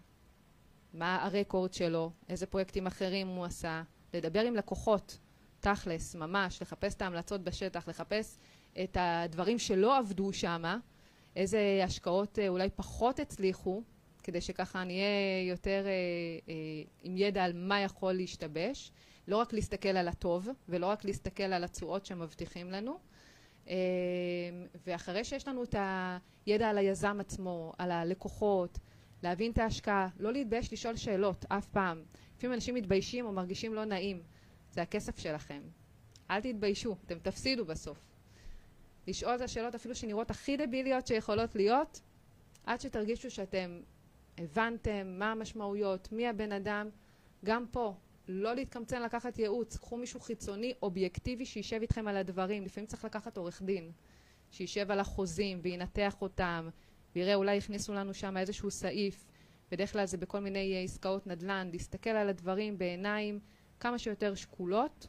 מה 0.95 1.25
הרקורד 1.25 1.73
שלו? 1.73 2.11
איזה 2.29 2.45
פרויקטים 2.45 2.87
אחרים 2.87 3.27
הוא 3.27 3.45
עשה? 3.45 3.83
לדבר 4.13 4.41
עם 4.41 4.55
לקוחות, 4.55 5.17
תכלס, 5.59 6.15
ממש, 6.15 6.61
לחפש 6.61 6.93
את 6.93 7.01
ההמלצות 7.01 7.43
בשטח, 7.43 7.87
לחפש 7.87 8.37
את 8.83 8.97
הדברים 8.99 9.59
שלא 9.59 9.97
עבדו 9.97 10.33
שם, 10.33 10.63
איזה 11.35 11.81
השקעות 11.83 12.39
אה, 12.39 12.47
אולי 12.47 12.69
פחות 12.75 13.19
הצליחו, 13.19 13.83
כדי 14.23 14.41
שככה 14.41 14.83
נהיה 14.83 15.47
יותר 15.49 15.85
אה, 15.85 15.91
אה, 16.49 16.53
עם 17.03 17.17
ידע 17.17 17.43
על 17.43 17.51
מה 17.55 17.81
יכול 17.81 18.13
להשתבש. 18.13 18.91
לא 19.27 19.37
רק 19.37 19.53
להסתכל 19.53 19.89
על 19.89 20.07
הטוב, 20.07 20.49
ולא 20.69 20.85
רק 20.85 21.05
להסתכל 21.05 21.43
על 21.43 21.63
התשואות 21.63 22.05
שמבטיחים 22.05 22.71
לנו. 22.71 22.97
אה, 23.69 23.75
ואחרי 24.87 25.23
שיש 25.23 25.47
לנו 25.47 25.63
את 25.63 25.75
הידע 26.45 26.69
על 26.69 26.77
היזם 26.77 27.17
עצמו, 27.19 27.73
על 27.77 27.91
הלקוחות, 27.91 28.79
להבין 29.23 29.51
את 29.51 29.57
ההשקעה, 29.57 30.07
לא 30.19 30.33
להתבייש 30.33 30.73
לשאול 30.73 30.95
שאלות 30.95 31.45
אף 31.49 31.67
פעם. 31.67 32.03
לפעמים 32.37 32.53
אנשים 32.53 32.75
מתביישים 32.75 33.25
או 33.25 33.31
מרגישים 33.31 33.73
לא 33.73 33.85
נעים. 33.85 34.23
זה 34.71 34.81
הכסף 34.81 35.19
שלכם. 35.19 35.61
אל 36.31 36.41
תתביישו, 36.41 36.95
אתם 37.05 37.19
תפסידו 37.19 37.65
בסוף. 37.65 38.15
לשאול 39.07 39.35
את 39.35 39.41
השאלות 39.41 39.75
אפילו 39.75 39.95
שנראות 39.95 40.31
הכי 40.31 40.57
דביליות 40.57 41.07
שיכולות 41.07 41.55
להיות, 41.55 42.01
עד 42.63 42.81
שתרגישו 42.81 43.31
שאתם 43.31 43.79
הבנתם 44.37 45.15
מה 45.19 45.31
המשמעויות, 45.31 46.11
מי 46.11 46.27
הבן 46.27 46.51
אדם. 46.51 46.89
גם 47.45 47.65
פה, 47.71 47.93
לא 48.27 48.55
להתקמצן 48.55 49.01
לקחת 49.01 49.39
ייעוץ, 49.39 49.77
קחו 49.77 49.97
מישהו 49.97 50.19
חיצוני, 50.19 50.73
אובייקטיבי, 50.81 51.45
שישב 51.45 51.79
איתכם 51.81 52.07
על 52.07 52.17
הדברים. 52.17 52.65
לפעמים 52.65 52.87
צריך 52.87 53.05
לקחת 53.05 53.37
עורך 53.37 53.61
דין, 53.61 53.91
שישב 54.51 54.91
על 54.91 54.99
החוזים 54.99 55.59
וינתח 55.61 56.21
אותם, 56.21 56.69
ויראה, 57.15 57.35
אולי 57.35 57.57
הכניסו 57.57 57.93
לנו 57.93 58.13
שם 58.13 58.37
איזשהו 58.37 58.71
סעיף, 58.71 59.25
בדרך 59.71 59.93
כלל 59.93 60.05
זה 60.05 60.17
בכל 60.17 60.39
מיני 60.39 60.73
אה, 60.75 60.81
עסקאות 60.81 61.27
נדל"ן, 61.27 61.69
להסתכל 61.71 62.09
על 62.09 62.29
הדברים 62.29 62.77
בעיניים 62.77 63.39
כמה 63.79 63.99
שיותר 63.99 64.35
שקולות, 64.35 65.07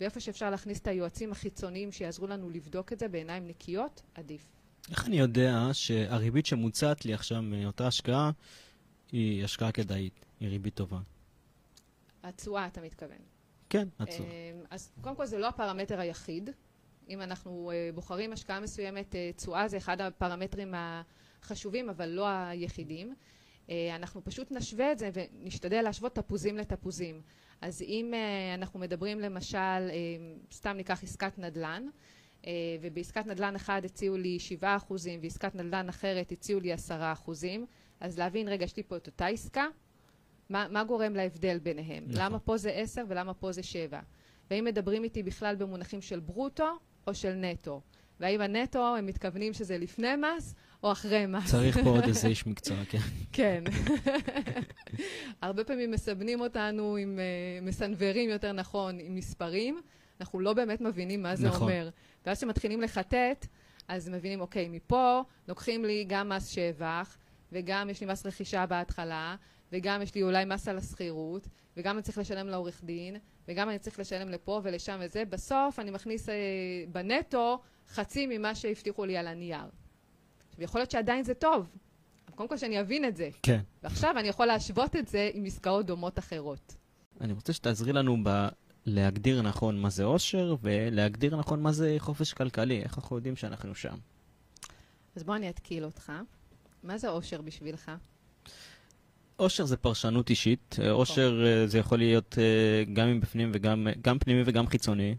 ואיפה 0.00 0.20
שאפשר 0.20 0.50
להכניס 0.50 0.80
את 0.80 0.86
היועצים 0.86 1.32
החיצוניים 1.32 1.92
שיעזרו 1.92 2.26
לנו 2.26 2.50
לבדוק 2.50 2.92
את 2.92 2.98
זה 2.98 3.08
בעיניים 3.08 3.48
נקיות, 3.48 4.02
עדיף. 4.14 4.52
איך 4.90 5.06
אני 5.06 5.18
יודע 5.18 5.68
שהריבית 5.72 6.46
שמוצעת 6.46 7.04
לי 7.04 7.14
עכשיו 7.14 7.42
מאותה 7.42 7.86
השקעה 7.86 8.30
היא 9.12 9.44
השקעה 9.44 9.72
כדאית, 9.72 10.26
היא 10.40 10.48
ריבית 10.48 10.74
טובה? 10.74 10.98
התשואה, 12.22 12.66
אתה 12.66 12.80
מתכוון. 12.80 13.18
כן, 13.70 13.88
עצוב. 13.98 14.26
אמ, 14.26 14.64
אז 14.70 14.90
קודם 15.00 15.16
כל 15.16 15.26
זה 15.26 15.38
לא 15.38 15.48
הפרמטר 15.48 16.00
היחיד. 16.00 16.50
אם 17.08 17.22
אנחנו 17.22 17.70
אה, 17.70 17.90
בוחרים 17.94 18.32
השקעה 18.32 18.60
מסוימת, 18.60 19.14
אה, 19.14 19.30
תשואה 19.36 19.68
זה 19.68 19.76
אחד 19.76 20.00
הפרמטרים 20.00 20.74
החשובים, 21.46 21.90
אבל 21.90 22.08
לא 22.08 22.26
היחידים. 22.26 23.14
אה, 23.70 23.96
אנחנו 23.96 24.24
פשוט 24.24 24.52
נשווה 24.52 24.92
את 24.92 24.98
זה 24.98 25.10
ונשתדל 25.12 25.82
להשוות 25.82 26.14
תפוזים 26.14 26.56
לתפוזים. 26.56 27.22
אז 27.60 27.82
אם 27.82 28.14
אה, 28.14 28.54
אנחנו 28.54 28.80
מדברים 28.80 29.20
למשל, 29.20 29.56
אה, 29.58 29.90
סתם 30.52 30.76
ניקח 30.76 31.02
עסקת 31.02 31.38
נדל"ן, 31.38 31.86
ובעסקת 32.80 33.26
נדל"ן 33.26 33.54
אחד 33.54 33.82
הציעו 33.84 34.16
לי 34.16 34.38
7 34.38 34.76
אחוזים, 34.76 35.20
ועסקת 35.22 35.54
נדל"ן 35.54 35.88
אחרת 35.88 36.32
הציעו 36.32 36.60
לי 36.60 36.72
10 36.72 37.12
אחוזים, 37.12 37.66
אז 38.00 38.18
להבין, 38.18 38.48
רגע, 38.48 38.64
יש 38.64 38.76
לי 38.76 38.82
פה 38.82 38.96
את 38.96 39.06
אותה 39.06 39.26
עסקה, 39.26 39.66
מה, 40.50 40.66
מה 40.70 40.84
גורם 40.84 41.14
להבדל 41.14 41.58
ביניהם? 41.58 42.04
נכון. 42.08 42.22
למה 42.22 42.38
פה 42.38 42.56
זה 42.56 42.70
10 42.70 43.02
ולמה 43.08 43.34
פה 43.34 43.52
זה 43.52 43.62
7? 43.62 44.00
והאם 44.50 44.64
מדברים 44.64 45.04
איתי 45.04 45.22
בכלל 45.22 45.56
במונחים 45.56 46.00
של 46.02 46.20
ברוטו 46.20 46.68
או 47.06 47.14
של 47.14 47.32
נטו? 47.32 47.80
והאם 48.20 48.40
הנטו 48.40 48.96
הם 48.96 49.06
מתכוונים 49.06 49.52
שזה 49.52 49.78
לפני 49.78 50.08
מס 50.16 50.54
או 50.82 50.92
אחרי 50.92 51.26
מס. 51.26 51.50
צריך 51.50 51.78
פה 51.78 51.90
עוד 51.90 52.04
איזה 52.04 52.28
איש 52.28 52.46
מקצוע, 52.46 52.76
כן. 52.88 52.98
כן. 53.32 53.64
הרבה 55.42 55.64
פעמים 55.64 55.90
מסבנים 55.90 56.40
אותנו 56.40 56.96
עם, 56.96 57.18
uh, 57.18 57.66
מסנוורים 57.66 58.30
יותר 58.30 58.52
נכון, 58.52 58.98
עם 59.00 59.14
מספרים, 59.14 59.80
אנחנו 60.20 60.40
לא 60.40 60.52
באמת 60.52 60.80
מבינים 60.80 61.22
מה 61.22 61.36
זה 61.36 61.48
נכון. 61.48 61.62
אומר. 61.62 61.88
ואז 62.26 62.38
כשמתחילים 62.38 62.80
לחטט, 62.80 63.46
אז 63.88 64.08
מבינים, 64.08 64.40
אוקיי, 64.40 64.68
מפה 64.68 65.22
לוקחים 65.48 65.84
לי 65.84 66.04
גם 66.08 66.28
מס 66.28 66.48
שבח, 66.48 67.16
וגם 67.52 67.90
יש 67.90 68.00
לי 68.00 68.06
מס 68.06 68.26
רכישה 68.26 68.66
בהתחלה, 68.66 69.36
וגם 69.72 70.02
יש 70.02 70.14
לי 70.14 70.22
אולי 70.22 70.44
מס 70.44 70.68
על 70.68 70.78
השכירות, 70.78 71.48
וגם 71.76 71.96
אני 71.96 72.02
צריך 72.02 72.18
לשלם 72.18 72.48
לעורך 72.48 72.84
דין, 72.84 73.16
וגם 73.48 73.68
אני 73.68 73.78
צריך 73.78 73.98
לשלם 73.98 74.28
לפה 74.28 74.60
ולשם 74.64 74.98
וזה. 75.00 75.24
בסוף 75.24 75.78
אני 75.78 75.90
מכניס 75.90 76.28
אה, 76.28 76.34
בנטו 76.88 77.60
חצי 77.88 78.26
ממה 78.26 78.54
שהבטיחו 78.54 79.04
לי 79.04 79.16
על 79.16 79.26
הנייר. 79.26 79.66
עכשיו, 80.56 80.64
יכול 80.64 80.80
להיות 80.80 80.90
שעדיין 80.90 81.24
זה 81.24 81.34
טוב, 81.34 81.68
אבל 82.28 82.36
קודם 82.36 82.48
כל 82.48 82.56
שאני 82.56 82.80
אבין 82.80 83.04
את 83.04 83.16
זה. 83.16 83.28
כן. 83.42 83.60
ועכשיו 83.82 84.18
אני 84.18 84.28
יכול 84.28 84.46
להשוות 84.46 84.96
את 84.96 85.08
זה 85.08 85.30
עם 85.34 85.44
עסקאות 85.44 85.86
דומות 85.86 86.18
אחרות. 86.18 86.76
אני 87.20 87.32
רוצה 87.32 87.52
שתעזרי 87.52 87.92
לנו 87.92 88.16
ב... 88.24 88.48
להגדיר 88.86 89.42
נכון 89.42 89.78
מה 89.78 89.90
זה 89.90 90.04
עושר, 90.04 90.56
ולהגדיר 90.62 91.36
נכון 91.36 91.62
מה 91.62 91.72
זה 91.72 91.96
חופש 91.98 92.32
כלכלי, 92.32 92.82
איך 92.82 92.98
אנחנו 92.98 93.16
יודעים 93.16 93.36
שאנחנו 93.36 93.74
שם. 93.74 93.96
אז 95.16 95.22
בוא 95.22 95.36
אני 95.36 95.50
אתקיל 95.50 95.84
אותך. 95.84 96.12
מה 96.82 96.98
זה 96.98 97.08
עושר 97.08 97.40
בשבילך? 97.40 97.90
עושר 99.36 99.64
זה 99.64 99.76
פרשנות 99.76 100.30
אישית, 100.30 100.76
אה, 100.82 100.90
עושר 100.90 101.44
אה, 101.46 101.66
זה 101.66 101.78
יכול 101.78 101.98
להיות 101.98 102.38
אה, 102.38 102.92
גם 102.92 103.12
מבפנים 103.12 103.50
וגם 103.54 103.86
גם 104.02 104.18
פנימי 104.18 104.42
וגם 104.46 104.66
חיצוני, 104.66 105.14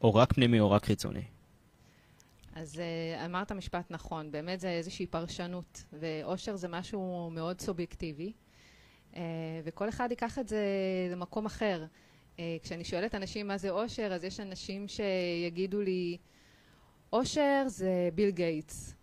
או 0.00 0.14
רק 0.14 0.32
פנימי 0.32 0.60
או 0.60 0.70
רק 0.70 0.84
חיצוני. 0.84 1.22
אז 2.56 2.74
uh, 2.74 3.24
אמרת 3.24 3.52
משפט 3.52 3.90
נכון, 3.90 4.30
באמת 4.30 4.60
זה 4.60 4.70
איזושהי 4.70 5.06
פרשנות, 5.06 5.84
ואושר 5.92 6.56
זה 6.56 6.68
משהו 6.68 7.30
מאוד 7.32 7.60
סובייקטיבי, 7.60 8.32
uh, 9.12 9.16
וכל 9.64 9.88
אחד 9.88 10.10
ייקח 10.10 10.38
את 10.38 10.48
זה 10.48 10.64
למקום 11.12 11.46
אחר. 11.46 11.84
Uh, 12.36 12.40
כשאני 12.62 12.84
שואלת 12.84 13.14
אנשים 13.14 13.46
מה 13.46 13.58
זה 13.58 13.70
אושר, 13.70 14.12
אז 14.14 14.24
יש 14.24 14.40
אנשים 14.40 14.88
שיגידו 14.88 15.80
לי, 15.80 16.16
אושר 17.12 17.64
זה 17.66 18.08
ביל 18.14 18.30
גייטס, 18.30 18.94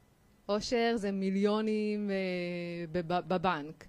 אושר 0.49 0.93
זה 0.95 1.12
מיליונים 1.12 2.12
בב- 2.91 3.28
בבנק. 3.28 3.88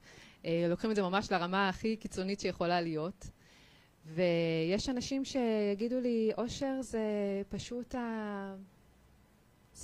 לוקחים 0.69 0.91
את 0.91 0.97
זה 0.97 1.03
ממש 1.03 1.33
לרמה 1.33 1.69
הכי 1.69 1.97
קיצונית 1.97 2.41
שיכולה 2.41 2.81
להיות. 2.81 3.27
ויש 4.07 4.89
אנשים 4.89 5.25
שיגידו 5.25 6.01
לי, 6.01 6.31
אושר 6.39 6.83
זה 6.83 7.03
פשוט 7.49 7.95
ה... 7.95 8.55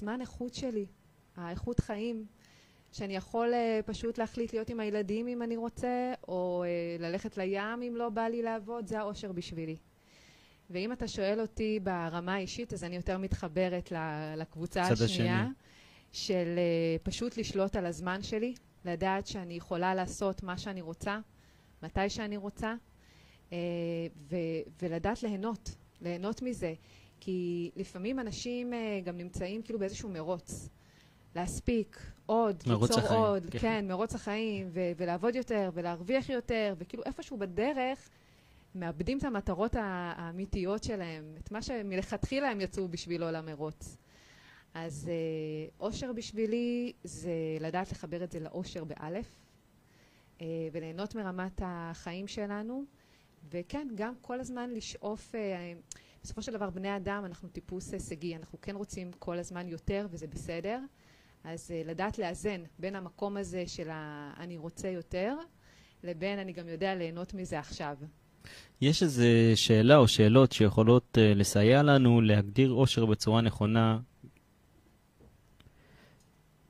זמן 0.00 0.20
איכות 0.20 0.54
שלי, 0.54 0.86
האיכות 1.36 1.80
חיים, 1.80 2.26
שאני 2.92 3.16
יכול 3.16 3.52
uh, 3.52 3.82
פשוט 3.82 4.18
להחליט 4.18 4.52
להיות 4.52 4.68
עם 4.70 4.80
הילדים 4.80 5.28
אם 5.28 5.42
אני 5.42 5.56
רוצה, 5.56 6.12
או 6.28 6.64
uh, 6.64 7.02
ללכת 7.02 7.36
לים 7.38 7.82
אם 7.82 7.94
לא 7.96 8.08
בא 8.08 8.22
לי 8.22 8.42
לעבוד, 8.42 8.86
זה 8.86 8.98
האושר 8.98 9.32
בשבילי. 9.32 9.76
ואם 10.70 10.92
אתה 10.92 11.08
שואל 11.08 11.40
אותי 11.40 11.80
ברמה 11.82 12.34
האישית, 12.34 12.72
אז 12.72 12.84
אני 12.84 12.96
יותר 12.96 13.18
מתחברת 13.18 13.92
לקבוצה 14.36 14.82
השנייה, 14.82 15.40
השני. 15.40 15.52
של 16.12 16.58
uh, 16.58 17.02
פשוט 17.02 17.36
לשלוט 17.36 17.76
על 17.76 17.86
הזמן 17.86 18.22
שלי, 18.22 18.54
לדעת 18.84 19.26
שאני 19.26 19.54
יכולה 19.54 19.94
לעשות 19.94 20.42
מה 20.42 20.58
שאני 20.58 20.80
רוצה, 20.80 21.18
מתי 21.82 22.10
שאני 22.10 22.36
רוצה, 22.36 22.74
uh, 23.50 23.52
ו- 24.16 24.36
ולדעת 24.82 25.22
ליהנות, 25.22 25.76
ליהנות 26.00 26.42
מזה. 26.42 26.74
כי 27.20 27.70
לפעמים 27.76 28.20
אנשים 28.20 28.72
uh, 28.72 29.04
גם 29.04 29.16
נמצאים 29.16 29.62
כאילו 29.62 29.78
באיזשהו 29.78 30.08
מרוץ. 30.08 30.68
להספיק 31.34 32.02
עוד, 32.26 32.62
ליצור 32.66 32.98
החיים, 32.98 33.20
עוד, 33.20 33.46
כן. 33.50 33.58
כן, 33.58 33.84
מרוץ 33.88 34.14
החיים, 34.14 34.68
ו- 34.72 34.90
ולעבוד 34.96 35.34
יותר, 35.34 35.70
ולהרוויח 35.74 36.28
יותר, 36.28 36.74
וכאילו 36.78 37.02
איפשהו 37.06 37.36
בדרך 37.36 38.08
מאבדים 38.74 39.18
את 39.18 39.24
המטרות 39.24 39.76
האמיתיות 39.78 40.84
שלהם, 40.84 41.34
את 41.38 41.52
מה 41.52 41.62
שמלכתחילה 41.62 42.50
הם 42.50 42.60
יצאו 42.60 42.88
בשבילו 42.88 43.30
למרוץ. 43.30 43.96
אז 44.74 45.10
uh, 45.10 45.72
אושר 45.80 46.12
בשבילי 46.12 46.92
זה 47.04 47.32
לדעת 47.60 47.92
לחבר 47.92 48.24
את 48.24 48.32
זה 48.32 48.40
לאושר 48.40 48.84
באלף, 48.84 49.26
uh, 50.38 50.42
וליהנות 50.72 51.14
מרמת 51.14 51.60
החיים 51.64 52.28
שלנו, 52.28 52.84
וכן, 53.50 53.88
גם 53.94 54.14
כל 54.20 54.40
הזמן 54.40 54.70
לשאוף, 54.70 55.34
uh, 55.34 55.96
בסופו 56.22 56.42
של 56.42 56.52
דבר 56.52 56.70
בני 56.70 56.96
אדם 56.96 57.22
אנחנו 57.26 57.48
טיפוס 57.48 57.92
הישגי, 57.92 58.36
אנחנו 58.36 58.60
כן 58.60 58.76
רוצים 58.76 59.12
כל 59.18 59.38
הזמן 59.38 59.68
יותר 59.68 60.06
וזה 60.10 60.26
בסדר, 60.26 60.78
אז 61.44 61.70
uh, 61.70 61.88
לדעת 61.88 62.18
לאזן 62.18 62.62
בין 62.78 62.96
המקום 62.96 63.36
הזה 63.36 63.64
של 63.66 63.90
ה- 63.90 64.32
אני 64.36 64.56
רוצה 64.56 64.88
יותר, 64.88 65.36
לבין 66.04 66.38
אני 66.38 66.52
גם 66.52 66.68
יודע 66.68 66.94
ליהנות 66.94 67.34
מזה 67.34 67.58
עכשיו. 67.58 67.96
יש 68.80 69.02
איזו 69.02 69.22
שאלה 69.54 69.96
או 69.96 70.08
שאלות 70.08 70.52
שיכולות 70.52 71.18
uh, 71.18 71.38
לסייע 71.38 71.82
לנו 71.82 72.20
להגדיר 72.20 72.70
עושר 72.70 73.06
בצורה 73.06 73.40
נכונה 73.40 73.98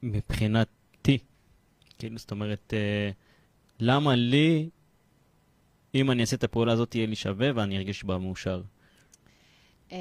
מבחינתי. 0.03 1.18
כאילו, 1.98 2.18
זאת 2.18 2.30
אומרת, 2.30 2.72
uh, 2.72 3.14
למה 3.80 4.14
לי, 4.16 4.70
אם 5.94 6.11
אני 6.11 6.20
אעשה 6.20 6.36
את 6.36 6.44
הפעולה 6.44 6.72
הזאת, 6.72 6.94
יהיה 6.94 7.07
לי 7.07 7.16
שווה 7.16 7.51
ואני 7.55 7.78
ארגיש 7.78 8.05
בה 8.05 8.18
מאושר? 8.18 8.62
אמ, 9.91 9.97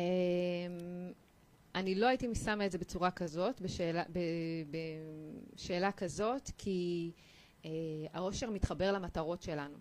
אני 1.75 1.95
לא 1.95 2.07
הייתי 2.07 2.35
שמה 2.35 2.65
את 2.65 2.71
זה 2.71 2.77
בצורה 2.77 3.11
כזאת, 3.11 3.61
בשאלה, 3.61 4.03
בשאלה 5.55 5.91
כזאת, 5.91 6.51
כי 6.57 7.11
אה, 7.65 7.69
העושר 8.13 8.49
מתחבר 8.49 8.91
למטרות 8.91 9.41
שלנו. 9.41 9.77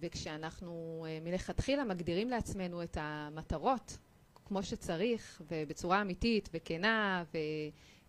וכשאנחנו 0.00 1.04
אה, 1.08 1.18
מלכתחילה 1.22 1.84
מגדירים 1.84 2.30
לעצמנו 2.30 2.82
את 2.82 2.96
המטרות 3.00 3.98
כמו 4.44 4.62
שצריך, 4.62 5.42
ובצורה 5.50 6.02
אמיתית 6.02 6.48
וכנה, 6.52 7.24
ו, 7.34 7.38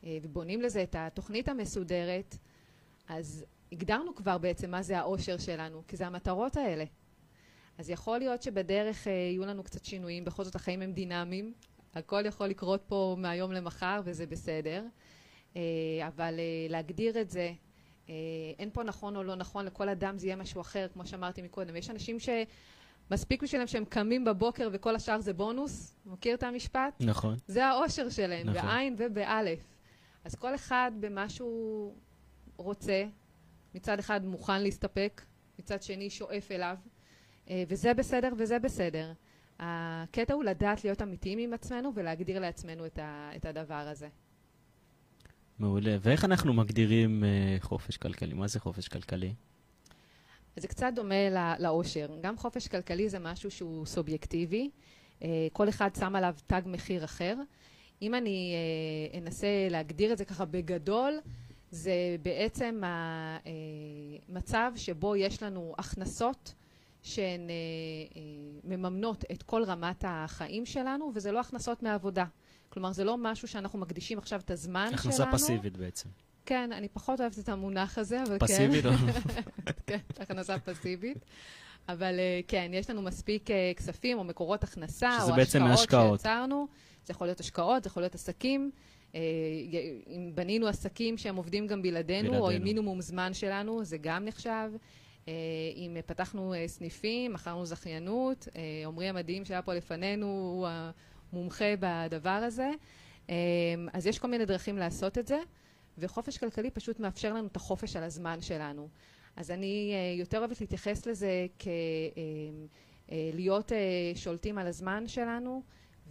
אה, 0.03 0.17
ובונים 0.21 0.61
לזה 0.61 0.83
את 0.83 0.95
התוכנית 0.99 1.49
המסודרת, 1.49 2.37
אז 3.07 3.45
הגדרנו 3.71 4.15
כבר 4.15 4.37
בעצם 4.37 4.71
מה 4.71 4.81
זה 4.81 4.97
העושר 4.97 5.37
שלנו, 5.37 5.81
כי 5.87 5.97
זה 5.97 6.07
המטרות 6.07 6.57
האלה. 6.57 6.85
אז 7.77 7.89
יכול 7.89 8.17
להיות 8.17 8.41
שבדרך 8.43 9.07
אה, 9.07 9.11
יהיו 9.11 9.45
לנו 9.45 9.63
קצת 9.63 9.85
שינויים, 9.85 10.25
בכל 10.25 10.43
זאת 10.43 10.55
החיים 10.55 10.81
הם 10.81 10.91
דינמיים, 10.91 11.53
הכל 11.93 12.25
יכול 12.25 12.47
לקרות 12.47 12.83
פה 12.87 13.15
מהיום 13.19 13.51
למחר 13.51 14.01
וזה 14.05 14.25
בסדר, 14.25 14.83
אה, 15.55 15.61
אבל 16.07 16.35
אה, 16.39 16.67
להגדיר 16.69 17.21
את 17.21 17.29
זה, 17.29 17.51
אין 18.59 18.69
פה 18.73 18.83
נכון 18.83 19.15
או 19.15 19.23
לא 19.23 19.35
נכון, 19.35 19.65
לכל 19.65 19.89
אדם 19.89 20.17
זה 20.17 20.27
יהיה 20.27 20.35
משהו 20.35 20.61
אחר, 20.61 20.87
כמו 20.93 21.05
שאמרתי 21.05 21.41
מקודם. 21.41 21.75
יש 21.75 21.89
אנשים 21.89 22.17
שמספיק 22.19 23.43
בשבילם 23.43 23.67
שהם 23.67 23.85
קמים 23.85 24.25
בבוקר 24.25 24.69
וכל 24.71 24.95
השאר 24.95 25.21
זה 25.21 25.33
בונוס, 25.33 25.95
מכיר 26.05 26.35
את 26.35 26.43
המשפט? 26.43 26.93
נכון. 26.99 27.35
זה 27.47 27.65
האושר 27.65 28.09
שלהם, 28.09 28.49
נכון. 28.49 28.61
בעין 28.61 28.95
ובאלף. 28.97 29.59
אז 30.23 30.35
כל 30.35 30.55
אחד 30.55 30.91
במה 30.99 31.29
שהוא 31.29 31.95
רוצה, 32.57 33.05
מצד 33.75 33.99
אחד 33.99 34.25
מוכן 34.25 34.61
להסתפק, 34.61 35.21
מצד 35.59 35.83
שני 35.83 36.09
שואף 36.09 36.51
אליו, 36.51 36.75
וזה 37.67 37.93
בסדר 37.93 38.33
וזה 38.37 38.59
בסדר. 38.59 39.11
הקטע 39.59 40.33
הוא 40.33 40.43
לדעת 40.43 40.83
להיות 40.83 41.01
אמיתיים 41.01 41.39
עם 41.39 41.53
עצמנו 41.53 41.91
ולהגדיר 41.95 42.39
לעצמנו 42.39 42.85
את, 42.85 42.99
ה, 42.99 43.31
את 43.35 43.45
הדבר 43.45 43.73
הזה. 43.73 44.07
מעולה. 45.59 45.97
ואיך 46.01 46.25
אנחנו 46.25 46.53
מגדירים 46.53 47.23
uh, 47.23 47.63
חופש 47.63 47.97
כלכלי? 47.97 48.33
מה 48.33 48.47
זה 48.47 48.59
חופש 48.59 48.87
כלכלי? 48.87 49.33
זה 50.55 50.67
קצת 50.67 50.91
דומה 50.95 51.29
ל- 51.29 51.63
לאושר. 51.63 52.17
גם 52.21 52.37
חופש 52.37 52.67
כלכלי 52.67 53.09
זה 53.09 53.19
משהו 53.19 53.51
שהוא 53.51 53.85
סובייקטיבי. 53.85 54.69
אה, 55.23 55.47
כל 55.53 55.69
אחד 55.69 55.95
שם 55.99 56.15
עליו 56.15 56.35
תג 56.47 56.61
מחיר 56.65 57.03
אחר. 57.03 57.35
אם 58.01 58.15
אני 58.15 58.53
אה, 59.13 59.19
אנסה 59.19 59.47
להגדיר 59.69 60.13
את 60.13 60.17
זה 60.17 60.25
ככה 60.25 60.45
בגדול, 60.45 61.19
זה 61.71 61.93
בעצם 62.21 62.81
המצב 64.29 64.71
שבו 64.75 65.15
יש 65.15 65.43
לנו 65.43 65.75
הכנסות 65.77 66.53
שהן 67.05 67.49
אה, 67.49 67.55
אה, 68.15 68.21
מממנות 68.63 69.25
את 69.31 69.43
כל 69.43 69.63
רמת 69.63 70.05
החיים 70.07 70.65
שלנו, 70.65 71.11
וזה 71.15 71.31
לא 71.31 71.39
הכנסות 71.39 71.83
מעבודה. 71.83 72.25
כלומר, 72.69 72.91
זה 72.91 73.03
לא 73.03 73.17
משהו 73.17 73.47
שאנחנו 73.47 73.79
מקדישים 73.79 74.17
עכשיו 74.17 74.39
את 74.39 74.51
הזמן 74.51 74.85
שלנו. 74.85 74.95
הכנסה 74.95 75.25
פסיבית 75.31 75.77
בעצם. 75.77 76.09
כן, 76.45 76.71
אני 76.71 76.87
פחות 76.89 77.21
אוהבת 77.21 77.39
את 77.39 77.49
המונח 77.49 77.97
הזה, 77.97 78.23
אבל 78.23 78.39
כן. 78.39 78.45
פסיבית? 78.45 78.85
כן, 79.87 79.97
הכנסה 80.19 80.59
פסיבית. 80.59 81.25
אבל 81.89 82.19
אה, 82.19 82.39
כן, 82.47 82.71
יש 82.73 82.89
לנו 82.89 83.01
מספיק 83.01 83.51
אה, 83.51 83.71
כספים 83.75 84.17
או 84.17 84.23
מקורות 84.23 84.63
הכנסה, 84.63 85.23
או 85.23 85.35
בעצם 85.35 85.63
השקעות 85.63 85.69
מהשקעות. 85.69 86.19
שיצרנו. 86.19 86.67
זה 87.05 87.11
יכול 87.11 87.27
להיות 87.27 87.39
השקעות, 87.39 87.83
זה 87.83 87.87
יכול 87.87 88.03
להיות 88.03 88.15
עסקים. 88.15 88.71
אה, 89.15 89.19
אם 90.07 90.31
בנינו 90.35 90.67
עסקים 90.67 91.17
שהם 91.17 91.35
עובדים 91.35 91.67
גם 91.67 91.81
בלעדינו, 91.81 92.29
או 92.29 92.35
עם 92.35 92.41
בלעדינו. 92.41 92.63
מינימום 92.63 93.01
זמן 93.01 93.33
שלנו, 93.33 93.83
זה 93.83 93.97
גם 94.01 94.25
נחשב. 94.25 94.71
אה, 95.27 95.33
אם 95.75 95.97
פתחנו 96.05 96.53
אה, 96.53 96.67
סניפים, 96.67 97.33
מכרנו 97.33 97.65
זכיינות, 97.65 98.47
אה, 98.55 98.61
עמרי 98.85 99.09
המדהים 99.09 99.45
שהיה 99.45 99.61
פה 99.61 99.73
לפנינו, 99.73 100.27
הוא 100.27 100.67
המומחה 101.33 101.73
בדבר 101.79 102.29
הזה. 102.29 102.71
אז 103.93 104.07
יש 104.07 104.19
כל 104.19 104.27
מיני 104.27 104.45
דרכים 104.45 104.77
לעשות 104.77 105.17
את 105.17 105.27
זה. 105.27 105.39
וחופש 105.97 106.37
כלכלי 106.37 106.71
פשוט 106.71 106.99
מאפשר 106.99 107.33
לנו 107.33 107.47
את 107.47 107.55
החופש 107.55 107.95
על 107.95 108.03
הזמן 108.03 108.41
שלנו. 108.41 108.87
אז 109.35 109.51
אני 109.51 109.93
יותר 110.17 110.39
אוהבת 110.39 110.61
להתייחס 110.61 111.05
לזה 111.05 111.47
כלהיות 113.09 113.71
שולטים 114.15 114.57
על 114.57 114.67
הזמן 114.67 115.07
שלנו 115.07 115.63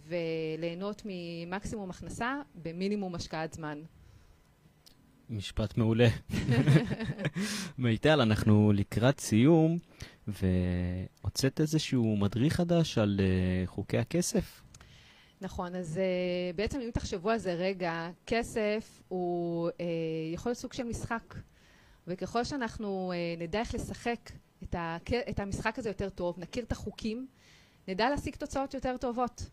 וליהנות 0.07 1.01
ממקסימום 1.05 1.89
הכנסה 1.89 2.41
במינימום 2.55 3.15
השקעת 3.15 3.53
זמן. 3.53 3.81
משפט 5.29 5.77
מעולה. 5.77 6.07
מיטל, 7.77 8.21
אנחנו 8.21 8.71
לקראת 8.73 9.19
סיום, 9.19 9.77
והוצאת 10.27 11.61
איזשהו 11.61 12.17
מדריך 12.17 12.53
חדש 12.55 12.97
על 12.97 13.19
uh, 13.19 13.67
חוקי 13.69 13.97
הכסף? 13.97 14.61
נכון, 15.41 15.75
אז 15.75 15.97
uh, 15.99 16.55
בעצם 16.55 16.79
אם 16.79 16.89
תחשבו 16.93 17.29
על 17.29 17.37
זה 17.37 17.53
רגע, 17.53 18.09
כסף 18.27 19.01
הוא 19.07 19.69
uh, 19.69 19.71
יכול 20.33 20.49
להיות 20.49 20.59
סוג 20.59 20.73
של 20.73 20.83
משחק, 20.83 21.35
וככל 22.07 22.43
שאנחנו 22.43 23.13
uh, 23.13 23.41
נדע 23.41 23.59
איך 23.59 23.73
לשחק 23.75 24.31
את, 24.63 24.75
ה- 24.75 24.97
את 25.29 25.39
המשחק 25.39 25.79
הזה 25.79 25.89
יותר 25.89 26.09
טוב, 26.09 26.35
נכיר 26.39 26.63
את 26.63 26.71
החוקים, 26.71 27.27
נדע 27.87 28.09
להשיג 28.09 28.35
תוצאות 28.35 28.73
יותר 28.73 28.97
טובות. 28.97 29.49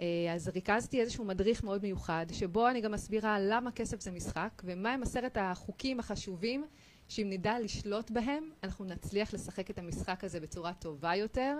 אה, 0.00 0.34
אז 0.34 0.48
ריכזתי 0.48 1.00
איזשהו 1.00 1.24
מדריך 1.24 1.64
מאוד 1.64 1.82
מיוחד, 1.82 2.26
שבו 2.32 2.68
אני 2.68 2.80
גם 2.80 2.92
מסבירה 2.92 3.40
למה 3.40 3.72
כסף 3.72 4.00
זה 4.00 4.10
משחק, 4.10 4.62
ומהם 4.64 5.02
עשרת 5.02 5.36
החוקים 5.40 6.00
החשובים, 6.00 6.64
שאם 7.08 7.26
נדע 7.30 7.60
לשלוט 7.60 8.10
בהם, 8.10 8.50
אנחנו 8.62 8.84
נצליח 8.84 9.34
לשחק 9.34 9.70
את 9.70 9.78
המשחק 9.78 10.24
הזה 10.24 10.40
בצורה 10.40 10.72
טובה 10.72 11.14
יותר, 11.14 11.58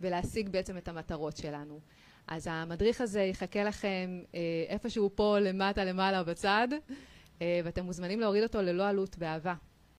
ולהשיג 0.00 0.48
בעצם 0.48 0.78
את 0.78 0.88
המטרות 0.88 1.36
שלנו. 1.36 1.80
אז 2.26 2.46
המדריך 2.50 3.00
הזה 3.00 3.22
יחכה 3.22 3.64
לכם 3.64 4.22
אה, 4.34 4.40
איפשהו 4.68 5.10
פה 5.14 5.38
למטה 5.38 5.84
למעלה 5.84 6.22
בצד, 6.22 6.68
אה, 7.42 7.60
ואתם 7.64 7.84
מוזמנים 7.84 8.20
להוריד 8.20 8.42
אותו 8.42 8.62
ללא 8.62 8.88
עלות 8.88 9.18
באהבה. 9.18 9.54